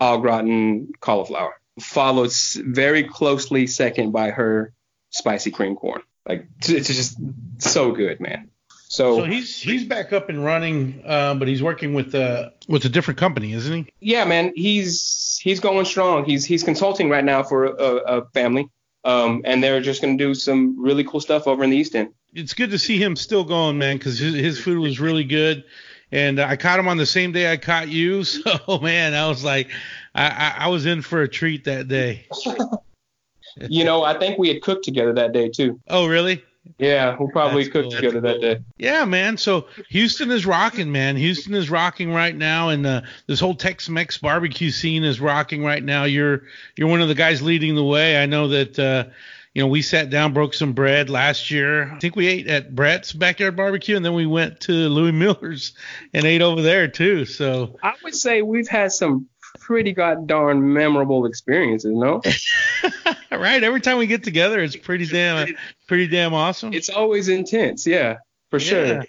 au 0.00 0.18
gratin 0.18 0.90
cauliflower, 0.98 1.54
followed 1.80 2.32
very 2.56 3.04
closely 3.04 3.68
second 3.68 4.10
by 4.10 4.30
her 4.30 4.74
spicy 5.10 5.52
cream 5.52 5.76
corn. 5.76 6.02
Like 6.26 6.48
it's 6.66 6.88
just 6.88 7.20
so 7.58 7.92
good, 7.92 8.18
man. 8.18 8.50
So, 8.88 9.18
so 9.18 9.24
he's 9.24 9.60
he's 9.60 9.84
back 9.84 10.12
up 10.12 10.28
and 10.28 10.44
running, 10.44 11.02
uh, 11.06 11.34
but 11.34 11.46
he's 11.46 11.62
working 11.62 11.94
with 11.94 12.14
uh 12.14 12.50
with 12.68 12.84
a 12.84 12.88
different 12.88 13.18
company, 13.18 13.52
isn't 13.52 13.72
he? 13.72 13.92
Yeah, 14.00 14.24
man. 14.24 14.52
He's 14.56 15.38
he's 15.42 15.60
going 15.60 15.84
strong. 15.84 16.24
He's 16.24 16.44
he's 16.44 16.62
consulting 16.62 17.10
right 17.10 17.24
now 17.24 17.42
for 17.42 17.66
a, 17.66 17.72
a 17.72 18.24
family, 18.30 18.70
um, 19.04 19.42
and 19.44 19.62
they're 19.62 19.80
just 19.80 20.00
gonna 20.00 20.16
do 20.16 20.34
some 20.34 20.82
really 20.82 21.04
cool 21.04 21.20
stuff 21.20 21.46
over 21.46 21.62
in 21.64 21.70
the 21.70 21.76
East 21.76 21.94
End. 21.94 22.14
It's 22.32 22.54
good 22.54 22.70
to 22.70 22.78
see 22.78 23.02
him 23.02 23.16
still 23.16 23.44
going, 23.44 23.78
man, 23.78 23.98
because 23.98 24.18
his, 24.18 24.34
his 24.34 24.58
food 24.58 24.78
was 24.78 25.00
really 25.00 25.24
good 25.24 25.64
and 26.10 26.40
I 26.40 26.56
caught 26.56 26.78
him 26.78 26.88
on 26.88 26.96
the 26.96 27.06
same 27.06 27.32
day 27.32 27.50
I 27.50 27.56
caught 27.56 27.88
you. 27.88 28.24
So 28.24 28.78
man, 28.78 29.14
I 29.14 29.28
was 29.28 29.44
like, 29.44 29.70
I, 30.14 30.28
I, 30.28 30.64
I 30.64 30.68
was 30.68 30.86
in 30.86 31.02
for 31.02 31.22
a 31.22 31.28
treat 31.28 31.64
that 31.64 31.88
day. 31.88 32.26
you 33.68 33.84
know, 33.84 34.02
I 34.02 34.18
think 34.18 34.38
we 34.38 34.48
had 34.48 34.62
cooked 34.62 34.84
together 34.84 35.12
that 35.14 35.32
day 35.32 35.48
too. 35.48 35.80
Oh 35.88 36.06
really? 36.06 36.42
Yeah, 36.78 37.16
we'll 37.18 37.28
probably 37.28 37.64
That's 37.64 37.72
cooked 37.72 37.90
cool. 37.90 38.00
together 38.00 38.20
that 38.20 38.40
day. 38.40 38.60
Yeah, 38.78 39.04
man. 39.04 39.36
So 39.36 39.66
Houston 39.88 40.30
is 40.30 40.46
rocking, 40.46 40.92
man. 40.92 41.16
Houston 41.16 41.54
is 41.54 41.70
rocking 41.70 42.12
right 42.12 42.34
now, 42.34 42.68
and 42.68 42.86
uh, 42.86 43.02
this 43.26 43.40
whole 43.40 43.56
Tex-Mex 43.56 44.18
barbecue 44.18 44.70
scene 44.70 45.02
is 45.02 45.20
rocking 45.20 45.64
right 45.64 45.82
now. 45.82 46.04
You're 46.04 46.42
you're 46.76 46.88
one 46.88 47.00
of 47.00 47.08
the 47.08 47.16
guys 47.16 47.42
leading 47.42 47.74
the 47.74 47.84
way. 47.84 48.22
I 48.22 48.26
know 48.26 48.48
that. 48.48 48.78
Uh, 48.78 49.04
you 49.54 49.64
know, 49.64 49.68
we 49.68 49.82
sat 49.82 50.08
down, 50.08 50.34
broke 50.34 50.54
some 50.54 50.72
bread 50.72 51.10
last 51.10 51.50
year. 51.50 51.92
I 51.92 51.98
think 51.98 52.14
we 52.14 52.28
ate 52.28 52.46
at 52.46 52.76
Brett's 52.76 53.12
backyard 53.12 53.56
barbecue, 53.56 53.96
and 53.96 54.04
then 54.04 54.14
we 54.14 54.24
went 54.24 54.60
to 54.60 54.72
Louie 54.72 55.10
Mueller's 55.10 55.72
and 56.14 56.24
ate 56.24 56.42
over 56.42 56.62
there 56.62 56.86
too. 56.86 57.24
So 57.24 57.76
I 57.82 57.94
would 58.04 58.14
say 58.14 58.42
we've 58.42 58.68
had 58.68 58.92
some 58.92 59.26
pretty 59.60 59.92
god 59.92 60.26
darn 60.26 60.72
memorable 60.72 61.26
experiences, 61.26 61.92
no? 61.92 62.22
right. 63.30 63.62
Every 63.62 63.80
time 63.80 63.98
we 63.98 64.06
get 64.06 64.22
together, 64.22 64.60
it's 64.60 64.76
pretty 64.76 65.06
damn, 65.06 65.54
pretty 65.86 66.06
damn 66.06 66.34
awesome. 66.34 66.72
It's 66.72 66.88
always 66.88 67.28
intense, 67.28 67.86
yeah, 67.86 68.18
for 68.50 68.60
sure. 68.60 68.86
Yeah. 68.86 69.02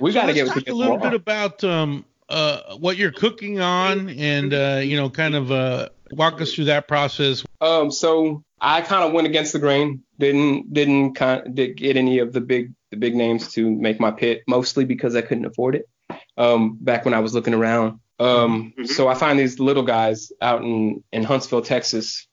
We 0.00 0.12
so 0.12 0.20
got 0.20 0.26
to 0.26 0.32
get 0.32 0.48
talk 0.48 0.68
a 0.68 0.72
little 0.72 0.98
bit 0.98 1.14
about 1.14 1.64
um, 1.64 2.04
uh, 2.28 2.76
what 2.76 2.96
you're 2.96 3.12
cooking 3.12 3.60
on, 3.60 4.10
and 4.10 4.52
uh, 4.52 4.80
you 4.82 4.96
know, 4.96 5.08
kind 5.10 5.34
of 5.34 5.50
uh, 5.50 5.88
walk 6.10 6.40
us 6.40 6.54
through 6.54 6.66
that 6.66 6.88
process. 6.88 7.44
Um, 7.60 7.90
so 7.90 8.44
I 8.60 8.82
kind 8.82 9.04
of 9.04 9.12
went 9.12 9.26
against 9.26 9.52
the 9.52 9.58
grain. 9.58 10.02
Didn't 10.18 10.72
didn't 10.72 11.14
kind 11.14 11.54
did 11.54 11.76
get 11.76 11.96
any 11.96 12.18
of 12.18 12.32
the 12.32 12.40
big 12.40 12.74
the 12.90 12.96
big 12.96 13.14
names 13.14 13.52
to 13.52 13.70
make 13.70 14.00
my 14.00 14.10
pit, 14.10 14.42
mostly 14.46 14.84
because 14.84 15.14
I 15.16 15.22
couldn't 15.22 15.44
afford 15.44 15.76
it. 15.76 15.88
Um, 16.36 16.76
back 16.80 17.04
when 17.04 17.14
I 17.14 17.20
was 17.20 17.34
looking 17.34 17.54
around. 17.54 18.00
Um, 18.18 18.72
mm-hmm. 18.72 18.84
so 18.86 19.08
I 19.08 19.14
find 19.14 19.38
these 19.38 19.58
little 19.58 19.82
guys 19.82 20.32
out 20.40 20.62
in 20.62 21.02
in 21.12 21.24
Huntsville, 21.24 21.62
Texas, 21.62 22.26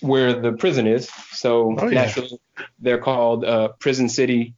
where 0.00 0.38
the 0.38 0.52
prison 0.52 0.86
is. 0.86 1.10
So 1.32 1.76
oh, 1.78 1.88
yeah. 1.88 2.02
naturally, 2.02 2.38
they're 2.78 2.98
called 2.98 3.44
uh, 3.44 3.68
Prison 3.78 4.08
City 4.08 4.54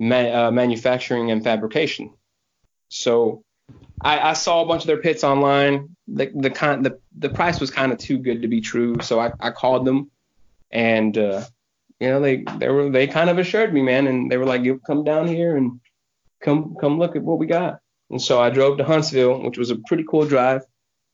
Ma- 0.00 0.46
uh, 0.46 0.50
Manufacturing 0.50 1.30
and 1.30 1.42
Fabrication. 1.42 2.12
So 2.88 3.44
I, 4.00 4.30
I, 4.30 4.32
saw 4.32 4.62
a 4.62 4.66
bunch 4.66 4.82
of 4.82 4.86
their 4.86 4.98
pits 4.98 5.22
online. 5.22 5.94
The 6.08 6.32
the 6.34 6.50
kind 6.50 6.84
the, 6.84 6.98
the 7.16 7.28
price 7.28 7.60
was 7.60 7.70
kind 7.70 7.92
of 7.92 7.98
too 7.98 8.18
good 8.18 8.42
to 8.42 8.48
be 8.48 8.60
true, 8.60 8.96
so 9.02 9.20
I, 9.20 9.32
I 9.40 9.50
called 9.50 9.84
them 9.84 10.10
and 10.70 11.16
uh, 11.16 11.44
you 12.00 12.08
know 12.08 12.20
they 12.20 12.44
they 12.58 12.68
were 12.68 12.90
they 12.90 13.06
kind 13.06 13.30
of 13.30 13.38
assured 13.38 13.72
me, 13.72 13.82
man, 13.82 14.06
and 14.06 14.30
they 14.30 14.36
were 14.36 14.44
like, 14.44 14.62
"You 14.62 14.80
come 14.86 15.04
down 15.04 15.26
here 15.26 15.56
and 15.56 15.80
come 16.40 16.76
come 16.80 16.98
look 16.98 17.16
at 17.16 17.22
what 17.22 17.38
we 17.38 17.46
got." 17.46 17.80
And 18.10 18.20
so 18.20 18.40
I 18.40 18.50
drove 18.50 18.78
to 18.78 18.84
Huntsville, 18.84 19.42
which 19.42 19.58
was 19.58 19.70
a 19.70 19.76
pretty 19.86 20.04
cool 20.08 20.26
drive. 20.26 20.62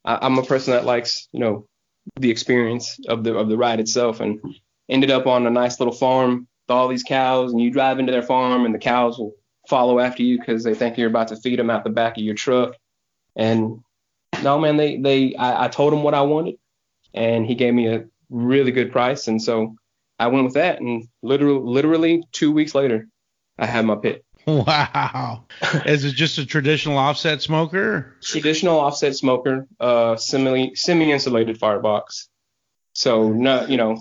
I, 0.05 0.27
am 0.27 0.39
a 0.39 0.43
person 0.43 0.73
that 0.73 0.85
likes 0.85 1.29
you 1.33 1.41
know 1.41 1.67
the 2.17 2.31
experience 2.31 2.99
of 3.09 3.25
the 3.25 3.35
of 3.35 3.49
the 3.49 3.57
ride 3.57 3.81
itself, 3.81 4.21
and 4.21 4.41
ended 4.89 5.11
up 5.11 5.27
on 5.27 5.47
a 5.47 5.51
nice 5.51 5.81
little 5.81 5.95
farm 5.95 6.47
with 6.69 6.75
all 6.75 6.89
these 6.89 7.03
cows, 7.03 7.53
and 7.53 7.61
you 7.61 7.71
drive 7.71 7.99
into 7.99 8.13
their 8.13 8.23
farm, 8.23 8.65
and 8.65 8.75
the 8.75 8.79
cows 8.79 9.19
will 9.19 9.35
follow 9.69 9.99
after 9.99 10.23
you 10.23 10.39
because 10.39 10.63
they 10.63 10.75
think 10.75 10.99
you're 10.99 11.09
about 11.09 11.29
to 11.29 11.37
feed 11.37 11.59
them 11.59 11.71
out 11.71 11.85
the 11.85 11.91
back 11.91 12.17
of 12.17 12.23
your 12.23 12.35
truck. 12.35 12.77
And 13.35 13.81
no, 14.43 14.59
man, 14.59 14.77
they 14.77 14.99
they 14.99 15.35
I, 15.35 15.65
I 15.65 15.69
told 15.69 15.93
him 15.93 16.03
what 16.03 16.15
I 16.15 16.23
wanted, 16.23 16.57
and 17.13 17.47
he 17.47 17.55
gave 17.55 17.75
me 17.75 17.89
a 17.89 18.05
really 18.31 18.73
good 18.73 18.93
price. 18.93 19.29
And 19.29 19.41
so 19.41 19.77
I 20.19 20.29
went 20.29 20.45
with 20.45 20.55
that. 20.55 20.81
And 20.81 21.07
literally, 21.23 21.61
literally 21.61 22.25
two 22.33 22.53
weeks 22.53 22.75
later, 22.75 23.09
I 23.59 23.67
had 23.67 23.85
my 23.85 23.97
pit. 23.97 24.25
Wow. 24.47 25.45
Is 25.87 26.05
it 26.05 26.13
just 26.13 26.37
a 26.37 26.45
traditional 26.45 26.99
offset 26.99 27.41
smoker? 27.41 28.15
Traditional 28.23 28.79
offset 28.79 29.17
smoker, 29.17 29.67
uh, 29.81 30.17
semi 30.17 30.75
semi 30.75 31.13
insulated 31.13 31.59
firebox. 31.59 32.29
So 32.93 33.31
no, 33.31 33.65
you 33.67 33.79
know, 33.79 33.97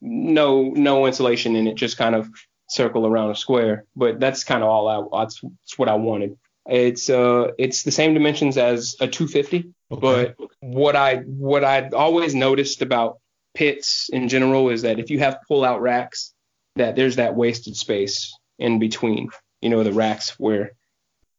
no 0.00 0.62
no 0.62 1.06
insulation 1.06 1.56
in 1.56 1.66
it, 1.66 1.74
just 1.74 1.98
kind 1.98 2.14
of 2.14 2.28
circle 2.68 3.06
around 3.06 3.30
a 3.30 3.34
square. 3.34 3.84
But 3.96 4.20
that's 4.20 4.44
kind 4.44 4.62
of 4.62 4.68
all 4.68 4.88
I 4.88 5.24
that's, 5.24 5.40
that's 5.40 5.78
what 5.78 5.88
I 5.88 5.94
wanted. 5.94 6.38
It's 6.66 7.10
uh 7.10 7.48
it's 7.58 7.82
the 7.82 7.90
same 7.90 8.14
dimensions 8.14 8.56
as 8.56 8.94
a 9.00 9.08
250, 9.08 9.72
okay. 9.90 10.00
but 10.00 10.36
what 10.60 10.94
I 10.94 11.16
what 11.16 11.64
I 11.64 11.88
always 11.88 12.36
noticed 12.36 12.82
about 12.82 13.18
pits 13.54 14.08
in 14.12 14.28
general 14.28 14.70
is 14.70 14.82
that 14.82 15.00
if 15.00 15.10
you 15.10 15.18
have 15.18 15.40
pull 15.48 15.64
out 15.64 15.82
racks, 15.82 16.32
that 16.76 16.94
there's 16.94 17.16
that 17.16 17.34
wasted 17.34 17.76
space 17.76 18.32
in 18.58 18.78
between, 18.78 19.28
you 19.62 19.70
know, 19.70 19.82
the 19.82 19.92
racks 19.92 20.38
where 20.38 20.72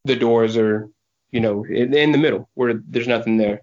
the 0.05 0.15
doors 0.15 0.57
are, 0.57 0.89
you 1.31 1.39
know, 1.39 1.65
in, 1.65 1.93
in 1.93 2.11
the 2.11 2.17
middle 2.17 2.49
where 2.55 2.73
there's 2.73 3.07
nothing 3.07 3.37
there. 3.37 3.61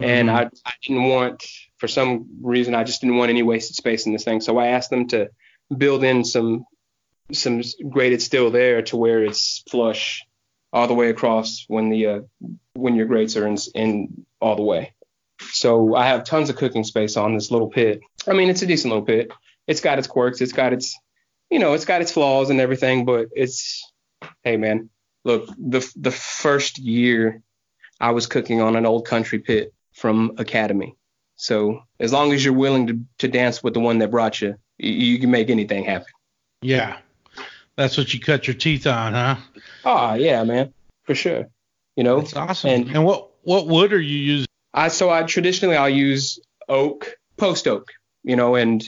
Mm-hmm. 0.00 0.04
And 0.04 0.30
I, 0.30 0.50
I 0.64 0.72
didn't 0.82 1.04
want, 1.04 1.44
for 1.78 1.88
some 1.88 2.26
reason, 2.42 2.74
I 2.74 2.84
just 2.84 3.00
didn't 3.00 3.16
want 3.16 3.30
any 3.30 3.42
wasted 3.42 3.76
space 3.76 4.06
in 4.06 4.12
this 4.12 4.24
thing. 4.24 4.40
So 4.40 4.58
I 4.58 4.68
asked 4.68 4.90
them 4.90 5.08
to 5.08 5.30
build 5.76 6.04
in 6.04 6.24
some 6.24 6.64
some 7.32 7.62
graded 7.88 8.20
steel 8.20 8.50
there 8.50 8.82
to 8.82 8.96
where 8.96 9.24
it's 9.24 9.62
flush 9.70 10.22
all 10.72 10.86
the 10.86 10.94
way 10.94 11.08
across 11.08 11.64
when 11.68 11.88
the 11.88 12.06
uh, 12.06 12.20
when 12.74 12.94
your 12.94 13.06
grates 13.06 13.36
are 13.36 13.46
in, 13.46 13.56
in 13.74 14.26
all 14.40 14.56
the 14.56 14.62
way. 14.62 14.92
So 15.50 15.94
I 15.94 16.08
have 16.08 16.24
tons 16.24 16.50
of 16.50 16.56
cooking 16.56 16.84
space 16.84 17.16
on 17.16 17.34
this 17.34 17.50
little 17.50 17.68
pit. 17.68 18.00
I 18.26 18.32
mean, 18.32 18.50
it's 18.50 18.62
a 18.62 18.66
decent 18.66 18.92
little 18.92 19.06
pit. 19.06 19.32
It's 19.66 19.80
got 19.80 19.98
its 19.98 20.08
quirks. 20.08 20.40
It's 20.40 20.52
got 20.52 20.72
its, 20.72 20.98
you 21.50 21.58
know, 21.58 21.74
it's 21.74 21.84
got 21.84 22.00
its 22.00 22.12
flaws 22.12 22.50
and 22.50 22.60
everything, 22.60 23.04
but 23.04 23.28
it's, 23.32 23.91
hey 24.42 24.56
man, 24.56 24.90
look, 25.24 25.48
the 25.58 25.88
the 25.96 26.10
first 26.10 26.78
year 26.78 27.42
I 28.00 28.10
was 28.10 28.26
cooking 28.26 28.60
on 28.60 28.76
an 28.76 28.86
old 28.86 29.06
country 29.06 29.38
pit 29.38 29.72
from 29.92 30.34
Academy. 30.38 30.96
So 31.36 31.82
as 31.98 32.12
long 32.12 32.32
as 32.32 32.44
you're 32.44 32.54
willing 32.54 32.86
to, 32.88 33.00
to 33.18 33.28
dance 33.28 33.62
with 33.62 33.74
the 33.74 33.80
one 33.80 33.98
that 33.98 34.10
brought 34.10 34.40
you, 34.40 34.56
you, 34.78 34.90
you 34.92 35.18
can 35.18 35.30
make 35.30 35.50
anything 35.50 35.84
happen. 35.84 36.06
Yeah. 36.60 36.98
That's 37.76 37.96
what 37.96 38.12
you 38.12 38.20
cut 38.20 38.46
your 38.46 38.54
teeth 38.54 38.86
on, 38.86 39.14
huh? 39.14 39.36
Oh 39.84 40.14
yeah, 40.14 40.44
man, 40.44 40.72
for 41.04 41.14
sure. 41.14 41.48
You 41.96 42.04
know, 42.04 42.20
that's 42.20 42.36
awesome. 42.36 42.70
And, 42.70 42.90
and 42.90 43.04
what 43.04 43.30
what 43.42 43.66
wood 43.66 43.92
are 43.92 44.00
you 44.00 44.18
using? 44.18 44.46
I 44.74 44.88
so 44.88 45.10
I 45.10 45.22
traditionally 45.22 45.76
I'll 45.76 45.88
use 45.88 46.38
oak, 46.68 47.16
post 47.36 47.66
oak, 47.66 47.88
you 48.22 48.36
know, 48.36 48.54
and 48.54 48.84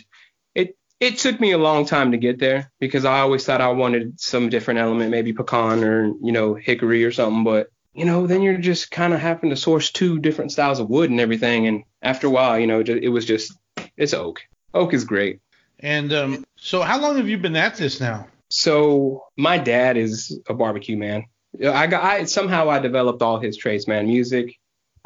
it 1.05 1.19
took 1.19 1.39
me 1.39 1.53
a 1.53 1.59
long 1.59 1.85
time 1.85 2.13
to 2.13 2.17
get 2.17 2.39
there 2.39 2.71
because 2.81 3.05
I 3.05 3.21
always 3.21 3.45
thought 3.45 3.61
I 3.61 3.69
wanted 3.69 4.19
some 4.19 4.49
different 4.49 4.81
element, 4.81 5.11
maybe 5.11 5.35
pecan 5.35 5.85
or 5.85 6.07
you 6.07 6.33
know 6.33 6.55
hickory 6.55 7.05
or 7.05 7.13
something, 7.13 7.45
but 7.45 7.69
you 7.93 8.07
know 8.07 8.27
then 8.27 8.43
you're 8.43 8.57
just 8.57 8.91
kind 8.91 9.13
of 9.13 9.21
having 9.21 9.51
to 9.51 9.57
source 9.57 9.93
two 9.93 10.19
different 10.19 10.53
styles 10.53 10.81
of 10.81 10.89
wood 10.89 11.11
and 11.11 11.21
everything, 11.21 11.67
and 11.67 11.85
after 12.03 12.27
a 12.27 12.31
while, 12.31 12.59
you 12.59 12.67
know, 12.67 12.81
it 12.81 13.09
was 13.09 13.27
just 13.27 13.53
It's 13.97 14.15
oak. 14.15 14.41
Oak 14.73 14.95
is 14.95 15.05
great. 15.05 15.41
And 15.79 16.13
um, 16.13 16.45
so, 16.57 16.83
how 16.83 17.01
long 17.01 17.17
have 17.17 17.29
you 17.29 17.39
been 17.39 17.57
at 17.57 17.77
this 17.77 18.01
now? 18.01 18.27
So 18.49 19.25
my 19.37 19.59
dad 19.59 19.97
is 19.97 20.39
a 20.49 20.55
barbecue 20.55 20.97
man. 20.97 21.25
I 21.63 21.87
got 21.87 22.03
I 22.03 22.25
somehow 22.25 22.71
I 22.71 22.79
developed 22.79 23.23
all 23.23 23.39
his 23.41 23.57
traits, 23.57 23.87
man. 23.87 24.07
Music. 24.07 24.55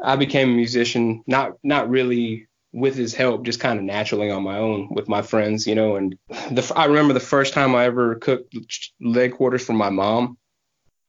I 0.01 0.15
became 0.15 0.51
a 0.51 0.55
musician, 0.55 1.23
not 1.27 1.53
not 1.63 1.89
really 1.89 2.47
with 2.71 2.95
his 2.95 3.13
help, 3.13 3.43
just 3.43 3.59
kind 3.59 3.79
of 3.79 3.85
naturally 3.85 4.29
on 4.29 4.43
my 4.43 4.57
own 4.57 4.89
with 4.91 5.09
my 5.09 5.21
friends, 5.21 5.65
you 5.65 5.75
know. 5.75 5.95
And 5.95 6.17
the 6.51 6.71
I 6.75 6.85
remember 6.85 7.13
the 7.13 7.19
first 7.19 7.53
time 7.53 7.75
I 7.75 7.85
ever 7.85 8.15
cooked 8.15 8.55
leg 9.01 9.33
quarters 9.33 9.65
for 9.65 9.73
my 9.73 9.89
mom. 9.89 10.37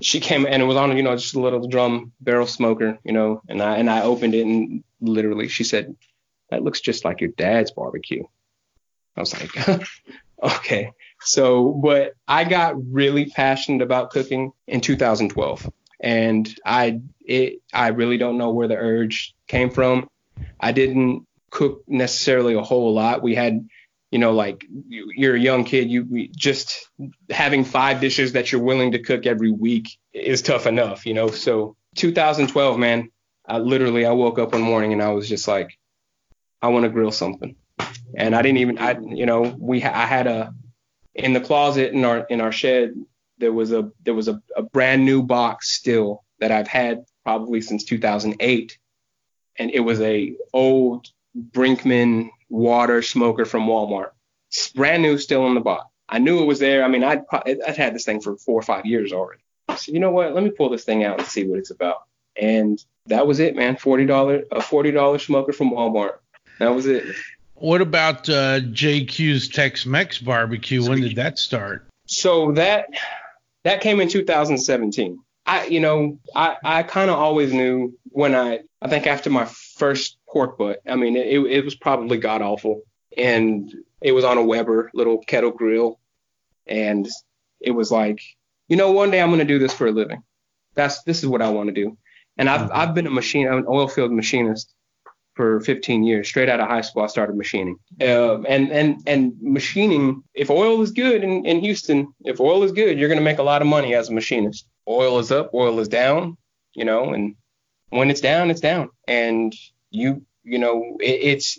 She 0.02 0.20
came 0.20 0.46
and 0.46 0.62
it 0.62 0.64
was 0.64 0.76
on, 0.76 0.96
you 0.96 1.02
know, 1.02 1.14
just 1.14 1.34
a 1.34 1.40
little 1.40 1.68
drum 1.68 2.12
barrel 2.20 2.46
smoker, 2.46 2.98
you 3.04 3.12
know, 3.12 3.42
and 3.48 3.62
I 3.62 3.76
and 3.76 3.90
I 3.90 4.02
opened 4.02 4.34
it 4.34 4.46
and 4.46 4.82
literally 5.00 5.48
she 5.48 5.64
said, 5.64 5.94
"That 6.50 6.62
looks 6.62 6.80
just 6.80 7.04
like 7.04 7.20
your 7.20 7.30
dad's 7.30 7.70
barbecue." 7.70 8.24
I 9.16 9.20
was 9.20 9.34
like, 9.34 9.68
okay. 10.42 10.92
So, 11.22 11.68
but 11.68 12.14
I 12.26 12.44
got 12.44 12.74
really 12.90 13.26
passionate 13.26 13.82
about 13.82 14.10
cooking 14.10 14.52
in 14.66 14.80
2012, 14.80 15.70
and 16.00 16.48
I 16.64 17.00
it 17.20 17.60
I 17.74 17.88
really 17.88 18.16
don't 18.16 18.38
know 18.38 18.50
where 18.50 18.68
the 18.68 18.76
urge 18.76 19.34
came 19.46 19.68
from. 19.68 20.08
I 20.58 20.72
didn't 20.72 21.26
cook 21.50 21.82
necessarily 21.86 22.54
a 22.54 22.62
whole 22.62 22.94
lot. 22.94 23.22
We 23.22 23.34
had, 23.34 23.68
you 24.10 24.18
know, 24.18 24.32
like 24.32 24.64
you're 24.88 25.36
a 25.36 25.40
young 25.40 25.64
kid, 25.64 25.90
you 25.90 26.28
just 26.34 26.88
having 27.28 27.64
five 27.64 28.00
dishes 28.00 28.32
that 28.32 28.50
you're 28.50 28.62
willing 28.62 28.92
to 28.92 28.98
cook 28.98 29.26
every 29.26 29.50
week 29.50 29.98
is 30.12 30.42
tough 30.42 30.66
enough, 30.66 31.06
you 31.06 31.14
know. 31.14 31.28
So 31.28 31.76
2012, 31.96 32.78
man, 32.78 33.10
I 33.46 33.58
literally 33.58 34.06
I 34.06 34.12
woke 34.12 34.38
up 34.38 34.52
one 34.52 34.62
morning 34.62 34.92
and 34.92 35.02
I 35.02 35.10
was 35.10 35.28
just 35.28 35.48
like, 35.48 35.76
I 36.62 36.68
want 36.68 36.84
to 36.84 36.90
grill 36.90 37.12
something, 37.12 37.56
and 38.14 38.34
I 38.34 38.42
didn't 38.42 38.58
even 38.58 38.78
I 38.78 38.98
you 39.00 39.26
know 39.26 39.56
we 39.58 39.82
I 39.82 40.06
had 40.06 40.26
a 40.26 40.54
in 41.14 41.32
the 41.32 41.40
closet 41.40 41.92
in 41.92 42.04
our 42.04 42.18
in 42.28 42.40
our 42.40 42.52
shed 42.52 42.94
there 43.38 43.52
was 43.52 43.72
a 43.72 43.90
there 44.04 44.14
was 44.14 44.28
a, 44.28 44.40
a 44.56 44.62
brand 44.62 45.04
new 45.04 45.22
box 45.22 45.70
still 45.70 46.22
that 46.38 46.52
I've 46.52 46.68
had 46.68 47.04
probably 47.24 47.60
since 47.60 47.84
2008 47.84 48.78
and 49.58 49.70
it 49.70 49.80
was 49.80 50.00
a 50.00 50.34
old 50.52 51.08
Brinkmann 51.36 52.30
water 52.48 53.02
smoker 53.02 53.44
from 53.44 53.66
Walmart. 53.66 54.10
It's 54.48 54.70
brand 54.70 55.02
new 55.02 55.18
still 55.18 55.46
in 55.46 55.54
the 55.54 55.60
box 55.60 55.86
I 56.10 56.18
knew 56.18 56.42
it 56.42 56.46
was 56.46 56.58
there. 56.58 56.84
I 56.84 56.88
mean 56.88 57.04
I'd 57.04 57.22
I'd 57.32 57.76
had 57.76 57.94
this 57.94 58.04
thing 58.04 58.20
for 58.20 58.36
four 58.36 58.58
or 58.58 58.62
five 58.62 58.84
years 58.84 59.12
already. 59.12 59.42
So 59.76 59.92
you 59.92 60.00
know 60.00 60.10
what? 60.10 60.34
Let 60.34 60.42
me 60.42 60.50
pull 60.50 60.68
this 60.68 60.84
thing 60.84 61.04
out 61.04 61.20
and 61.20 61.28
see 61.28 61.46
what 61.46 61.58
it's 61.58 61.70
about. 61.70 62.02
And 62.36 62.84
that 63.06 63.26
was 63.26 63.38
it 63.38 63.54
man. 63.54 63.76
$40 63.76 64.44
a 64.50 64.58
$40 64.58 65.20
smoker 65.20 65.52
from 65.52 65.70
Walmart. 65.70 66.18
That 66.58 66.74
was 66.74 66.86
it. 66.86 67.04
What 67.54 67.80
about 67.80 68.28
uh, 68.28 68.60
JQ's 68.60 69.48
Tex-Mex 69.48 70.18
barbecue? 70.18 70.86
When 70.86 71.00
did 71.00 71.16
that 71.16 71.38
start? 71.38 71.86
So 72.06 72.52
that 72.52 72.88
that 73.64 73.80
came 73.80 74.00
in 74.00 74.08
2017. 74.08 75.20
I, 75.46 75.66
you 75.66 75.80
know, 75.80 76.18
I, 76.34 76.56
I 76.64 76.82
kind 76.82 77.10
of 77.10 77.18
always 77.18 77.52
knew 77.52 77.98
when 78.04 78.34
I, 78.34 78.60
I 78.80 78.88
think 78.88 79.06
after 79.06 79.30
my 79.30 79.46
first 79.46 80.16
pork 80.30 80.58
butt, 80.58 80.80
I 80.88 80.96
mean, 80.96 81.16
it, 81.16 81.40
it 81.46 81.64
was 81.64 81.74
probably 81.74 82.18
god 82.18 82.42
awful, 82.42 82.82
and 83.16 83.72
it 84.00 84.12
was 84.12 84.24
on 84.24 84.38
a 84.38 84.44
Weber 84.44 84.90
little 84.94 85.18
kettle 85.18 85.50
grill, 85.50 85.98
and 86.66 87.08
it 87.60 87.72
was 87.72 87.90
like, 87.90 88.20
you 88.68 88.76
know, 88.76 88.92
one 88.92 89.10
day 89.10 89.20
I'm 89.20 89.30
gonna 89.30 89.44
do 89.44 89.58
this 89.58 89.74
for 89.74 89.86
a 89.86 89.92
living. 89.92 90.22
That's 90.74 91.02
this 91.02 91.18
is 91.18 91.26
what 91.26 91.42
I 91.42 91.50
want 91.50 91.68
to 91.68 91.74
do, 91.74 91.98
and 92.36 92.48
I've 92.48 92.62
mm-hmm. 92.62 92.76
I've 92.76 92.94
been 92.94 93.06
a 93.06 93.10
machine, 93.10 93.48
an 93.48 93.66
oil 93.68 93.88
field 93.88 94.12
machinist 94.12 94.72
for 95.34 95.60
15 95.60 96.02
years. 96.04 96.28
Straight 96.28 96.48
out 96.48 96.60
of 96.60 96.68
high 96.68 96.82
school, 96.82 97.02
I 97.02 97.06
started 97.06 97.36
machining. 97.36 97.78
Uh, 98.00 98.42
and 98.42 98.70
and 98.70 99.00
and 99.06 99.32
machining, 99.40 100.22
if 100.34 100.50
oil 100.50 100.82
is 100.82 100.92
good 100.92 101.24
in, 101.24 101.46
in 101.46 101.60
Houston, 101.60 102.12
if 102.24 102.40
oil 102.40 102.62
is 102.62 102.72
good, 102.72 102.98
you're 102.98 103.08
going 103.08 103.18
to 103.18 103.24
make 103.24 103.38
a 103.38 103.42
lot 103.42 103.62
of 103.62 103.68
money 103.68 103.94
as 103.94 104.08
a 104.08 104.12
machinist. 104.12 104.66
Oil 104.86 105.18
is 105.18 105.32
up, 105.32 105.54
oil 105.54 105.80
is 105.80 105.88
down, 105.88 106.36
you 106.74 106.84
know, 106.84 107.14
and 107.14 107.36
when 107.88 108.10
it's 108.10 108.20
down, 108.20 108.50
it's 108.50 108.60
down. 108.60 108.90
And 109.08 109.54
you, 109.90 110.24
you 110.42 110.58
know, 110.58 110.96
it, 111.00 111.20
it's 111.22 111.58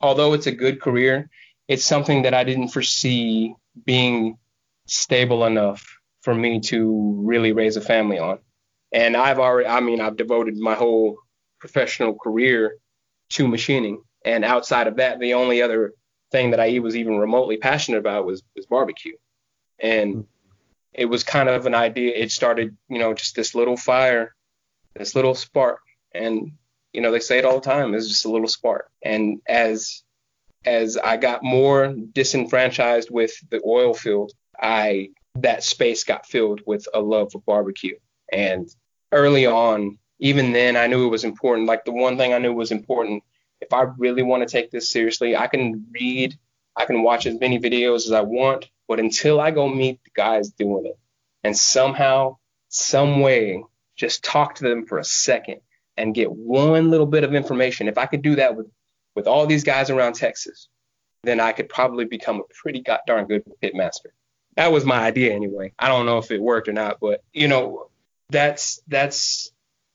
although 0.00 0.32
it's 0.32 0.46
a 0.46 0.52
good 0.52 0.80
career, 0.80 1.30
it's 1.68 1.84
something 1.84 2.22
that 2.22 2.34
I 2.34 2.44
didn't 2.44 2.68
foresee 2.68 3.54
being 3.84 4.38
stable 4.86 5.44
enough 5.46 5.86
for 6.22 6.34
me 6.34 6.60
to 6.60 7.22
really 7.24 7.52
raise 7.52 7.76
a 7.76 7.80
family 7.80 8.18
on. 8.18 8.38
And 8.92 9.16
I've 9.16 9.38
already, 9.38 9.68
I 9.68 9.80
mean, 9.80 10.00
I've 10.00 10.16
devoted 10.16 10.56
my 10.56 10.74
whole 10.74 11.18
professional 11.58 12.14
career 12.14 12.76
to 13.30 13.48
machining. 13.48 14.02
And 14.24 14.44
outside 14.44 14.86
of 14.86 14.96
that, 14.96 15.18
the 15.18 15.34
only 15.34 15.62
other 15.62 15.94
thing 16.30 16.50
that 16.50 16.60
I 16.60 16.78
was 16.78 16.96
even 16.96 17.18
remotely 17.18 17.56
passionate 17.56 17.98
about 17.98 18.26
was, 18.26 18.42
was 18.54 18.66
barbecue. 18.66 19.16
And 19.78 20.14
hmm. 20.14 20.20
it 20.92 21.06
was 21.06 21.24
kind 21.24 21.48
of 21.48 21.66
an 21.66 21.74
idea. 21.74 22.14
It 22.14 22.30
started, 22.30 22.76
you 22.88 22.98
know, 22.98 23.14
just 23.14 23.34
this 23.34 23.54
little 23.54 23.76
fire, 23.76 24.34
this 24.94 25.14
little 25.14 25.34
spark. 25.34 25.80
And, 26.14 26.52
you 26.92 27.00
know, 27.00 27.10
they 27.10 27.20
say 27.20 27.38
it 27.38 27.44
all 27.44 27.60
the 27.60 27.70
time, 27.70 27.94
it's 27.94 28.08
just 28.08 28.24
a 28.24 28.30
little 28.30 28.48
spark. 28.48 28.90
And 29.02 29.40
as 29.46 30.02
as 30.64 30.96
I 30.96 31.16
got 31.16 31.42
more 31.42 31.92
disenfranchised 32.12 33.10
with 33.10 33.32
the 33.50 33.60
oil 33.66 33.94
field, 33.94 34.32
I 34.60 35.10
that 35.36 35.64
space 35.64 36.04
got 36.04 36.26
filled 36.26 36.60
with 36.66 36.86
a 36.94 37.00
love 37.00 37.32
for 37.32 37.40
barbecue. 37.40 37.96
And 38.32 38.68
early 39.10 39.46
on, 39.46 39.98
even 40.18 40.52
then 40.52 40.76
I 40.76 40.86
knew 40.86 41.06
it 41.06 41.10
was 41.10 41.24
important. 41.24 41.66
Like 41.66 41.84
the 41.84 41.92
one 41.92 42.16
thing 42.16 42.32
I 42.32 42.38
knew 42.38 42.52
was 42.52 42.70
important. 42.70 43.24
If 43.60 43.72
I 43.72 43.82
really 43.96 44.22
want 44.22 44.46
to 44.46 44.52
take 44.52 44.70
this 44.70 44.90
seriously, 44.90 45.36
I 45.36 45.46
can 45.46 45.86
read, 45.92 46.38
I 46.76 46.84
can 46.84 47.02
watch 47.02 47.26
as 47.26 47.40
many 47.40 47.58
videos 47.58 48.06
as 48.06 48.12
I 48.12 48.20
want, 48.20 48.70
but 48.86 49.00
until 49.00 49.40
I 49.40 49.50
go 49.50 49.68
meet 49.68 50.02
the 50.04 50.10
guys 50.14 50.50
doing 50.50 50.86
it 50.86 50.98
and 51.42 51.56
somehow, 51.56 52.38
some 52.68 53.20
way, 53.20 53.62
just 53.96 54.24
talk 54.24 54.56
to 54.56 54.64
them 54.64 54.86
for 54.86 54.98
a 54.98 55.04
second 55.04 55.60
and 55.96 56.14
get 56.14 56.30
one 56.30 56.90
little 56.90 57.06
bit 57.06 57.24
of 57.24 57.34
information. 57.34 57.88
If 57.88 57.98
I 57.98 58.06
could 58.06 58.22
do 58.22 58.36
that 58.36 58.56
with 58.56 58.66
with 59.14 59.26
all 59.26 59.46
these 59.46 59.64
guys 59.64 59.90
around 59.90 60.14
Texas, 60.14 60.68
then 61.22 61.38
I 61.38 61.52
could 61.52 61.68
probably 61.68 62.04
become 62.04 62.40
a 62.40 62.54
pretty 62.62 62.80
god 62.80 63.00
darn 63.06 63.26
good 63.26 63.42
pit 63.60 63.74
master. 63.74 64.12
That 64.56 64.72
was 64.72 64.84
my 64.84 64.98
idea 64.98 65.32
anyway. 65.32 65.72
I 65.78 65.88
don't 65.88 66.06
know 66.06 66.18
if 66.18 66.30
it 66.30 66.40
worked 66.40 66.68
or 66.68 66.72
not, 66.72 66.98
but 67.00 67.22
you 67.32 67.48
know, 67.48 67.88
that's 68.30 68.82
that's 68.88 69.52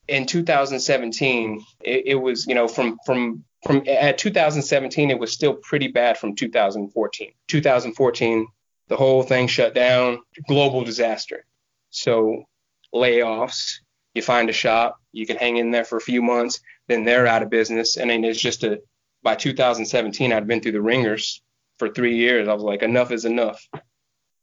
in 0.08 0.26
2017, 0.26 1.64
it, 1.82 2.04
it, 2.06 2.16
was, 2.16 2.48
you 2.48 2.56
know, 2.56 2.68
from 2.68 2.98
from 3.06 3.44
from 3.66 3.84
at 3.88 4.18
2017, 4.18 5.12
it 5.12 5.20
was 5.20 5.34
still 5.34 5.54
pretty 5.56 5.88
bad 5.88 6.18
from 6.18 6.36
2014. 6.36 7.32
2014, 7.48 8.48
the 8.88 8.96
whole 8.96 9.24
thing 9.24 9.48
shut 9.48 9.76
down, 9.76 10.20
global 10.48 10.84
disaster. 10.84 11.46
So 11.90 12.44
layoffs, 12.94 13.80
you 14.18 14.22
find 14.22 14.50
a 14.50 14.54
shop, 14.54 15.00
you 15.14 15.26
can 15.26 15.38
hang 15.38 15.56
in 15.56 15.72
there 15.72 15.86
for 15.86 15.98
a 15.98 16.02
few 16.02 16.22
months, 16.22 16.60
then 16.88 17.06
they're 17.06 17.28
out 17.28 17.44
of 17.44 17.50
business, 17.50 17.96
and 17.98 18.10
then 18.10 18.24
it's 18.24 18.40
just 18.40 18.64
a. 18.64 18.82
By 19.24 19.36
2017, 19.36 20.32
I'd 20.32 20.48
been 20.48 20.62
through 20.62 20.74
the 20.74 20.82
ringers 20.82 21.42
for 21.80 21.90
three 21.90 22.18
years. 22.18 22.48
I 22.48 22.54
was 22.54 22.64
like, 22.64 22.84
enough 22.84 23.12
is 23.12 23.26
enough. 23.26 23.68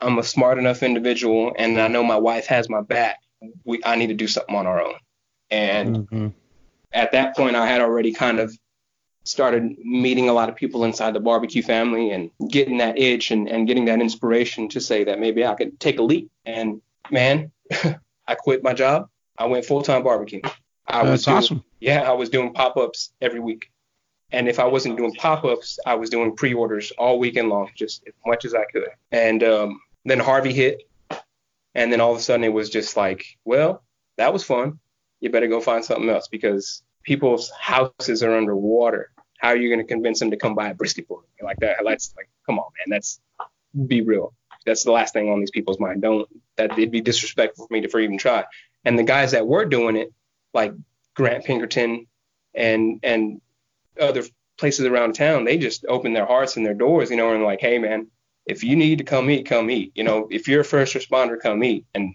I'm 0.01 0.19
a 0.19 0.23
smart 0.23 0.59
enough 0.59 0.83
individual, 0.83 1.55
and 1.57 1.81
I 1.81 1.89
know 1.89 2.03
my 2.03 2.17
wife 2.17 2.47
has 2.47 2.69
my 2.69 2.83
back. 2.83 3.19
We, 3.65 3.81
I 3.85 3.97
need 3.97 4.09
to 4.09 4.15
do 4.15 4.27
something 4.27 4.55
on 4.55 4.67
our 4.67 4.83
own. 4.83 4.95
And 5.51 5.97
mm-hmm. 5.97 6.29
at 6.93 7.13
that 7.13 7.37
point, 7.37 7.57
I 7.57 7.67
had 7.67 7.81
already 7.81 8.13
kind 8.13 8.41
of 8.41 8.57
started 9.25 9.79
meeting 9.79 10.29
a 10.29 10.33
lot 10.33 10.49
of 10.49 10.57
people 10.57 10.85
inside 10.85 11.15
the 11.15 11.21
barbecue 11.21 11.63
family 11.63 12.11
and 12.11 12.31
getting 12.51 12.79
that 12.79 12.99
itch 12.99 13.31
and, 13.31 13.49
and 13.49 13.67
getting 13.67 13.87
that 13.87 14.01
inspiration 14.01 14.69
to 14.69 14.81
say 14.81 15.05
that 15.05 15.19
maybe 15.19 15.47
I 15.47 15.55
could 15.55 15.81
take 15.81 15.99
a 15.99 16.03
leap. 16.03 16.31
And 16.45 16.83
man, 17.11 17.51
I 18.27 18.35
quit 18.35 18.63
my 18.63 18.75
job. 18.75 19.09
I 19.39 19.47
went 19.47 19.65
full 19.65 19.83
time 19.83 20.03
barbecue. 20.03 20.41
I 20.87 21.03
That's 21.03 21.11
was 21.11 21.25
doing, 21.25 21.37
awesome. 21.37 21.65
Yeah, 21.81 22.03
I 22.03 22.13
was 22.13 22.29
doing 22.29 22.53
pop 22.53 22.77
ups 22.77 23.13
every 23.21 23.41
week. 23.41 23.71
And 24.33 24.49
if 24.49 24.59
I 24.59 24.67
wasn't 24.67 24.97
doing 24.97 25.15
pop 25.15 25.45
ups, 25.45 25.79
I 25.87 25.95
was 25.95 26.11
doing 26.11 26.35
pre 26.37 26.55
orders 26.55 26.93
all 26.99 27.19
weekend 27.19 27.49
long, 27.49 27.71
just 27.75 28.05
as 28.07 28.15
much 28.27 28.45
as 28.45 28.55
I 28.55 28.65
could. 28.73 28.89
And 29.13 29.43
um, 29.43 29.81
then 30.05 30.19
Harvey 30.19 30.53
hit. 30.53 30.83
And 31.75 31.93
then 31.93 32.01
all 32.01 32.13
of 32.13 32.19
a 32.19 32.23
sudden 32.23 32.45
it 32.45 32.53
was 32.53 32.71
just 32.71 32.97
like, 32.97 33.25
well, 33.45 33.83
that 34.17 34.33
was 34.33 34.45
fun 34.45 34.79
you 35.25 35.31
better 35.31 35.49
go 35.49 35.59
find 35.59 35.83
something 35.83 36.09
else 36.11 36.29
because 36.29 36.83
people's 37.03 37.51
houses 37.59 38.23
are 38.23 38.37
underwater. 38.37 39.11
How 39.39 39.49
are 39.49 39.57
you 39.57 39.71
going 39.71 39.81
to 39.81 39.91
convince 39.91 40.21
them 40.21 40.31
to 40.31 40.37
come 40.37 40.55
buy 40.55 40.69
a 40.69 40.75
brisket 40.75 41.09
for 41.09 41.21
me 41.21 41.45
like 41.45 41.59
that? 41.61 41.79
That's 41.83 42.15
like, 42.15 42.29
come 42.45 42.59
on, 42.59 42.71
man. 42.79 42.95
That's 42.95 43.21
be 43.87 44.03
real. 44.03 44.35
That's 44.67 44.85
the 44.85 44.93
last 44.93 45.15
thing 45.15 45.31
on 45.31 45.41
these 45.41 45.51
people's 45.51 45.81
mind. 45.81 46.03
Don't 46.03 46.29
that 46.57 46.73
it'd 46.73 46.91
be 46.91 47.01
disrespectful 47.01 47.67
for 47.67 47.73
me 47.73 47.81
to 47.81 47.89
for 47.89 48.01
even 48.01 48.19
try. 48.19 48.45
And 48.85 48.99
the 48.99 49.05
guys 49.05 49.33
that 49.33 49.47
were 49.47 49.65
doing 49.65 49.97
it, 49.97 50.13
like 50.53 50.73
Grant 51.15 51.45
Pinkerton 51.45 52.07
and 52.55 53.01
and 53.03 53.41
other 54.01 54.23
places 54.59 54.87
around 54.87 55.15
town, 55.15 55.45
they 55.45 55.59
just 55.59 55.85
opened 55.89 56.15
their 56.15 56.27
hearts 56.27 56.57
and 56.57 56.65
their 56.65 56.75
doors, 56.75 57.11
you 57.11 57.17
know, 57.17 57.33
and 57.33 57.43
like, 57.43 57.61
hey 57.61 57.79
man, 57.79 58.09
if 58.47 58.63
you 58.63 58.77
need 58.77 58.99
to 58.99 59.05
come 59.05 59.31
eat, 59.31 59.47
come 59.47 59.71
eat. 59.71 59.93
You 59.95 60.05
know, 60.05 60.29
if 60.31 60.49
you're 60.49 60.61
a 60.61 60.65
first 60.65 60.95
responder, 60.95 61.41
come 61.41 61.65
eat. 61.65 61.87
And 61.95 62.15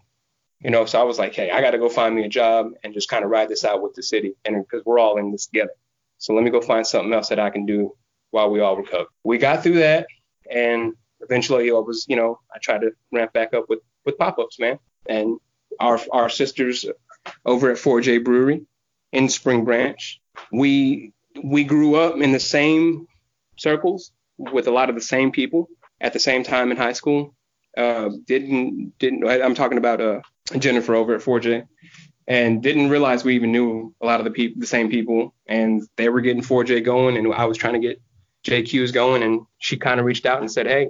you 0.60 0.70
know, 0.70 0.86
so 0.86 1.00
I 1.00 1.04
was 1.04 1.18
like, 1.18 1.34
hey, 1.34 1.52
I 1.52 1.62
got 1.62 1.72
to 1.72 1.78
go 1.78 1.88
find 1.88 2.14
me 2.14 2.26
a 2.26 2.30
job 2.30 2.72
and 2.84 2.94
just 2.94 3.08
kind 3.10 3.24
of 3.24 3.32
ride 3.32 3.48
this 3.48 3.64
out 3.64 3.82
with 3.82 3.94
the 3.94 4.04
city, 4.04 4.36
and 4.46 4.56
because 4.58 4.86
we're 4.86 5.00
all 5.00 5.18
in 5.18 5.32
this 5.32 5.48
together. 5.48 5.72
So 6.18 6.34
let 6.34 6.44
me 6.44 6.50
go 6.50 6.60
find 6.60 6.86
something 6.86 7.14
else 7.14 7.30
that 7.30 7.40
I 7.40 7.50
can 7.50 7.66
do 7.66 7.96
while 8.32 8.50
we 8.50 8.60
all 8.60 8.76
recover. 8.76 9.06
We 9.24 9.38
got 9.38 9.64
through 9.64 9.80
that, 9.80 10.08
and 10.52 10.94
eventually, 11.22 11.70
I 11.70 11.74
was, 11.74 12.06
you 12.10 12.18
know, 12.18 12.40
I 12.54 12.58
tried 12.60 12.82
to 12.82 12.92
ramp 13.12 13.32
back 13.32 13.54
up 13.54 13.70
with 13.70 13.80
with 14.06 14.18
pop 14.18 14.38
ups, 14.38 14.60
man. 14.60 14.80
And 15.08 15.40
our 15.80 16.00
our 16.12 16.30
sisters 16.30 16.86
over 17.46 17.72
at 17.72 17.78
4J 17.78 18.24
Brewery 18.24 18.66
in 19.12 19.30
Spring 19.30 19.66
Branch, 19.66 20.22
we 20.52 21.14
we 21.44 21.64
grew 21.64 21.96
up 21.96 22.18
in 22.18 22.32
the 22.32 22.40
same 22.40 23.08
circles 23.58 24.12
with 24.38 24.68
a 24.68 24.72
lot 24.72 24.90
of 24.90 24.96
the 24.96 25.02
same 25.02 25.32
people 25.32 25.70
at 26.02 26.14
the 26.14 26.20
same 26.20 26.44
time 26.44 26.72
in 26.72 26.78
high 26.78 26.94
school. 26.94 27.36
Uh, 27.78 28.10
didn't 28.26 28.94
didn't 29.00 29.28
I'm 29.28 29.56
talking 29.56 29.78
about 29.78 30.02
uh, 30.02 30.22
Jennifer 30.58 30.96
over 30.96 31.16
at 31.16 31.22
4J 31.22 31.66
and 32.28 32.62
didn't 32.62 32.90
realize 32.90 33.24
we 33.24 33.36
even 33.36 33.52
knew 33.52 33.94
a 34.02 34.06
lot 34.06 34.20
of 34.20 34.24
the 34.24 34.32
people, 34.32 34.60
the 34.60 34.68
same 34.68 34.90
people, 34.90 35.34
and 35.48 35.82
they 35.98 36.10
were 36.10 36.22
getting 36.22 36.44
4J 36.44 36.84
going, 36.84 37.18
and 37.18 37.34
I 37.34 37.46
was 37.46 37.58
trying 37.58 37.74
to 37.74 37.80
get 37.80 38.00
JQs 38.46 38.94
going, 38.94 39.24
and 39.24 39.42
she 39.58 39.78
kind 39.78 40.00
of 40.00 40.06
reached 40.06 40.26
out 40.26 40.40
and 40.40 40.52
said, 40.52 40.68
"Hey, 40.68 40.90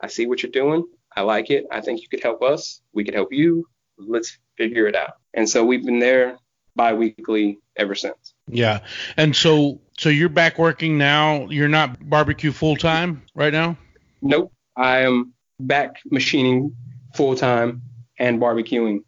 I 0.00 0.08
see 0.08 0.26
what 0.26 0.42
you're 0.42 0.52
doing. 0.52 0.84
I 1.14 1.22
like 1.22 1.50
it. 1.50 1.66
I 1.70 1.80
think 1.80 2.00
you 2.00 2.08
could 2.08 2.22
help 2.22 2.42
us. 2.42 2.80
We 2.92 3.04
could 3.04 3.14
help 3.14 3.32
you. 3.32 3.66
Let's 3.98 4.38
figure 4.56 4.86
it 4.86 4.96
out." 4.96 5.14
And 5.34 5.48
so 5.48 5.64
we've 5.64 5.84
been 5.84 5.98
there 5.98 6.38
bi-weekly 6.76 7.58
ever 7.76 7.94
since. 7.94 8.34
Yeah, 8.46 8.80
and 9.16 9.34
so 9.34 9.80
so 9.98 10.08
you're 10.08 10.28
back 10.28 10.58
working 10.58 10.98
now. 10.98 11.48
You're 11.48 11.68
not 11.68 12.08
barbecue 12.08 12.52
full 12.52 12.76
time 12.76 13.22
right 13.34 13.52
now. 13.52 13.76
Nope, 14.22 14.52
I 14.76 15.00
am 15.00 15.34
back 15.60 16.00
machining 16.10 16.74
full 17.14 17.34
time 17.36 17.82
and 18.18 18.40
barbecuing 18.40 19.00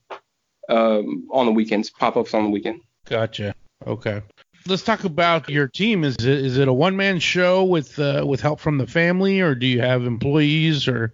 um, 0.69 1.29
on 1.33 1.47
the 1.47 1.53
weekends, 1.53 1.91
pop 1.91 2.17
ups 2.17 2.35
on 2.35 2.45
the 2.45 2.51
weekend. 2.51 2.81
Gotcha. 3.07 3.55
Okay. 3.87 4.23
Let's 4.67 4.83
talk 4.83 5.05
about 5.05 5.49
your 5.49 5.69
team. 5.69 6.05
Is 6.05 6.17
it 6.17 6.27
is 6.27 6.59
it 6.59 6.69
a 6.69 6.73
one 6.73 6.97
man 6.97 7.19
show 7.19 7.65
with 7.65 7.99
uh, 7.99 8.25
with 8.27 8.41
help 8.41 8.61
from 8.61 8.79
the 8.79 8.87
family, 8.87 9.41
or 9.41 9.55
do 9.55 9.67
you 9.67 9.81
have 9.81 10.05
employees? 10.05 10.87
Or 10.87 11.13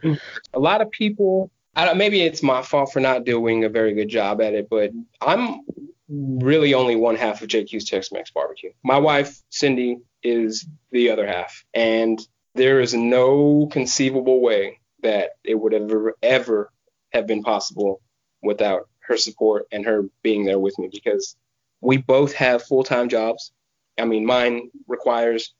a 0.53 0.59
lot 0.59 0.81
of 0.81 0.91
people. 0.91 1.51
I 1.77 1.93
maybe 1.93 2.23
it's 2.23 2.43
my 2.43 2.63
fault 2.63 2.93
for 2.93 3.01
not 3.01 3.25
doing 3.25 3.65
a 3.65 3.69
very 3.69 3.93
good 3.93 4.09
job 4.09 4.41
at 4.41 4.55
it, 4.55 4.69
but 4.71 4.91
I'm 5.21 5.61
really 6.09 6.73
only 6.73 6.97
one 6.97 7.17
half 7.17 7.43
of 7.43 7.49
JQ's 7.49 7.85
Tex-Mex 7.85 8.31
barbecue. 8.31 8.71
My 8.83 8.99
wife 8.99 9.39
Cindy 9.51 9.99
is 10.23 10.67
the 10.91 11.11
other 11.11 11.27
half, 11.27 11.65
and 11.75 12.19
there 12.55 12.81
is 12.81 12.95
no 12.95 13.69
conceivable 13.71 14.41
way 14.41 14.81
that 15.03 15.33
it 15.45 15.55
would 15.55 15.75
ever 15.75 16.17
ever 16.23 16.73
have 17.13 17.27
been 17.27 17.43
possible 17.43 18.01
without 18.43 18.89
her 19.01 19.19
support 19.19 19.67
and 19.71 19.85
her 19.85 20.07
being 20.23 20.45
there 20.45 20.59
with 20.59 20.79
me 20.79 20.89
because 20.91 21.37
we 21.81 21.99
both 21.99 22.33
have 22.33 22.63
full 22.63 22.85
time 22.85 23.11
jobs. 23.11 23.53
I 23.99 24.07
mean, 24.07 24.25
mine 24.25 24.71
requires 24.87 25.55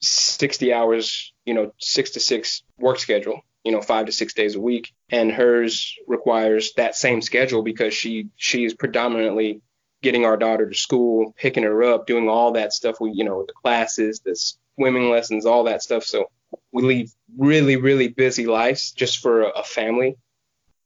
60 0.00 0.72
hours, 0.72 1.32
you 1.44 1.54
know, 1.54 1.72
six 1.78 2.10
to 2.10 2.20
six 2.20 2.62
work 2.78 2.98
schedule, 2.98 3.40
you 3.64 3.72
know, 3.72 3.80
five 3.80 4.06
to 4.06 4.12
six 4.12 4.34
days 4.34 4.54
a 4.54 4.60
week, 4.60 4.92
and 5.10 5.30
hers 5.30 5.96
requires 6.06 6.72
that 6.74 6.94
same 6.94 7.22
schedule 7.22 7.62
because 7.62 7.94
she 7.94 8.28
she 8.36 8.64
is 8.64 8.74
predominantly 8.74 9.60
getting 10.02 10.24
our 10.24 10.36
daughter 10.36 10.68
to 10.68 10.76
school, 10.76 11.34
picking 11.36 11.62
her 11.62 11.82
up, 11.82 12.06
doing 12.06 12.28
all 12.28 12.52
that 12.52 12.72
stuff. 12.72 13.00
We, 13.00 13.10
you 13.12 13.24
know, 13.24 13.44
the 13.46 13.52
classes, 13.52 14.20
the 14.24 14.34
swimming 14.76 15.10
lessons, 15.10 15.44
all 15.44 15.64
that 15.64 15.82
stuff. 15.82 16.04
So 16.04 16.30
we 16.72 16.82
lead 16.82 17.10
really, 17.36 17.76
really 17.76 18.08
busy 18.08 18.46
lives 18.46 18.92
just 18.92 19.18
for 19.18 19.42
a, 19.42 19.62
family 19.62 20.16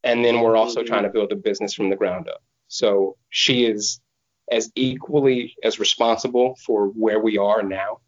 and 0.05 0.23
then 0.23 0.41
we're 0.41 0.57
also 0.57 0.81
mm-hmm. 0.81 0.87
trying 0.87 1.03
to 1.05 1.09
build 1.09 1.33
a 1.33 1.37
business 1.37 1.75
from 1.75 1.89
the 1.89 1.97
ground 1.97 2.29
up. 2.29 2.43
So 2.69 3.17
she 3.31 3.65
is 3.65 4.01
as 4.53 4.71
equally 4.75 5.57
as 5.65 5.81
responsible 5.81 6.57
for 6.65 6.89
where 6.89 7.19
we 7.19 7.39
are 7.39 7.63
now. 7.63 8.01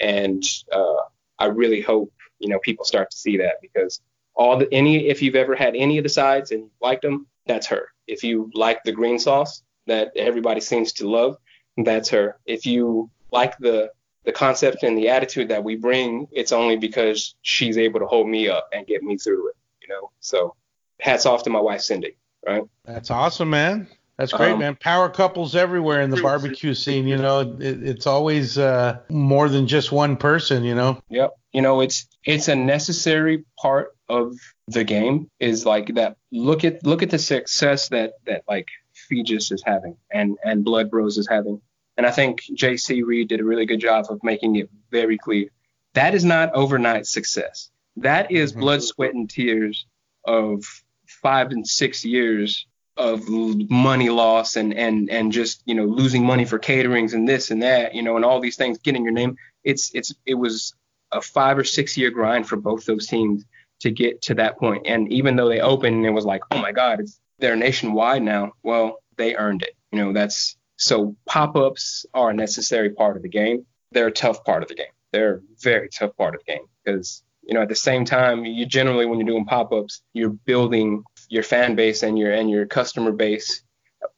And 0.00 0.42
uh, 0.72 1.02
I 1.38 1.46
really 1.46 1.82
hope 1.82 2.12
you 2.38 2.48
know 2.48 2.58
people 2.60 2.84
start 2.84 3.10
to 3.10 3.16
see 3.16 3.36
that 3.38 3.56
because 3.62 4.00
all 4.34 4.56
the 4.56 4.68
any 4.72 5.08
if 5.08 5.22
you've 5.22 5.34
ever 5.34 5.54
had 5.54 5.74
any 5.74 5.98
of 5.98 6.04
the 6.04 6.08
sides 6.08 6.50
and 6.50 6.62
you 6.62 6.70
liked 6.80 7.02
them, 7.02 7.26
that's 7.46 7.66
her. 7.66 7.88
If 8.06 8.22
you 8.22 8.50
like 8.54 8.82
the 8.84 8.92
green 8.92 9.18
sauce 9.18 9.62
that 9.86 10.12
everybody 10.16 10.60
seems 10.60 10.92
to 10.94 11.08
love, 11.08 11.36
that's 11.78 12.08
her. 12.10 12.38
If 12.46 12.66
you 12.66 13.10
like 13.32 13.56
the 13.58 13.90
the 14.24 14.32
concept 14.32 14.82
and 14.82 14.98
the 14.98 15.08
attitude 15.08 15.48
that 15.48 15.62
we 15.62 15.76
bring, 15.76 16.26
it's 16.32 16.52
only 16.52 16.76
because 16.76 17.36
she's 17.42 17.78
able 17.78 18.00
to 18.00 18.06
hold 18.06 18.28
me 18.28 18.48
up 18.48 18.68
and 18.72 18.86
get 18.86 19.02
me 19.02 19.16
through 19.16 19.48
it. 19.48 19.56
You 19.80 19.88
know, 19.88 20.10
so 20.20 20.54
hats 21.00 21.26
off 21.26 21.42
to 21.44 21.50
my 21.50 21.60
wife 21.60 21.80
Cindy. 21.80 22.16
Right. 22.46 22.62
That's 22.84 23.10
awesome, 23.10 23.50
man. 23.50 23.88
That's 24.18 24.32
great, 24.32 24.52
um, 24.52 24.60
man. 24.60 24.76
Power 24.76 25.10
couples 25.10 25.54
everywhere 25.54 26.00
in 26.00 26.10
the 26.10 26.22
barbecue 26.22 26.72
scene. 26.72 27.06
You 27.06 27.18
know, 27.18 27.40
it, 27.40 27.82
it's 27.82 28.06
always 28.06 28.56
uh, 28.56 29.00
more 29.10 29.48
than 29.48 29.66
just 29.66 29.92
one 29.92 30.16
person. 30.16 30.64
You 30.64 30.74
know. 30.74 31.02
Yep. 31.10 31.34
You 31.52 31.62
know, 31.62 31.80
it's 31.82 32.08
it's 32.24 32.48
a 32.48 32.56
necessary 32.56 33.44
part 33.58 33.94
of 34.08 34.34
the 34.68 34.84
game. 34.84 35.30
Is 35.38 35.66
like 35.66 35.94
that. 35.96 36.16
Look 36.32 36.64
at 36.64 36.84
look 36.86 37.02
at 37.02 37.10
the 37.10 37.18
success 37.18 37.90
that 37.90 38.14
that 38.24 38.44
like 38.48 38.68
Feges 39.10 39.52
is 39.52 39.62
having 39.64 39.96
and 40.10 40.38
and 40.42 40.64
Blood 40.64 40.90
Bros 40.90 41.18
is 41.18 41.28
having. 41.28 41.60
And 41.98 42.06
I 42.06 42.10
think 42.10 42.42
JC 42.42 43.04
Reid 43.04 43.28
did 43.28 43.40
a 43.40 43.44
really 43.44 43.66
good 43.66 43.80
job 43.80 44.06
of 44.08 44.22
making 44.22 44.56
it 44.56 44.70
very 44.90 45.18
clear. 45.18 45.48
That 45.94 46.14
is 46.14 46.24
not 46.24 46.52
overnight 46.54 47.06
success. 47.06 47.70
That 47.96 48.30
is 48.30 48.52
mm-hmm. 48.52 48.60
blood, 48.60 48.82
sweat, 48.82 49.14
and 49.14 49.28
tears 49.28 49.86
of 50.24 50.64
five 51.06 51.50
and 51.52 51.66
six 51.66 52.04
years 52.04 52.66
of 52.96 53.28
money 53.28 54.08
loss 54.08 54.56
and 54.56 54.72
and 54.74 55.10
and 55.10 55.32
just 55.32 55.62
you 55.66 55.74
know 55.74 55.84
losing 55.84 56.24
money 56.24 56.44
for 56.44 56.58
caterings 56.58 57.12
and 57.12 57.28
this 57.28 57.50
and 57.50 57.62
that 57.62 57.94
you 57.94 58.02
know 58.02 58.16
and 58.16 58.24
all 58.24 58.40
these 58.40 58.56
things 58.56 58.78
getting 58.78 59.04
your 59.04 59.12
name. 59.12 59.36
It's 59.64 59.90
it's 59.94 60.14
it 60.24 60.34
was 60.34 60.74
a 61.12 61.20
five 61.20 61.58
or 61.58 61.64
six 61.64 61.96
year 61.96 62.10
grind 62.10 62.48
for 62.48 62.56
both 62.56 62.84
those 62.86 63.06
teams 63.06 63.44
to 63.80 63.90
get 63.90 64.22
to 64.22 64.34
that 64.34 64.58
point. 64.58 64.86
And 64.86 65.12
even 65.12 65.36
though 65.36 65.48
they 65.48 65.60
opened 65.60 65.96
and 65.96 66.06
it 66.06 66.10
was 66.10 66.24
like 66.24 66.42
oh 66.50 66.58
my 66.58 66.72
god 66.72 67.00
it's 67.00 67.20
they're 67.38 67.56
nationwide 67.56 68.22
now. 68.22 68.52
Well 68.62 68.98
they 69.16 69.36
earned 69.36 69.62
it. 69.62 69.76
You 69.92 69.98
know 69.98 70.12
that's 70.12 70.56
so 70.78 71.16
pop-ups 71.26 72.06
are 72.14 72.30
a 72.30 72.34
necessary 72.34 72.90
part 72.90 73.16
of 73.16 73.22
the 73.22 73.28
game. 73.28 73.66
They're 73.92 74.08
a 74.08 74.12
tough 74.12 74.44
part 74.44 74.62
of 74.62 74.68
the 74.68 74.74
game. 74.74 74.86
They're 75.12 75.36
a 75.36 75.40
very 75.60 75.88
tough 75.88 76.16
part 76.16 76.34
of 76.34 76.42
the 76.46 76.52
game 76.52 76.66
because 76.84 77.22
you 77.46 77.54
know, 77.54 77.62
at 77.62 77.68
the 77.68 77.76
same 77.76 78.04
time, 78.04 78.44
you 78.44 78.66
generally 78.66 79.06
when 79.06 79.20
you're 79.20 79.28
doing 79.28 79.44
pop-ups, 79.44 80.02
you're 80.12 80.30
building 80.30 81.04
your 81.28 81.42
fan 81.42 81.74
base 81.74 82.02
and 82.02 82.18
your 82.18 82.32
and 82.32 82.50
your 82.50 82.66
customer 82.66 83.12
base 83.12 83.62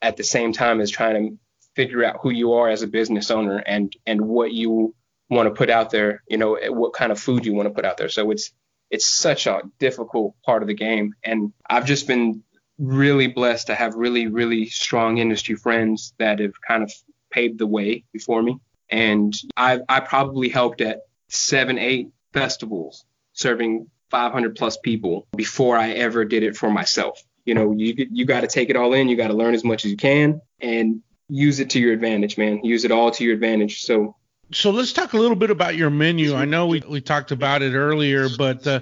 at 0.03 0.16
the 0.16 0.25
same 0.25 0.53
time 0.53 0.81
as 0.81 0.90
trying 0.90 1.14
to 1.31 1.38
figure 1.75 2.05
out 2.05 2.18
who 2.21 2.31
you 2.31 2.55
are 2.55 2.68
as 2.68 2.83
a 2.83 2.87
business 2.87 3.31
owner 3.31 3.59
and 3.59 3.94
and 4.07 4.21
what 4.21 4.53
you 4.53 4.94
want 5.31 5.49
to 5.49 5.55
put 5.55 5.71
out 5.71 5.90
there, 5.90 6.23
you 6.29 6.38
know, 6.38 6.59
what 6.71 6.92
kind 6.92 7.12
of 7.12 7.21
food 7.21 7.44
you 7.44 7.55
want 7.55 7.68
to 7.68 7.75
put 7.75 7.85
out 7.85 7.97
there. 7.97 8.09
So 8.09 8.31
it's 8.31 8.53
it's 8.90 9.07
such 9.07 9.47
a 9.47 9.62
difficult 9.79 10.35
part 10.44 10.62
of 10.62 10.68
the 10.68 10.75
game 10.75 11.14
and 11.23 11.53
I've 11.68 11.85
just 11.85 12.07
been 12.07 12.42
really 12.79 13.27
blessed 13.27 13.66
to 13.66 13.75
have 13.75 13.94
really 13.94 14.29
really 14.29 14.66
strong 14.66 15.18
industry 15.18 15.57
friends 15.57 16.14
that 16.18 16.38
have 16.38 16.55
kind 16.66 16.83
of 16.83 16.92
paved 17.31 17.59
the 17.59 17.66
way 17.66 18.05
before 18.12 18.42
me 18.42 18.59
and 18.88 19.35
I 19.57 19.81
I 19.88 20.01
probably 20.01 20.49
helped 20.49 20.81
at 20.81 21.01
7 21.29 21.77
8 21.77 22.09
festivals 22.33 23.05
serving 23.33 23.88
500 24.11 24.57
plus 24.57 24.77
people 24.79 25.27
before 25.37 25.77
I 25.77 25.90
ever 25.90 26.25
did 26.25 26.42
it 26.42 26.57
for 26.57 26.71
myself. 26.71 27.23
You 27.44 27.55
know, 27.55 27.73
you 27.73 27.94
you 28.11 28.25
got 28.25 28.42
to 28.42 28.47
take 28.47 28.71
it 28.71 28.77
all 28.77 28.92
in. 28.92 29.09
You 29.09 29.16
got 29.16 29.29
to 29.29 29.35
learn 29.35 29.55
as 29.55 29.64
much 29.64 29.85
as 29.85 29.90
you 29.90 29.97
can 29.97 30.40
and 30.61 31.03
use 31.29 31.61
it 31.61 31.71
to 31.71 31.81
your 31.81 31.92
advantage, 31.92 32.37
man. 32.37 32.64
Use 32.64 32.85
it 32.85 32.90
all 32.92 33.11
to 33.12 33.25
your 33.25 33.35
advantage. 33.35 33.83
So 33.83 34.16
so 34.53 34.71
let's 34.71 34.92
talk 34.92 35.12
a 35.12 35.18
little 35.18 35.37
bit 35.37 35.51
about 35.51 35.77
your 35.77 35.90
menu. 35.90 36.35
I 36.35 36.44
know 36.44 36.66
we, 36.66 36.83
we 36.88 37.01
talked 37.01 37.33
about 37.33 37.62
it 37.62 37.75
earlier, 37.75 38.29
but 38.37 38.66
uh, 38.66 38.81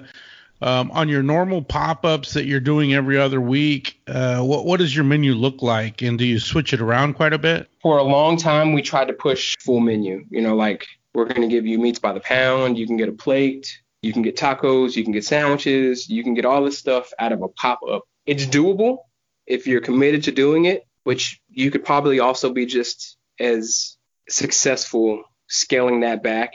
um, 0.61 0.91
on 0.91 1.09
your 1.09 1.23
normal 1.23 1.61
pop-ups 1.61 2.33
that 2.33 2.45
you're 2.45 2.59
doing 2.59 2.93
every 2.93 3.17
other 3.17 3.41
week, 3.41 4.01
uh, 4.07 4.41
what 4.41 4.65
what 4.65 4.79
does 4.79 4.95
your 4.95 5.03
menu 5.03 5.33
look 5.33 5.61
like, 5.61 6.01
and 6.01 6.17
do 6.17 6.25
you 6.25 6.39
switch 6.39 6.73
it 6.73 6.81
around 6.81 7.13
quite 7.15 7.33
a 7.33 7.37
bit? 7.37 7.69
For 7.81 7.97
a 7.97 8.03
long 8.03 8.37
time, 8.37 8.73
we 8.73 8.81
tried 8.81 9.09
to 9.09 9.13
push 9.13 9.55
full 9.59 9.79
menu. 9.79 10.25
You 10.29 10.41
know, 10.41 10.55
like 10.55 10.87
we're 11.13 11.25
going 11.25 11.41
to 11.41 11.47
give 11.47 11.65
you 11.65 11.79
meats 11.79 11.99
by 11.99 12.13
the 12.13 12.19
pound. 12.21 12.77
You 12.77 12.87
can 12.87 12.97
get 12.97 13.09
a 13.09 13.13
plate. 13.13 13.81
You 14.07 14.13
can 14.13 14.21
get 14.21 14.37
tacos, 14.37 14.95
you 14.95 15.03
can 15.03 15.11
get 15.11 15.25
sandwiches, 15.25 16.07
you 16.07 16.23
can 16.23 16.33
get 16.33 16.45
all 16.45 16.63
this 16.63 16.77
stuff 16.77 17.11
out 17.19 17.33
of 17.33 17.41
a 17.41 17.49
pop 17.49 17.81
up. 17.91 18.03
It's 18.25 18.45
doable 18.45 18.99
if 19.45 19.67
you're 19.67 19.81
committed 19.81 20.23
to 20.23 20.31
doing 20.31 20.63
it, 20.63 20.87
which 21.03 21.41
you 21.49 21.71
could 21.71 21.83
probably 21.83 22.21
also 22.21 22.53
be 22.53 22.65
just 22.65 23.17
as 23.37 23.97
successful 24.29 25.23
scaling 25.47 25.99
that 26.01 26.23
back, 26.23 26.53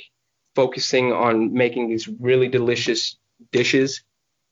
focusing 0.54 1.12
on 1.12 1.52
making 1.52 1.90
these 1.90 2.08
really 2.08 2.48
delicious 2.48 3.18
dishes 3.50 4.02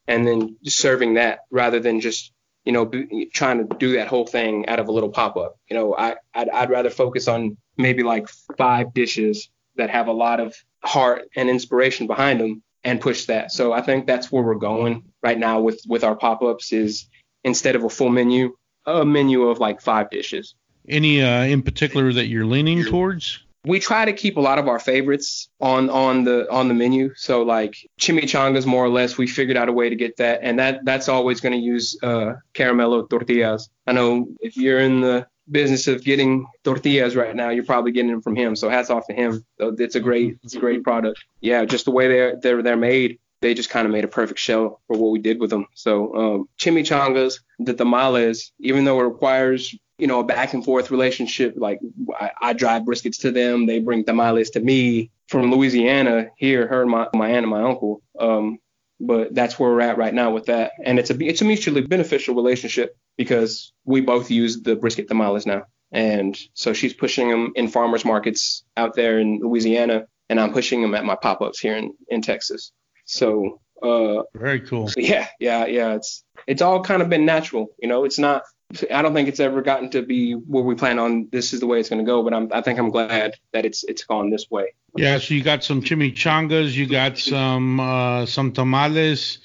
and 0.06 0.26
then 0.26 0.58
serving 0.66 1.14
that 1.14 1.38
rather 1.50 1.80
than 1.80 2.00
just 2.00 2.32
you 2.66 2.72
know 2.72 2.90
trying 3.32 3.66
to 3.66 3.76
do 3.78 3.94
that 3.94 4.08
whole 4.08 4.26
thing 4.26 4.68
out 4.68 4.78
of 4.78 4.88
a 4.88 4.92
little 4.92 5.08
pop 5.08 5.38
up. 5.38 5.56
You 5.70 5.76
know, 5.76 5.96
I 5.96 6.16
I'd, 6.34 6.50
I'd 6.50 6.68
rather 6.68 6.90
focus 6.90 7.28
on 7.28 7.56
maybe 7.78 8.02
like 8.02 8.28
five 8.58 8.92
dishes 8.92 9.48
that 9.76 9.88
have 9.88 10.08
a 10.08 10.12
lot 10.12 10.38
of 10.38 10.54
heart 10.84 11.22
and 11.34 11.48
inspiration 11.48 12.06
behind 12.06 12.40
them 12.40 12.62
and 12.84 13.00
push 13.00 13.26
that. 13.26 13.52
So 13.52 13.72
I 13.72 13.82
think 13.82 14.06
that's 14.06 14.30
where 14.32 14.42
we're 14.42 14.54
going 14.54 15.04
right 15.22 15.38
now 15.38 15.60
with 15.60 15.82
with 15.86 16.04
our 16.04 16.16
pop-ups 16.16 16.72
is 16.72 17.06
instead 17.44 17.76
of 17.76 17.84
a 17.84 17.90
full 17.90 18.10
menu, 18.10 18.56
a 18.86 19.04
menu 19.04 19.48
of 19.48 19.58
like 19.58 19.80
five 19.80 20.10
dishes. 20.10 20.54
Any 20.88 21.22
uh, 21.22 21.44
in 21.44 21.62
particular 21.62 22.12
that 22.12 22.26
you're 22.26 22.46
leaning 22.46 22.84
towards? 22.84 23.40
we 23.64 23.78
try 23.78 24.04
to 24.04 24.12
keep 24.12 24.36
a 24.36 24.40
lot 24.40 24.58
of 24.58 24.68
our 24.68 24.78
favorites 24.78 25.48
on 25.60 25.90
on 25.90 26.24
the 26.24 26.50
on 26.50 26.68
the 26.68 26.74
menu. 26.74 27.12
So 27.14 27.42
like 27.42 27.76
chimichangas, 28.00 28.66
more 28.66 28.84
or 28.84 28.88
less, 28.88 29.18
we 29.18 29.26
figured 29.26 29.56
out 29.56 29.68
a 29.68 29.72
way 29.72 29.90
to 29.90 29.96
get 29.96 30.16
that, 30.16 30.40
and 30.42 30.58
that 30.58 30.84
that's 30.84 31.08
always 31.08 31.40
going 31.40 31.52
to 31.52 31.58
use 31.58 31.96
uh, 32.02 32.34
caramello 32.54 33.08
tortillas. 33.08 33.68
I 33.86 33.92
know 33.92 34.28
if 34.40 34.56
you're 34.56 34.80
in 34.80 35.00
the 35.00 35.26
business 35.50 35.86
of 35.88 36.04
getting 36.04 36.46
tortillas 36.64 37.16
right 37.16 37.34
now, 37.34 37.50
you're 37.50 37.64
probably 37.64 37.92
getting 37.92 38.10
them 38.10 38.22
from 38.22 38.36
him. 38.36 38.56
So 38.56 38.68
hats 38.68 38.90
off 38.90 39.06
to 39.06 39.14
him. 39.14 39.44
It's 39.58 39.94
a 39.94 40.00
great 40.00 40.38
it's 40.42 40.54
a 40.54 40.60
great 40.60 40.82
product. 40.82 41.24
Yeah, 41.40 41.64
just 41.64 41.84
the 41.84 41.90
way 41.90 42.08
they're 42.08 42.36
they're 42.36 42.62
they're 42.62 42.76
made 42.76 43.18
they 43.40 43.54
just 43.54 43.70
kind 43.70 43.86
of 43.86 43.92
made 43.92 44.04
a 44.04 44.08
perfect 44.08 44.38
shell 44.38 44.82
for 44.86 44.98
what 44.98 45.12
we 45.12 45.18
did 45.18 45.40
with 45.40 45.48
them. 45.48 45.66
So 45.74 46.14
um, 46.14 46.48
chimichangas, 46.58 47.40
the 47.58 47.72
tamales, 47.72 48.52
even 48.60 48.84
though 48.84 49.00
it 49.00 49.04
requires 49.04 49.74
you 50.00 50.06
know, 50.06 50.20
a 50.20 50.24
back 50.24 50.54
and 50.54 50.64
forth 50.64 50.90
relationship. 50.90 51.54
Like 51.56 51.78
I, 52.18 52.30
I, 52.40 52.52
drive 52.54 52.82
briskets 52.82 53.20
to 53.20 53.30
them, 53.30 53.66
they 53.66 53.80
bring 53.80 54.02
tamales 54.02 54.48
to 54.50 54.60
me 54.60 55.10
from 55.28 55.50
Louisiana. 55.50 56.28
Here, 56.38 56.66
her, 56.66 56.86
my, 56.86 57.06
my 57.14 57.28
aunt, 57.28 57.44
and 57.44 57.50
my 57.50 57.62
uncle. 57.62 58.00
Um, 58.18 58.58
but 59.00 59.34
that's 59.34 59.58
where 59.58 59.70
we're 59.70 59.80
at 59.80 59.98
right 59.98 60.14
now 60.14 60.30
with 60.30 60.46
that, 60.46 60.72
and 60.84 60.98
it's 60.98 61.10
a 61.10 61.24
it's 61.24 61.40
a 61.40 61.44
mutually 61.44 61.80
beneficial 61.80 62.34
relationship 62.34 62.96
because 63.16 63.72
we 63.84 64.00
both 64.00 64.30
use 64.30 64.62
the 64.62 64.76
brisket 64.76 65.08
tamales 65.08 65.46
now, 65.46 65.62
and 65.90 66.38
so 66.54 66.72
she's 66.72 66.94
pushing 66.94 67.28
them 67.28 67.52
in 67.56 67.68
farmers 67.68 68.04
markets 68.04 68.64
out 68.76 68.94
there 68.94 69.18
in 69.18 69.40
Louisiana, 69.40 70.06
and 70.28 70.38
I'm 70.38 70.52
pushing 70.52 70.82
them 70.82 70.94
at 70.94 71.04
my 71.04 71.16
pop-ups 71.16 71.58
here 71.58 71.76
in 71.76 71.94
in 72.08 72.22
Texas. 72.22 72.72
So 73.06 73.60
uh, 73.82 74.22
very 74.34 74.60
cool. 74.60 74.90
Yeah, 74.96 75.26
yeah, 75.40 75.66
yeah. 75.66 75.94
It's 75.94 76.22
it's 76.46 76.62
all 76.62 76.82
kind 76.82 77.02
of 77.02 77.08
been 77.08 77.24
natural, 77.24 77.68
you 77.78 77.88
know. 77.88 78.04
It's 78.04 78.18
not 78.18 78.42
I 78.90 79.02
don't 79.02 79.14
think 79.14 79.28
it's 79.28 79.40
ever 79.40 79.62
gotten 79.62 79.90
to 79.90 80.02
be 80.02 80.32
where 80.32 80.62
we 80.62 80.76
plan 80.76 80.98
on. 80.98 81.28
This 81.32 81.52
is 81.52 81.60
the 81.60 81.66
way 81.66 81.80
it's 81.80 81.88
going 81.88 82.04
to 82.04 82.08
go, 82.08 82.22
but 82.22 82.32
I'm, 82.32 82.52
I 82.52 82.60
think 82.60 82.78
I'm 82.78 82.90
glad 82.90 83.34
that 83.52 83.64
it's 83.64 83.82
it's 83.84 84.04
gone 84.04 84.30
this 84.30 84.48
way. 84.48 84.74
Yeah. 84.96 85.18
So 85.18 85.34
you 85.34 85.42
got 85.42 85.64
some 85.64 85.82
chimichangas, 85.82 86.72
you 86.72 86.86
got 86.86 87.18
some 87.18 87.80
uh, 87.80 88.26
some 88.26 88.52
tamales. 88.52 89.38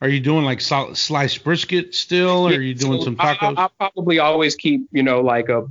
Are 0.00 0.08
you 0.08 0.20
doing 0.20 0.44
like 0.44 0.60
sliced 0.60 1.42
brisket 1.42 1.92
still, 1.94 2.46
or 2.46 2.50
are 2.50 2.60
you 2.60 2.74
doing 2.74 3.02
some 3.02 3.16
tacos? 3.16 3.58
I, 3.58 3.62
will 3.62 3.72
probably 3.78 4.20
always 4.20 4.54
keep 4.54 4.86
you 4.92 5.02
know 5.02 5.22
like 5.22 5.48
a 5.48 5.66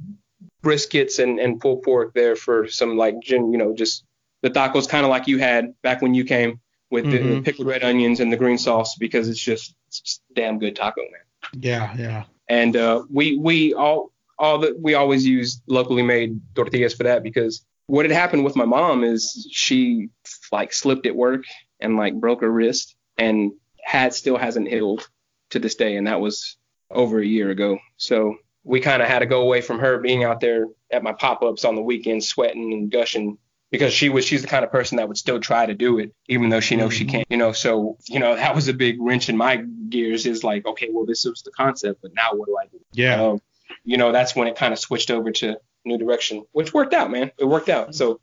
briskets 0.62 1.24
and 1.24 1.40
and 1.40 1.62
pulled 1.62 1.84
pork 1.84 2.14
there 2.14 2.36
for 2.36 2.68
some 2.68 2.98
like 2.98 3.16
you 3.30 3.58
know 3.58 3.74
just 3.74 4.04
the 4.42 4.50
tacos 4.50 4.90
kind 4.90 5.06
of 5.06 5.10
like 5.10 5.28
you 5.28 5.38
had 5.38 5.82
back 5.82 6.02
when 6.02 6.14
you 6.14 6.26
came 6.26 6.60
with 6.92 7.06
mm-hmm. 7.06 7.36
the 7.36 7.42
pickled 7.42 7.68
red 7.68 7.84
onions 7.84 8.20
and 8.20 8.34
the 8.34 8.38
green 8.38 8.58
sauce 8.58 8.96
because 8.96 9.28
it's 9.28 9.42
just, 9.42 9.76
it's 9.88 10.00
just 10.00 10.22
damn 10.34 10.58
good 10.58 10.74
taco 10.74 11.02
man. 11.02 11.22
Yeah, 11.60 11.94
yeah 11.98 12.24
and 12.50 12.76
uh, 12.76 13.04
we 13.10 13.38
we 13.38 13.74
all 13.74 14.12
all 14.40 14.60
that 14.60 14.80
we 14.80 14.94
always 14.94 15.26
use 15.26 15.62
locally 15.68 16.04
made 16.04 16.40
tortillas 16.56 16.94
for 16.94 17.04
that 17.04 17.24
because 17.24 17.66
what 17.88 18.06
had 18.06 18.12
happened 18.12 18.44
with 18.44 18.56
my 18.56 18.66
mom 18.66 19.04
is 19.04 19.48
she 19.52 20.10
like 20.52 20.74
slipped 20.74 21.06
at 21.06 21.16
work 21.16 21.44
and 21.80 21.96
like 21.96 22.14
broke 22.16 22.42
her 22.42 22.52
wrist 22.52 22.96
and 23.18 23.52
had 23.84 24.14
still 24.14 24.38
hasn't 24.38 24.68
healed 24.68 25.08
to 25.50 25.60
this 25.60 25.76
day. 25.76 25.96
And 25.96 26.08
that 26.08 26.20
was 26.20 26.58
over 26.92 27.20
a 27.20 27.26
year 27.26 27.50
ago. 27.50 27.80
So 27.96 28.36
we 28.64 28.82
kind 28.82 29.02
of 29.02 29.08
had 29.08 29.20
to 29.20 29.26
go 29.26 29.42
away 29.42 29.62
from 29.62 29.80
her 29.80 30.00
being 30.00 30.26
out 30.26 30.42
there 30.42 30.66
at 30.92 31.04
my 31.04 31.14
pop-ups 31.14 31.64
on 31.64 31.76
the 31.76 31.82
weekends 31.82 32.28
sweating 32.28 32.74
and 32.74 32.92
gushing 32.92 33.38
because 33.72 33.94
she 33.94 34.10
was 34.10 34.26
she's 34.26 34.42
the 34.42 34.48
kind 34.48 34.64
of 34.64 34.72
person 34.72 34.98
that 34.98 35.08
would 35.08 35.18
still 35.18 35.40
try 35.40 35.66
to 35.66 35.74
do 35.74 36.00
it 36.00 36.14
even 36.28 36.50
though 36.50 36.60
she 36.60 36.76
knows 36.76 36.94
mm-hmm. 36.94 36.98
she 36.98 37.06
can't 37.06 37.28
you 37.30 37.38
know? 37.38 37.52
So 37.52 37.98
you 38.08 38.20
know 38.20 38.36
that 38.36 38.56
was 38.56 38.68
a 38.68 38.74
big 38.74 38.98
wrench 39.00 39.30
in 39.30 39.38
my 39.38 39.58
gears 39.90 40.26
is 40.26 40.44
like 40.44 40.66
okay 40.66 40.90
well 40.92 41.06
this 41.06 41.26
was 41.26 41.42
the 41.42 41.52
concept 41.52 42.02
but 42.02 42.14
now 42.14 42.34
what 42.34 42.48
do 42.48 42.58
i 42.58 42.66
do? 42.68 42.80
Yeah. 42.94 43.22
Um, 43.22 43.42
you 43.84 43.98
know 43.98 44.12
that's 44.12 44.36
when 44.36 44.48
it 44.48 44.56
kind 44.56 44.74
of 44.74 44.80
switched 44.80 45.12
over 45.12 45.32
to 45.32 45.58
new 45.86 45.98
direction 45.98 46.44
which 46.52 46.74
worked 46.74 46.94
out 46.94 47.12
man. 47.12 47.32
It 47.38 47.46
worked 47.46 47.70
out. 47.70 47.96
So 47.96 48.20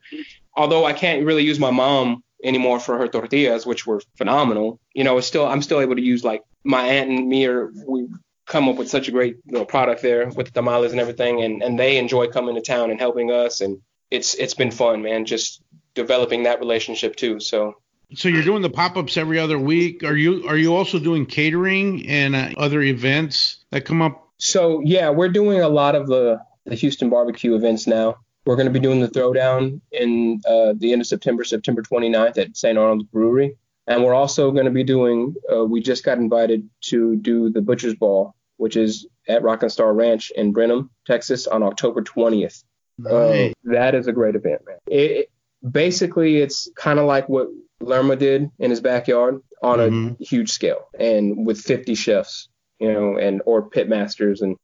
although 0.56 0.84
i 0.84 0.92
can't 0.92 1.24
really 1.24 1.44
use 1.44 1.58
my 1.58 1.70
mom 1.70 2.22
anymore 2.42 2.78
for 2.78 2.98
her 2.98 3.08
tortillas 3.08 3.64
which 3.64 3.86
were 3.86 4.02
phenomenal 4.16 4.78
you 4.92 5.02
know 5.02 5.16
it's 5.16 5.26
still 5.26 5.46
i'm 5.46 5.62
still 5.62 5.80
able 5.80 5.96
to 5.96 6.02
use 6.02 6.22
like 6.22 6.42
my 6.62 6.82
aunt 6.82 7.10
and 7.10 7.26
me 7.28 7.46
are 7.46 7.70
we 7.86 8.06
come 8.46 8.68
up 8.68 8.76
with 8.76 8.88
such 8.90 9.08
a 9.08 9.10
great 9.10 9.36
know, 9.46 9.64
product 9.64 10.02
there 10.02 10.28
with 10.28 10.46
the 10.46 10.52
tamales 10.52 10.92
and 10.92 11.00
everything 11.00 11.42
and 11.42 11.62
and 11.62 11.78
they 11.78 11.96
enjoy 11.96 12.26
coming 12.28 12.54
to 12.54 12.60
town 12.60 12.90
and 12.90 13.00
helping 13.00 13.30
us 13.30 13.60
and 13.60 13.80
it's 14.14 14.34
it's 14.34 14.54
been 14.54 14.70
fun, 14.70 15.02
man. 15.02 15.24
Just 15.24 15.62
developing 15.94 16.44
that 16.44 16.60
relationship 16.60 17.16
too. 17.16 17.40
So. 17.40 17.74
So 18.14 18.28
you're 18.28 18.44
doing 18.44 18.62
the 18.62 18.70
pop-ups 18.70 19.16
every 19.16 19.38
other 19.40 19.58
week. 19.58 20.04
Are 20.04 20.16
you 20.16 20.46
are 20.46 20.56
you 20.56 20.74
also 20.74 20.98
doing 20.98 21.26
catering 21.26 22.06
and 22.08 22.36
uh, 22.36 22.50
other 22.56 22.80
events 22.82 23.64
that 23.70 23.84
come 23.84 24.02
up? 24.02 24.28
So 24.38 24.80
yeah, 24.84 25.10
we're 25.10 25.30
doing 25.30 25.60
a 25.60 25.68
lot 25.68 25.96
of 25.96 26.06
the 26.06 26.38
the 26.64 26.74
Houston 26.76 27.10
barbecue 27.10 27.54
events 27.54 27.86
now. 27.86 28.16
We're 28.46 28.56
going 28.56 28.66
to 28.66 28.72
be 28.72 28.80
doing 28.80 29.00
the 29.00 29.08
throwdown 29.08 29.80
in 29.90 30.40
uh, 30.46 30.74
the 30.76 30.92
end 30.92 31.00
of 31.00 31.06
September, 31.06 31.44
September 31.44 31.82
29th 31.82 32.38
at 32.38 32.56
St. 32.56 32.76
Arnold's 32.76 33.04
Brewery. 33.04 33.56
And 33.86 34.04
we're 34.04 34.14
also 34.14 34.50
going 34.50 34.66
to 34.66 34.70
be 34.70 34.84
doing, 34.84 35.34
uh, 35.52 35.64
we 35.64 35.80
just 35.80 36.04
got 36.04 36.18
invited 36.18 36.68
to 36.82 37.16
do 37.16 37.50
the 37.50 37.62
Butcher's 37.62 37.94
Ball, 37.94 38.34
which 38.58 38.76
is 38.76 39.06
at 39.28 39.42
Rock 39.42 39.62
and 39.62 39.72
Star 39.72 39.92
Ranch 39.92 40.30
in 40.36 40.52
Brenham, 40.52 40.90
Texas 41.06 41.46
on 41.46 41.62
October 41.62 42.02
20th. 42.02 42.64
Um, 42.98 43.52
that 43.64 43.94
is 43.94 44.06
a 44.06 44.12
great 44.12 44.34
event, 44.34 44.62
man. 44.66 44.76
It, 44.86 45.10
it, 45.10 45.30
basically, 45.68 46.38
it's 46.38 46.68
kind 46.76 46.98
of 46.98 47.06
like 47.06 47.28
what 47.28 47.48
Lerma 47.80 48.16
did 48.16 48.50
in 48.58 48.70
his 48.70 48.80
backyard 48.80 49.40
on 49.62 49.78
mm-hmm. 49.78 50.22
a 50.22 50.24
huge 50.24 50.50
scale 50.50 50.88
and 50.98 51.46
with 51.46 51.60
50 51.60 51.94
chefs, 51.94 52.48
you 52.78 52.92
know, 52.92 53.16
and 53.16 53.42
or 53.46 53.68
pit 53.68 53.88
masters 53.88 54.42
and 54.42 54.56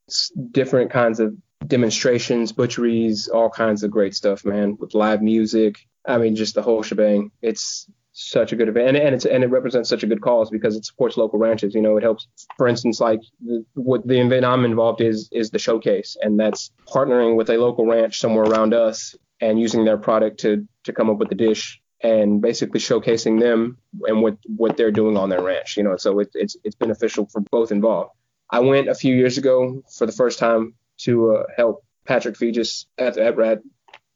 different 0.51 0.91
kinds 0.91 1.21
of 1.21 1.35
demonstrations, 1.67 2.53
butcheries, 2.53 3.29
all 3.29 3.51
kinds 3.51 3.83
of 3.83 3.91
great 3.91 4.15
stuff, 4.15 4.45
man, 4.45 4.77
with 4.79 4.95
live 4.95 5.23
music. 5.23 5.87
I 6.07 6.19
mean, 6.19 6.37
just 6.37 6.55
the 6.55 6.63
whole 6.63 6.83
shebang. 6.83 7.31
It's 7.43 7.87
such 8.21 8.53
a 8.53 8.57
good 8.57 8.69
event, 8.69 8.89
and, 8.89 8.97
and 8.97 9.15
it's 9.15 9.25
and 9.25 9.43
it 9.43 9.49
represents 9.49 9.89
such 9.89 10.03
a 10.03 10.07
good 10.07 10.21
cause 10.21 10.51
because 10.51 10.77
it 10.77 10.85
supports 10.85 11.17
local 11.17 11.39
ranches. 11.39 11.75
You 11.75 11.83
know, 11.83 11.97
it 11.97 12.03
helps. 12.03 12.29
For 12.57 12.69
instance, 12.69 13.01
like 13.01 13.21
the, 13.41 13.65
what 13.75 14.07
the 14.07 14.21
event 14.21 14.45
I'm 14.45 14.65
involved 14.65 15.01
is 15.01 15.29
is 15.33 15.51
the 15.51 15.59
showcase, 15.59 16.17
and 16.21 16.39
that's 16.39 16.71
partnering 16.87 17.37
with 17.37 17.51
a 17.51 17.57
local 17.57 17.87
ranch 17.87 18.21
somewhere 18.21 18.45
around 18.45 18.75
us 18.75 19.15
and 19.41 19.59
using 19.59 19.85
their 19.85 19.99
product 19.99 20.41
to 20.41 20.67
to 20.85 20.93
come 20.93 21.11
up 21.11 21.19
with 21.19 21.29
the 21.29 21.35
dish 21.35 21.81
and 22.03 22.41
basically 22.41 22.81
showcasing 22.81 23.41
them 23.41 23.79
and 24.07 24.23
what 24.23 24.37
what 24.57 24.77
they're 24.77 24.91
doing 24.91 25.17
on 25.17 25.29
their 25.31 25.43
ranch. 25.43 25.77
You 25.77 25.83
know, 25.83 25.97
so 25.97 26.19
it, 26.21 26.31
it's 26.35 26.57
it's 26.65 26.77
beneficial 26.77 27.27
for 27.27 27.41
both 27.41 27.73
involved. 27.73 28.11
I 28.51 28.61
went 28.61 28.89
a 28.89 28.95
few 28.95 29.15
years 29.15 29.39
ago 29.39 29.83
for 29.97 30.07
the 30.07 30.13
first 30.13 30.39
time 30.39 30.75
to 30.99 31.37
uh, 31.37 31.43
help 31.57 31.85
Patrick 32.05 32.35
Feges 32.35 32.87
at, 32.99 33.17
at, 33.17 33.39
at 33.39 33.61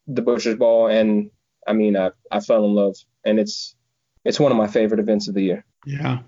the 0.07 0.23
Butcher's 0.23 0.57
Ball, 0.57 0.89
and 0.89 1.31
I 1.67 1.73
mean, 1.73 1.97
I, 1.97 2.11
I 2.31 2.41
fell 2.41 2.65
in 2.65 2.75
love, 2.75 2.97
and 3.25 3.39
it's 3.39 3.77
it's 4.25 4.41
one 4.41 4.53
of 4.53 4.59
my 4.59 4.67
favorite 4.67 5.01
events 5.01 5.29
of 5.29 5.35
the 5.35 5.43
year. 5.43 5.65
Yeah. 5.87 6.21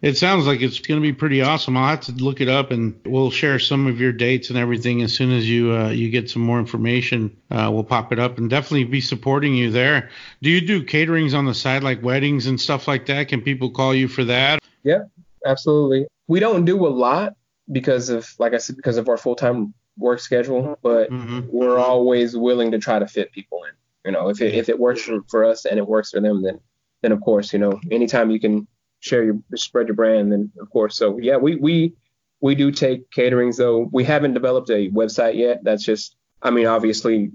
It 0.00 0.16
sounds 0.16 0.46
like 0.46 0.60
it's 0.60 0.80
going 0.80 1.00
to 1.00 1.02
be 1.02 1.12
pretty 1.12 1.40
awesome. 1.40 1.76
I'll 1.76 1.88
have 1.88 2.00
to 2.02 2.12
look 2.12 2.40
it 2.40 2.48
up, 2.48 2.72
and 2.72 2.98
we'll 3.04 3.30
share 3.30 3.58
some 3.58 3.86
of 3.86 4.00
your 4.00 4.12
dates 4.12 4.50
and 4.50 4.58
everything 4.58 5.02
as 5.02 5.12
soon 5.12 5.30
as 5.30 5.48
you 5.48 5.72
uh, 5.72 5.90
you 5.90 6.10
get 6.10 6.28
some 6.28 6.42
more 6.42 6.58
information. 6.58 7.36
Uh, 7.50 7.70
we'll 7.72 7.84
pop 7.84 8.12
it 8.12 8.18
up 8.18 8.38
and 8.38 8.50
definitely 8.50 8.84
be 8.84 9.00
supporting 9.00 9.54
you 9.54 9.70
there. 9.70 10.10
Do 10.42 10.50
you 10.50 10.60
do 10.60 10.84
caterings 10.84 11.34
on 11.34 11.46
the 11.46 11.54
side, 11.54 11.84
like 11.84 12.02
weddings 12.02 12.46
and 12.46 12.60
stuff 12.60 12.88
like 12.88 13.06
that? 13.06 13.28
Can 13.28 13.40
people 13.40 13.70
call 13.70 13.94
you 13.94 14.08
for 14.08 14.24
that? 14.24 14.60
Yeah, 14.82 15.04
absolutely. 15.46 16.06
We 16.26 16.40
don't 16.40 16.64
do 16.64 16.84
a 16.84 16.88
lot 16.88 17.34
because 17.70 18.08
of, 18.08 18.28
like 18.38 18.54
I 18.54 18.58
said, 18.58 18.76
because 18.76 18.96
of 18.96 19.08
our 19.08 19.16
full 19.16 19.36
time 19.36 19.74
work 19.96 20.18
schedule, 20.18 20.76
but 20.82 21.10
mm-hmm. 21.10 21.42
we're 21.46 21.78
always 21.78 22.36
willing 22.36 22.72
to 22.72 22.78
try 22.78 22.98
to 22.98 23.06
fit 23.06 23.30
people 23.32 23.60
in. 23.64 23.72
You 24.04 24.12
know, 24.12 24.28
if 24.28 24.40
it, 24.40 24.54
if 24.54 24.68
it 24.68 24.78
works 24.78 25.08
for 25.28 25.44
us 25.44 25.64
and 25.64 25.78
it 25.78 25.86
works 25.86 26.10
for 26.10 26.20
them, 26.20 26.42
then 26.42 26.58
then 27.02 27.12
of 27.12 27.20
course, 27.20 27.52
you 27.52 27.58
know, 27.58 27.80
anytime 27.90 28.30
you 28.30 28.40
can 28.40 28.66
share 29.00 29.24
your 29.24 29.38
spread 29.56 29.88
your 29.88 29.96
brand, 29.96 30.32
then 30.32 30.50
of 30.60 30.70
course. 30.70 30.96
So 30.96 31.18
yeah, 31.18 31.36
we 31.36 31.56
we 31.56 31.94
we 32.40 32.54
do 32.54 32.70
take 32.70 33.10
caterings 33.10 33.56
though. 33.56 33.88
We 33.92 34.04
haven't 34.04 34.34
developed 34.34 34.70
a 34.70 34.90
website 34.90 35.36
yet. 35.36 35.62
That's 35.62 35.84
just, 35.84 36.16
I 36.42 36.50
mean, 36.50 36.66
obviously, 36.66 37.30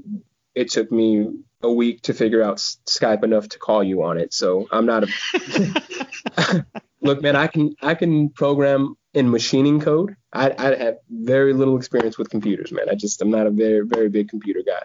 it 0.55 0.69
took 0.69 0.91
me 0.91 1.27
a 1.61 1.71
week 1.71 2.01
to 2.03 2.13
figure 2.13 2.43
out 2.43 2.57
Skype 2.57 3.23
enough 3.23 3.49
to 3.49 3.59
call 3.59 3.83
you 3.83 4.03
on 4.03 4.17
it. 4.17 4.33
So 4.33 4.67
I'm 4.71 4.85
not 4.85 5.05
a 5.05 6.65
look, 7.01 7.21
man. 7.21 7.35
I 7.35 7.47
can 7.47 7.75
I 7.81 7.95
can 7.95 8.29
program 8.29 8.95
in 9.13 9.31
machining 9.31 9.79
code. 9.79 10.15
I, 10.33 10.53
I 10.57 10.75
have 10.75 10.97
very 11.09 11.53
little 11.53 11.77
experience 11.77 12.17
with 12.17 12.29
computers, 12.29 12.71
man. 12.71 12.89
I 12.89 12.95
just 12.95 13.21
I'm 13.21 13.31
not 13.31 13.47
a 13.47 13.51
very 13.51 13.85
very 13.85 14.09
big 14.09 14.29
computer 14.29 14.61
guy. 14.65 14.83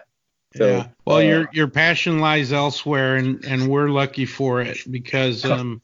So, 0.55 0.67
yeah. 0.67 0.87
Well, 1.05 1.17
uh, 1.17 1.21
your 1.21 1.49
your 1.51 1.67
passion 1.67 2.19
lies 2.19 2.53
elsewhere, 2.53 3.15
and 3.15 3.43
and 3.45 3.67
we're 3.67 3.89
lucky 3.89 4.25
for 4.25 4.61
it 4.61 4.79
because 4.89 5.45
um, 5.45 5.81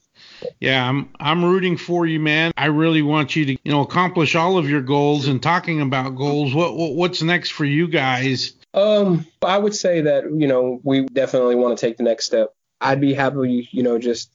yeah, 0.60 0.88
I'm 0.88 1.10
I'm 1.18 1.44
rooting 1.44 1.76
for 1.76 2.06
you, 2.06 2.20
man. 2.20 2.52
I 2.56 2.66
really 2.66 3.02
want 3.02 3.36
you 3.36 3.44
to 3.46 3.52
you 3.52 3.72
know 3.72 3.80
accomplish 3.80 4.34
all 4.34 4.58
of 4.58 4.68
your 4.68 4.82
goals. 4.82 5.28
And 5.28 5.42
talking 5.42 5.80
about 5.80 6.16
goals, 6.16 6.54
what, 6.54 6.76
what 6.76 6.94
what's 6.94 7.22
next 7.22 7.50
for 7.50 7.64
you 7.64 7.88
guys? 7.88 8.54
Um, 8.72 9.26
I 9.42 9.58
would 9.58 9.74
say 9.74 10.02
that 10.02 10.24
you 10.24 10.46
know 10.46 10.80
we 10.82 11.06
definitely 11.06 11.56
want 11.56 11.76
to 11.76 11.86
take 11.86 11.96
the 11.96 12.04
next 12.04 12.26
step. 12.26 12.54
I'd 12.80 13.00
be 13.00 13.12
happy, 13.12 13.68
you 13.72 13.82
know, 13.82 13.98
just 13.98 14.34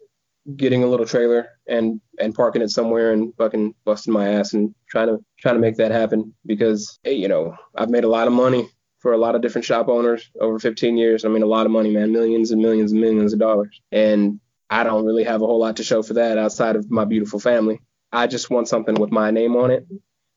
getting 0.56 0.84
a 0.84 0.88
little 0.88 1.06
trailer 1.06 1.50
and 1.68 2.00
and 2.20 2.36
parking 2.36 2.62
it 2.62 2.70
somewhere 2.70 3.12
and 3.12 3.34
fucking 3.36 3.74
busting 3.84 4.14
my 4.14 4.34
ass 4.34 4.54
and 4.54 4.76
trying 4.88 5.08
to 5.08 5.24
trying 5.40 5.56
to 5.56 5.62
make 5.62 5.78
that 5.78 5.92
happen 5.92 6.34
because 6.46 7.00
hey, 7.04 7.14
you 7.14 7.28
know 7.28 7.56
I've 7.76 7.90
made 7.90 8.04
a 8.04 8.10
lot 8.10 8.28
of 8.28 8.34
money 8.34 8.70
for 9.06 9.14
a 9.14 9.18
lot 9.20 9.36
of 9.36 9.44
different 9.44 9.66
shop 9.66 9.88
owners 9.88 10.32
over 10.42 10.58
15 10.58 10.98
years. 10.98 11.26
I 11.26 11.28
mean, 11.28 11.44
a 11.44 11.46
lot 11.46 11.68
of 11.68 11.72
money, 11.72 11.92
man, 11.92 12.12
millions 12.12 12.50
and 12.50 12.60
millions 12.60 12.92
and 12.92 13.00
millions 13.00 13.34
of 13.34 13.40
dollars. 13.40 13.80
And 13.92 14.40
I 14.68 14.84
don't 14.84 15.06
really 15.06 15.26
have 15.26 15.44
a 15.44 15.46
whole 15.46 15.60
lot 15.60 15.76
to 15.78 15.84
show 15.84 16.02
for 16.02 16.16
that 16.16 16.40
outside 16.40 16.76
of 16.76 16.90
my 16.90 17.06
beautiful 17.06 17.40
family. 17.40 17.82
I 18.12 18.26
just 18.26 18.50
want 18.50 18.68
something 18.68 18.96
with 18.96 19.12
my 19.12 19.30
name 19.30 19.56
on 19.58 19.70
it, 19.70 19.86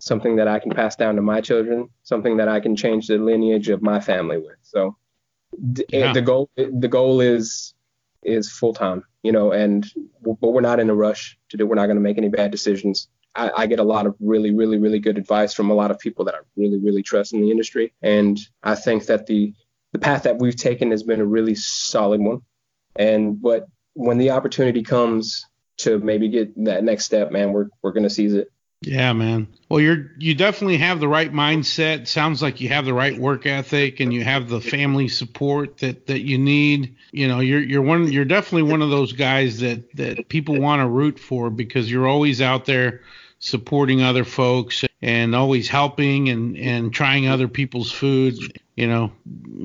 something 0.00 0.36
that 0.36 0.48
I 0.48 0.58
can 0.58 0.72
pass 0.72 0.96
down 0.96 1.16
to 1.16 1.22
my 1.22 1.40
children, 1.40 1.88
something 2.02 2.36
that 2.36 2.48
I 2.48 2.60
can 2.60 2.76
change 2.76 3.06
the 3.06 3.16
lineage 3.16 3.70
of 3.70 3.80
my 3.80 4.00
family 4.00 4.36
with. 4.36 4.58
So 4.60 4.98
eh, 5.78 5.84
yeah. 5.88 6.12
the 6.12 6.20
goal 6.20 6.50
the 6.54 6.88
goal 6.88 7.22
is 7.22 7.72
is 8.22 8.52
full 8.52 8.74
time, 8.74 9.02
you 9.22 9.32
know, 9.32 9.50
and 9.50 9.90
but 10.20 10.50
we're 10.52 10.60
not 10.60 10.78
in 10.78 10.90
a 10.90 10.94
rush 10.94 11.38
to 11.48 11.56
do. 11.56 11.66
We're 11.66 11.76
not 11.76 11.86
going 11.86 11.96
to 11.96 12.02
make 12.02 12.18
any 12.18 12.28
bad 12.28 12.50
decisions. 12.50 13.08
I, 13.34 13.50
I, 13.56 13.66
get 13.66 13.78
a 13.78 13.84
lot 13.84 14.06
of 14.06 14.16
really, 14.20 14.54
really, 14.54 14.78
really 14.78 14.98
good 14.98 15.18
advice 15.18 15.54
from 15.54 15.70
a 15.70 15.74
lot 15.74 15.90
of 15.90 15.98
people 15.98 16.24
that 16.24 16.34
I 16.34 16.38
really, 16.56 16.78
really 16.78 17.02
trust 17.02 17.32
in 17.32 17.40
the 17.40 17.50
industry, 17.50 17.92
and 18.02 18.38
I 18.62 18.74
think 18.74 19.06
that 19.06 19.26
the 19.26 19.54
the 19.92 19.98
path 19.98 20.24
that 20.24 20.38
we've 20.38 20.56
taken 20.56 20.90
has 20.90 21.02
been 21.02 21.20
a 21.20 21.26
really 21.26 21.54
solid 21.54 22.20
one. 22.20 22.42
And 22.96 23.40
but 23.40 23.66
when 23.94 24.18
the 24.18 24.30
opportunity 24.30 24.82
comes 24.82 25.44
to 25.78 25.98
maybe 25.98 26.28
get 26.28 26.64
that 26.64 26.84
next 26.84 27.04
step, 27.04 27.30
man, 27.30 27.52
we're 27.52 27.68
we're 27.82 27.92
to 27.92 28.10
seize 28.10 28.34
it. 28.34 28.50
Yeah, 28.80 29.12
man. 29.12 29.48
Well, 29.68 29.80
you're 29.80 30.12
you 30.18 30.34
definitely 30.34 30.76
have 30.78 31.00
the 31.00 31.08
right 31.08 31.32
mindset. 31.32 32.06
Sounds 32.06 32.40
like 32.40 32.60
you 32.60 32.68
have 32.68 32.84
the 32.84 32.94
right 32.94 33.18
work 33.18 33.44
ethic 33.44 33.98
and 33.98 34.12
you 34.12 34.22
have 34.22 34.48
the 34.48 34.60
family 34.60 35.08
support 35.08 35.78
that 35.78 36.06
that 36.06 36.20
you 36.20 36.38
need. 36.38 36.94
You 37.10 37.26
know, 37.26 37.40
you're 37.40 37.60
you're 37.62 37.82
one 37.82 38.10
you're 38.12 38.24
definitely 38.24 38.70
one 38.70 38.80
of 38.80 38.90
those 38.90 39.12
guys 39.12 39.58
that 39.60 39.96
that 39.96 40.28
people 40.28 40.60
want 40.60 40.80
to 40.80 40.86
root 40.86 41.18
for 41.18 41.50
because 41.50 41.90
you're 41.90 42.06
always 42.06 42.40
out 42.40 42.66
there 42.66 43.00
supporting 43.40 44.00
other 44.02 44.24
folks 44.24 44.84
and 45.02 45.34
always 45.34 45.68
helping 45.68 46.28
and 46.28 46.56
and 46.56 46.92
trying 46.92 47.28
other 47.28 47.48
people's 47.48 47.92
food 47.92 48.34
you 48.78 48.86
know, 48.86 49.10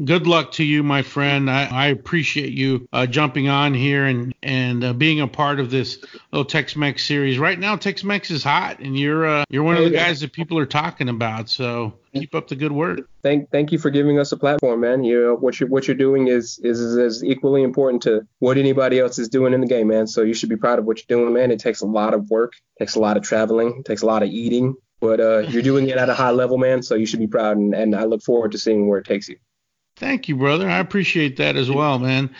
good 0.05 0.25
luck 0.25 0.53
to 0.53 0.63
you, 0.63 0.81
my 0.81 1.03
friend. 1.03 1.47
I, 1.47 1.65
I 1.65 1.87
appreciate 1.89 2.51
you 2.51 2.87
uh, 2.91 3.05
jumping 3.05 3.47
on 3.47 3.75
here 3.75 4.05
and 4.05 4.33
and 4.41 4.83
uh, 4.83 4.93
being 4.93 5.21
a 5.21 5.27
part 5.27 5.59
of 5.59 5.69
this 5.69 6.03
little 6.31 6.45
Tex-Mex 6.45 7.05
series. 7.05 7.37
Right 7.37 7.59
now, 7.59 7.75
Tex-Mex 7.75 8.31
is 8.31 8.43
hot, 8.43 8.79
and 8.79 8.97
you're 8.97 9.23
uh, 9.27 9.43
you're 9.51 9.61
one 9.61 9.77
of 9.77 9.83
the 9.83 9.91
guys 9.91 10.21
that 10.21 10.33
people 10.33 10.57
are 10.57 10.65
talking 10.65 11.09
about. 11.09 11.47
So 11.47 11.93
keep 12.11 12.33
up 12.33 12.47
the 12.47 12.55
good 12.55 12.71
work. 12.71 13.01
Thank 13.21 13.51
thank 13.51 13.71
you 13.71 13.77
for 13.77 13.91
giving 13.91 14.17
us 14.17 14.31
a 14.31 14.37
platform, 14.37 14.79
man. 14.79 15.03
You 15.03 15.21
know 15.21 15.35
what 15.35 15.59
you 15.59 15.67
what 15.67 15.87
you're 15.87 15.95
doing 15.95 16.29
is 16.29 16.57
is 16.63 16.79
is 16.79 17.23
equally 17.23 17.61
important 17.61 18.01
to 18.03 18.25
what 18.39 18.57
anybody 18.57 18.99
else 18.99 19.19
is 19.19 19.29
doing 19.29 19.53
in 19.53 19.61
the 19.61 19.67
game, 19.67 19.89
man. 19.89 20.07
So 20.07 20.23
you 20.23 20.33
should 20.33 20.49
be 20.49 20.57
proud 20.57 20.79
of 20.79 20.85
what 20.85 20.97
you're 20.97 21.19
doing, 21.19 21.35
man. 21.35 21.51
It 21.51 21.59
takes 21.59 21.81
a 21.81 21.85
lot 21.85 22.15
of 22.15 22.31
work, 22.31 22.53
takes 22.79 22.95
a 22.95 22.99
lot 22.99 23.15
of 23.15 23.21
traveling, 23.21 23.75
it 23.77 23.85
takes 23.85 24.01
a 24.01 24.07
lot 24.07 24.23
of 24.23 24.29
eating, 24.29 24.75
but 25.03 25.19
uh, 25.19 25.39
you're 25.39 25.61
doing 25.61 25.89
it 25.89 25.97
at 25.97 26.07
a 26.07 26.13
high 26.13 26.31
level, 26.31 26.57
man. 26.57 26.81
So 26.81 26.95
you 26.95 27.05
should 27.05 27.19
be 27.19 27.27
proud, 27.27 27.57
and, 27.57 27.75
and 27.75 27.93
I 27.93 28.05
look 28.05 28.23
forward 28.23 28.53
to 28.53 28.57
seeing 28.57 28.87
where 28.87 28.99
it 28.99 29.05
takes 29.05 29.27
you. 29.27 29.35
Thank 29.97 30.29
you, 30.29 30.37
brother. 30.37 30.69
I 30.69 30.79
appreciate 30.79 31.35
that 31.37 31.57
as 31.57 31.69
well, 31.69 31.99
man. 31.99 32.33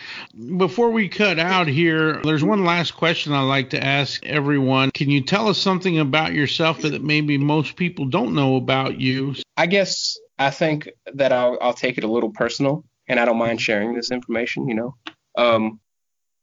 Before 0.56 0.90
we 0.90 1.10
cut 1.10 1.38
out 1.38 1.68
here, 1.68 2.22
there's 2.22 2.42
one 2.42 2.64
last 2.64 2.92
question 2.92 3.34
I'd 3.34 3.42
like 3.42 3.68
to 3.70 3.84
ask 3.84 4.24
everyone. 4.24 4.92
Can 4.92 5.10
you 5.10 5.22
tell 5.22 5.48
us 5.48 5.58
something 5.58 5.98
about 5.98 6.32
yourself 6.32 6.80
that 6.80 7.04
maybe 7.04 7.36
most 7.36 7.76
people 7.76 8.06
don't 8.06 8.34
know 8.34 8.56
about 8.56 8.98
you? 8.98 9.34
I 9.58 9.66
guess 9.66 10.18
I 10.38 10.48
think 10.48 10.88
that 11.12 11.32
I'll, 11.32 11.58
I'll 11.60 11.74
take 11.74 11.98
it 11.98 12.04
a 12.04 12.10
little 12.10 12.30
personal, 12.30 12.86
and 13.06 13.20
I 13.20 13.26
don't 13.26 13.38
mind 13.38 13.60
sharing 13.60 13.92
this 13.92 14.10
information. 14.10 14.68
You 14.68 14.74
know, 14.74 14.96
um, 15.36 15.80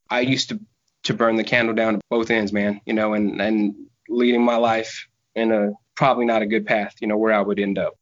I 0.08 0.20
used 0.20 0.50
to 0.50 0.60
to 1.06 1.16
burn 1.16 1.36
the 1.36 1.44
candle 1.44 1.74
down 1.74 1.96
at 1.96 2.02
both 2.12 2.30
ends, 2.30 2.54
man. 2.54 2.80
You 2.86 2.94
know, 2.94 3.16
and 3.16 3.42
and 3.42 3.74
leading 4.08 4.46
my 4.46 4.58
life 4.58 5.08
in 5.34 5.52
a 5.52 5.72
probably 5.96 6.26
not 6.26 6.42
a 6.42 6.48
good 6.48 6.66
path, 6.66 6.96
you 7.00 7.08
know, 7.08 7.18
where 7.18 7.34
I 7.34 7.42
would 7.42 7.60
end 7.60 7.78
up. 7.78 7.98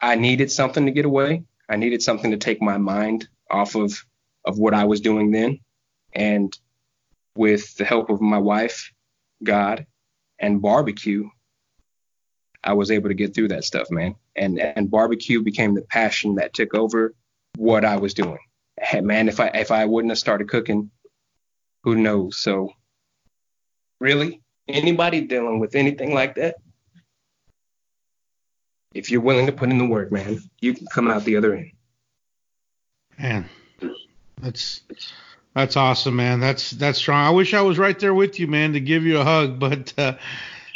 I 0.00 0.16
needed 0.16 0.50
something 0.50 0.86
to 0.86 0.92
get 0.92 1.04
away. 1.04 1.44
I 1.68 1.76
needed 1.76 2.02
something 2.02 2.32
to 2.32 2.36
take 2.36 2.60
my 2.60 2.78
mind 2.78 3.28
off 3.50 3.74
of 3.76 4.04
of 4.44 4.58
what 4.58 4.74
I 4.74 4.84
was 4.84 5.00
doing 5.00 5.30
then. 5.30 5.60
And 6.12 6.56
with 7.36 7.76
the 7.76 7.84
help 7.84 8.10
of 8.10 8.20
my 8.20 8.38
wife, 8.38 8.92
God, 9.42 9.86
and 10.38 10.60
barbecue, 10.60 11.28
I 12.64 12.74
was 12.74 12.90
able 12.90 13.08
to 13.08 13.14
get 13.14 13.34
through 13.34 13.48
that 13.48 13.64
stuff, 13.64 13.90
man. 13.90 14.16
And 14.36 14.58
and 14.58 14.90
barbecue 14.90 15.42
became 15.42 15.74
the 15.74 15.82
passion 15.82 16.36
that 16.36 16.54
took 16.54 16.74
over 16.74 17.14
what 17.56 17.84
I 17.84 17.96
was 17.96 18.14
doing. 18.14 18.38
Man, 19.00 19.28
if 19.28 19.40
I 19.40 19.48
if 19.48 19.70
I 19.70 19.84
wouldn't 19.84 20.10
have 20.10 20.18
started 20.18 20.48
cooking, 20.48 20.90
who 21.84 21.94
knows? 21.94 22.38
So 22.38 22.70
really, 24.00 24.42
anybody 24.72 25.20
dealing 25.20 25.58
with 25.58 25.74
anything 25.74 26.14
like 26.14 26.34
that, 26.36 26.56
if 28.94 29.10
you're 29.10 29.20
willing 29.20 29.46
to 29.46 29.52
put 29.52 29.70
in 29.70 29.78
the 29.78 29.86
work, 29.86 30.12
man, 30.12 30.40
you 30.60 30.74
can 30.74 30.86
come 30.86 31.10
out 31.10 31.24
the 31.24 31.36
other 31.36 31.54
end. 31.54 31.72
Man, 33.18 33.48
that's 34.40 34.82
that's 35.54 35.76
awesome, 35.76 36.16
man. 36.16 36.40
That's 36.40 36.70
that's 36.70 36.98
strong. 36.98 37.24
I 37.24 37.30
wish 37.30 37.54
I 37.54 37.62
was 37.62 37.78
right 37.78 37.98
there 37.98 38.14
with 38.14 38.40
you, 38.40 38.46
man, 38.46 38.72
to 38.72 38.80
give 38.80 39.04
you 39.04 39.18
a 39.18 39.24
hug, 39.24 39.58
but 39.58 39.92
uh, 39.98 40.16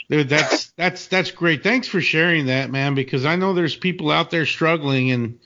dude, 0.08 0.28
that's 0.28 0.72
that's 0.76 1.08
that's 1.08 1.30
great. 1.30 1.62
Thanks 1.62 1.88
for 1.88 2.00
sharing 2.00 2.46
that, 2.46 2.70
man, 2.70 2.94
because 2.94 3.24
I 3.24 3.36
know 3.36 3.54
there's 3.54 3.76
people 3.76 4.10
out 4.10 4.30
there 4.30 4.46
struggling 4.46 5.10
and 5.10 5.38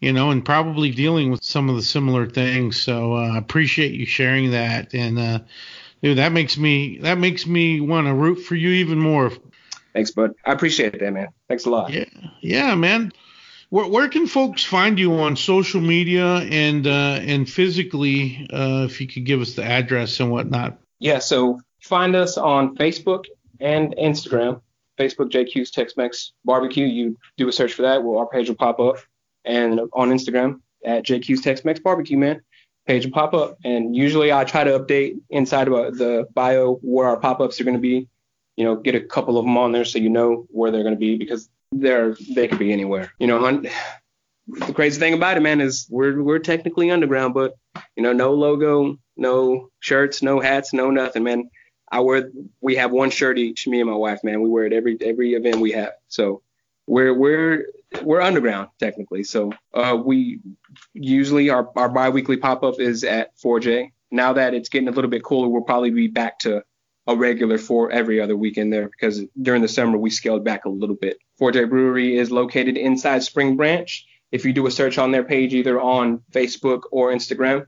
you 0.00 0.12
know, 0.12 0.30
and 0.30 0.44
probably 0.44 0.90
dealing 0.90 1.30
with 1.30 1.42
some 1.42 1.70
of 1.70 1.76
the 1.76 1.82
similar 1.82 2.28
things. 2.28 2.80
So 2.80 3.14
uh, 3.14 3.28
I 3.32 3.36
uh, 3.36 3.38
appreciate 3.38 3.92
you 3.92 4.06
sharing 4.06 4.50
that, 4.50 4.94
and 4.94 5.18
uh, 5.18 5.38
dude, 6.02 6.18
that 6.18 6.32
makes 6.32 6.56
me 6.56 6.98
that 6.98 7.18
makes 7.18 7.46
me 7.46 7.80
want 7.80 8.06
to 8.06 8.14
root 8.14 8.36
for 8.36 8.54
you 8.54 8.70
even 8.70 8.98
more 8.98 9.32
Thanks, 9.96 10.10
bud. 10.10 10.34
I 10.44 10.52
appreciate 10.52 11.00
that, 11.00 11.10
man. 11.10 11.28
Thanks 11.48 11.64
a 11.64 11.70
lot. 11.70 11.90
Yeah, 11.90 12.04
yeah, 12.42 12.74
man. 12.74 13.14
Where, 13.70 13.86
where 13.86 14.08
can 14.08 14.26
folks 14.26 14.62
find 14.62 14.98
you 14.98 15.14
on 15.14 15.36
social 15.36 15.80
media 15.80 16.36
and 16.36 16.86
uh, 16.86 17.18
and 17.22 17.48
physically? 17.48 18.46
Uh, 18.52 18.84
if 18.84 19.00
you 19.00 19.06
could 19.06 19.24
give 19.24 19.40
us 19.40 19.54
the 19.54 19.64
address 19.64 20.20
and 20.20 20.30
whatnot. 20.30 20.76
Yeah, 20.98 21.20
so 21.20 21.60
find 21.80 22.14
us 22.14 22.36
on 22.36 22.76
Facebook 22.76 23.24
and 23.58 23.96
Instagram. 23.96 24.60
Facebook 24.98 25.30
JQ's 25.30 25.70
Tex-Mex 25.70 26.32
Barbecue. 26.44 26.84
You 26.84 27.16
do 27.38 27.48
a 27.48 27.52
search 27.52 27.72
for 27.72 27.82
that, 27.82 28.04
well, 28.04 28.18
our 28.18 28.26
page 28.26 28.50
will 28.50 28.56
pop 28.56 28.78
up. 28.78 28.98
And 29.46 29.80
on 29.94 30.10
Instagram 30.10 30.60
at 30.84 31.04
JQ's 31.04 31.40
Tex-Mex 31.40 31.80
Barbecue, 31.80 32.18
man, 32.18 32.42
page 32.86 33.04
will 33.04 33.12
pop 33.12 33.34
up. 33.34 33.58
And 33.64 33.94
usually 33.94 34.32
I 34.32 34.44
try 34.44 34.64
to 34.64 34.78
update 34.78 35.20
inside 35.30 35.68
of 35.68 35.98
the 35.98 36.26
bio 36.34 36.74
where 36.82 37.08
our 37.08 37.18
pop-ups 37.18 37.60
are 37.60 37.64
going 37.64 37.76
to 37.76 37.80
be 37.80 38.08
you 38.56 38.64
know, 38.64 38.76
get 38.76 38.94
a 38.94 39.00
couple 39.00 39.38
of 39.38 39.44
them 39.44 39.56
on 39.56 39.72
there 39.72 39.84
so 39.84 39.98
you 39.98 40.08
know 40.08 40.46
where 40.50 40.70
they're 40.70 40.82
going 40.82 40.94
to 40.94 40.98
be 40.98 41.16
because 41.16 41.48
they're 41.72 42.16
they 42.34 42.48
could 42.48 42.58
be 42.58 42.72
anywhere. 42.72 43.12
You 43.18 43.26
know, 43.26 43.62
the 44.46 44.72
crazy 44.72 44.98
thing 44.98 45.14
about 45.14 45.36
it, 45.36 45.40
man, 45.40 45.60
is 45.60 45.86
we're 45.90 46.22
we're 46.22 46.38
technically 46.38 46.90
underground, 46.90 47.34
but 47.34 47.54
you 47.96 48.02
know, 48.02 48.12
no 48.12 48.32
logo, 48.32 48.98
no 49.16 49.70
shirts, 49.80 50.22
no 50.22 50.40
hats, 50.40 50.72
no 50.72 50.90
nothing, 50.90 51.22
man. 51.22 51.50
I 51.90 52.00
wear 52.00 52.30
we 52.60 52.76
have 52.76 52.90
one 52.90 53.10
shirt 53.10 53.38
each, 53.38 53.66
me 53.68 53.80
and 53.80 53.90
my 53.90 53.96
wife, 53.96 54.24
man. 54.24 54.40
We 54.40 54.48
wear 54.48 54.64
it 54.64 54.72
every 54.72 54.96
every 55.00 55.34
event 55.34 55.60
we 55.60 55.72
have. 55.72 55.92
So 56.08 56.42
we're 56.86 57.14
we're 57.14 57.66
we're 58.02 58.20
underground 58.20 58.68
technically. 58.78 59.24
So 59.24 59.52
uh, 59.74 59.96
we 60.02 60.40
usually 60.92 61.50
our 61.50 61.70
our 61.76 61.88
biweekly 61.88 62.36
pop 62.36 62.62
up 62.62 62.80
is 62.80 63.04
at 63.04 63.36
4J. 63.38 63.92
Now 64.10 64.34
that 64.34 64.54
it's 64.54 64.68
getting 64.68 64.88
a 64.88 64.92
little 64.92 65.10
bit 65.10 65.22
cooler, 65.22 65.48
we'll 65.48 65.62
probably 65.62 65.90
be 65.90 66.08
back 66.08 66.38
to 66.40 66.62
a 67.06 67.16
regular 67.16 67.58
for 67.58 67.90
every 67.90 68.20
other 68.20 68.36
weekend 68.36 68.72
there 68.72 68.88
because 68.88 69.22
during 69.40 69.62
the 69.62 69.68
summer 69.68 69.96
we 69.96 70.10
scaled 70.10 70.44
back 70.44 70.64
a 70.64 70.68
little 70.68 70.96
bit. 70.96 71.18
4J 71.40 71.68
Brewery 71.68 72.16
is 72.16 72.30
located 72.30 72.76
inside 72.76 73.22
Spring 73.22 73.56
Branch. 73.56 74.06
If 74.32 74.44
you 74.44 74.52
do 74.52 74.66
a 74.66 74.70
search 74.70 74.98
on 74.98 75.12
their 75.12 75.22
page, 75.22 75.54
either 75.54 75.80
on 75.80 76.18
Facebook 76.32 76.82
or 76.90 77.12
Instagram 77.12 77.66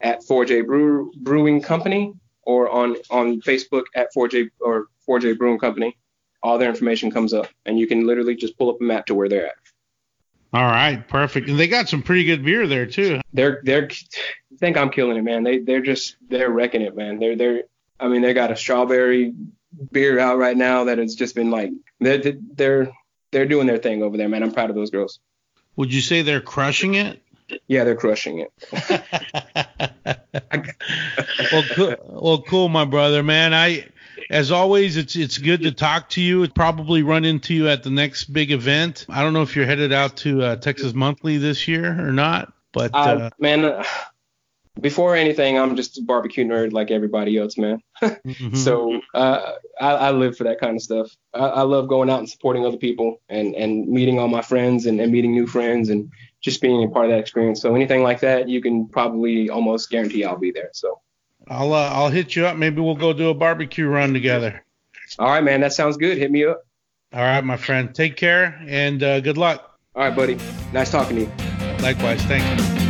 at 0.00 0.22
4J 0.22 0.66
Brew, 0.66 1.12
Brewing 1.16 1.62
Company 1.62 2.14
or 2.42 2.68
on, 2.68 2.96
on 3.10 3.40
Facebook 3.42 3.84
at 3.94 4.08
4J 4.16 4.50
or 4.60 4.86
4J 5.08 5.38
Brewing 5.38 5.58
Company, 5.58 5.96
all 6.42 6.58
their 6.58 6.68
information 6.68 7.10
comes 7.10 7.34
up 7.34 7.48
and 7.66 7.78
you 7.78 7.86
can 7.86 8.06
literally 8.06 8.34
just 8.34 8.58
pull 8.58 8.70
up 8.70 8.80
a 8.80 8.84
map 8.84 9.06
to 9.06 9.14
where 9.14 9.28
they're 9.28 9.46
at. 9.46 9.54
All 10.52 10.64
right, 10.64 11.06
perfect. 11.06 11.48
And 11.48 11.58
they 11.58 11.68
got 11.68 11.88
some 11.88 12.02
pretty 12.02 12.24
good 12.24 12.44
beer 12.44 12.66
there 12.66 12.86
too. 12.86 13.20
They're 13.32 13.60
they're 13.62 13.88
I 13.90 14.56
think 14.58 14.76
I'm 14.76 14.90
killing 14.90 15.16
it, 15.16 15.22
man. 15.22 15.44
They 15.44 15.58
they're 15.58 15.80
just 15.80 16.16
they're 16.28 16.50
wrecking 16.50 16.82
it, 16.82 16.96
man. 16.96 17.18
They're 17.18 17.36
they're 17.36 17.62
I 18.00 18.08
mean, 18.08 18.22
they 18.22 18.34
got 18.34 18.50
a 18.50 18.56
strawberry 18.56 19.34
beer 19.92 20.18
out 20.18 20.38
right 20.38 20.56
now 20.56 20.84
that 20.84 20.98
has 20.98 21.14
just 21.14 21.34
been 21.34 21.50
like 21.50 21.70
they're 22.00 22.34
they're 22.54 22.90
they're 23.30 23.46
doing 23.46 23.66
their 23.66 23.78
thing 23.78 24.02
over 24.02 24.16
there, 24.16 24.28
man. 24.28 24.42
I'm 24.42 24.52
proud 24.52 24.70
of 24.70 24.76
those 24.76 24.90
girls. 24.90 25.20
Would 25.76 25.94
you 25.94 26.00
say 26.00 26.22
they're 26.22 26.40
crushing 26.40 26.94
it? 26.94 27.22
Yeah, 27.68 27.84
they're 27.84 27.96
crushing 27.96 28.40
it. 28.40 28.52
well, 31.52 31.64
cool, 31.74 31.94
well, 32.08 32.42
cool, 32.42 32.68
my 32.68 32.84
brother, 32.84 33.22
man. 33.22 33.54
I, 33.54 33.86
as 34.30 34.50
always, 34.50 34.96
it's 34.96 35.16
it's 35.16 35.38
good 35.38 35.62
to 35.62 35.72
talk 35.72 36.10
to 36.10 36.20
you. 36.20 36.42
It's 36.42 36.52
probably 36.52 37.02
run 37.02 37.24
into 37.24 37.54
you 37.54 37.68
at 37.68 37.82
the 37.82 37.90
next 37.90 38.24
big 38.24 38.50
event. 38.50 39.06
I 39.08 39.22
don't 39.22 39.32
know 39.32 39.42
if 39.42 39.56
you're 39.56 39.66
headed 39.66 39.92
out 39.92 40.16
to 40.18 40.42
uh, 40.42 40.56
Texas 40.56 40.92
Monthly 40.92 41.38
this 41.38 41.66
year 41.66 41.86
or 41.86 42.12
not, 42.12 42.52
but 42.72 42.94
uh, 42.94 42.98
uh, 42.98 43.30
man, 43.38 43.84
before 44.80 45.16
anything, 45.16 45.58
I'm 45.58 45.76
just 45.76 45.98
a 45.98 46.02
barbecue 46.02 46.44
nerd 46.44 46.72
like 46.72 46.90
everybody 46.90 47.36
else, 47.36 47.56
man. 47.58 47.82
mm-hmm. 48.02 48.54
So 48.54 49.00
uh, 49.14 49.52
I, 49.80 49.90
I, 49.90 50.10
live 50.12 50.36
for 50.36 50.44
that 50.44 50.60
kind 50.60 50.76
of 50.76 50.82
stuff. 50.82 51.10
I, 51.34 51.38
I, 51.38 51.62
love 51.62 51.88
going 51.88 52.08
out 52.08 52.20
and 52.20 52.28
supporting 52.28 52.64
other 52.64 52.76
people 52.76 53.20
and, 53.28 53.54
and 53.54 53.88
meeting 53.88 54.18
all 54.18 54.28
my 54.28 54.42
friends 54.42 54.86
and, 54.86 55.00
and 55.00 55.12
meeting 55.12 55.32
new 55.32 55.46
friends 55.46 55.88
and 55.90 56.10
just 56.40 56.60
being 56.60 56.84
a 56.84 56.88
part 56.88 57.06
of 57.06 57.10
that 57.10 57.18
experience. 57.18 57.60
So 57.60 57.74
anything 57.74 58.02
like 58.02 58.20
that, 58.20 58.48
you 58.48 58.62
can 58.62 58.88
probably 58.88 59.50
almost 59.50 59.90
guarantee 59.90 60.24
I'll 60.24 60.38
be 60.38 60.52
there. 60.52 60.70
So 60.72 61.00
I'll 61.48 61.72
uh, 61.72 61.90
I'll 61.92 62.10
hit 62.10 62.36
you 62.36 62.46
up. 62.46 62.56
Maybe 62.56 62.80
we'll 62.80 62.94
go 62.94 63.12
do 63.12 63.30
a 63.30 63.34
barbecue 63.34 63.86
run 63.86 64.12
together. 64.12 64.64
All 65.18 65.28
right, 65.28 65.42
man. 65.42 65.60
That 65.60 65.72
sounds 65.72 65.96
good. 65.96 66.18
Hit 66.18 66.30
me 66.30 66.44
up. 66.44 66.62
All 67.12 67.20
right, 67.20 67.42
my 67.44 67.56
friend. 67.56 67.94
Take 67.94 68.16
care 68.16 68.62
and 68.66 69.02
uh, 69.02 69.20
good 69.20 69.36
luck. 69.36 69.78
All 69.96 70.02
right, 70.02 70.14
buddy. 70.14 70.38
Nice 70.72 70.90
talking 70.92 71.16
to 71.16 71.22
you. 71.22 71.32
Likewise. 71.82 72.22
Thank 72.22 72.58
you. 72.58 72.80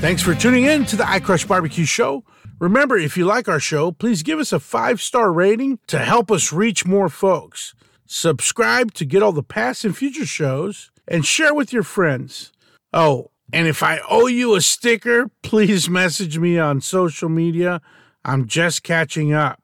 Thanks 0.00 0.22
for 0.22 0.34
tuning 0.34 0.64
in 0.64 0.84
to 0.86 0.96
the 0.96 1.04
iCrush 1.04 1.48
Barbecue 1.48 1.86
Show. 1.86 2.22
Remember, 2.58 2.96
if 2.96 3.16
you 3.16 3.24
like 3.24 3.48
our 3.48 3.58
show, 3.58 3.92
please 3.92 4.22
give 4.22 4.38
us 4.38 4.52
a 4.52 4.60
five 4.60 5.00
star 5.00 5.32
rating 5.32 5.78
to 5.88 5.98
help 5.98 6.30
us 6.30 6.52
reach 6.52 6.86
more 6.86 7.08
folks. 7.08 7.74
Subscribe 8.06 8.94
to 8.94 9.04
get 9.04 9.22
all 9.22 9.32
the 9.32 9.42
past 9.42 9.84
and 9.84 9.96
future 9.96 10.26
shows, 10.26 10.90
and 11.08 11.26
share 11.26 11.54
with 11.54 11.72
your 11.72 11.82
friends. 11.82 12.52
Oh, 12.96 13.30
and 13.52 13.68
if 13.68 13.82
I 13.82 14.00
owe 14.08 14.26
you 14.26 14.54
a 14.54 14.62
sticker, 14.62 15.30
please 15.42 15.86
message 15.86 16.38
me 16.38 16.58
on 16.58 16.80
social 16.80 17.28
media. 17.28 17.82
I'm 18.24 18.46
just 18.46 18.82
catching 18.82 19.34
up. 19.34 19.62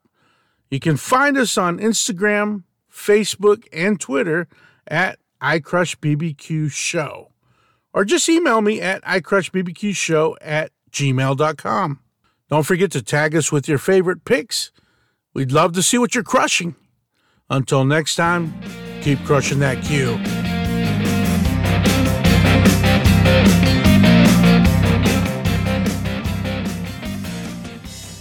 You 0.70 0.78
can 0.78 0.99
find 0.99 1.39
us 1.39 1.57
on 1.57 1.78
Instagram, 1.78 2.64
Facebook, 2.93 3.64
and 3.72 3.99
Twitter 3.99 4.49
at 4.87 5.18
iCrushBBQ 5.41 6.70
Show. 6.70 7.33
Or 7.95 8.05
just 8.05 8.28
email 8.28 8.61
me 8.61 8.83
at 8.83 9.03
iCrushBBQShow 9.05 10.37
at 10.43 10.70
gmail.com. 10.91 12.01
Don't 12.51 12.66
forget 12.66 12.91
to 12.91 13.03
tag 13.03 13.35
us 13.35 13.51
with 13.51 13.66
your 13.66 13.78
favorite 13.78 14.26
picks. 14.26 14.72
We'd 15.33 15.53
love 15.53 15.72
to 15.72 15.83
see 15.83 15.97
what 15.97 16.14
you're 16.14 16.22
crushing. 16.22 16.76
Until 17.49 17.87
next 17.87 18.16
time, 18.16 18.53
keep 19.01 19.24
crushing 19.24 19.61
that 19.61 19.83
Q. 19.83 20.20
Thank 23.25 23.72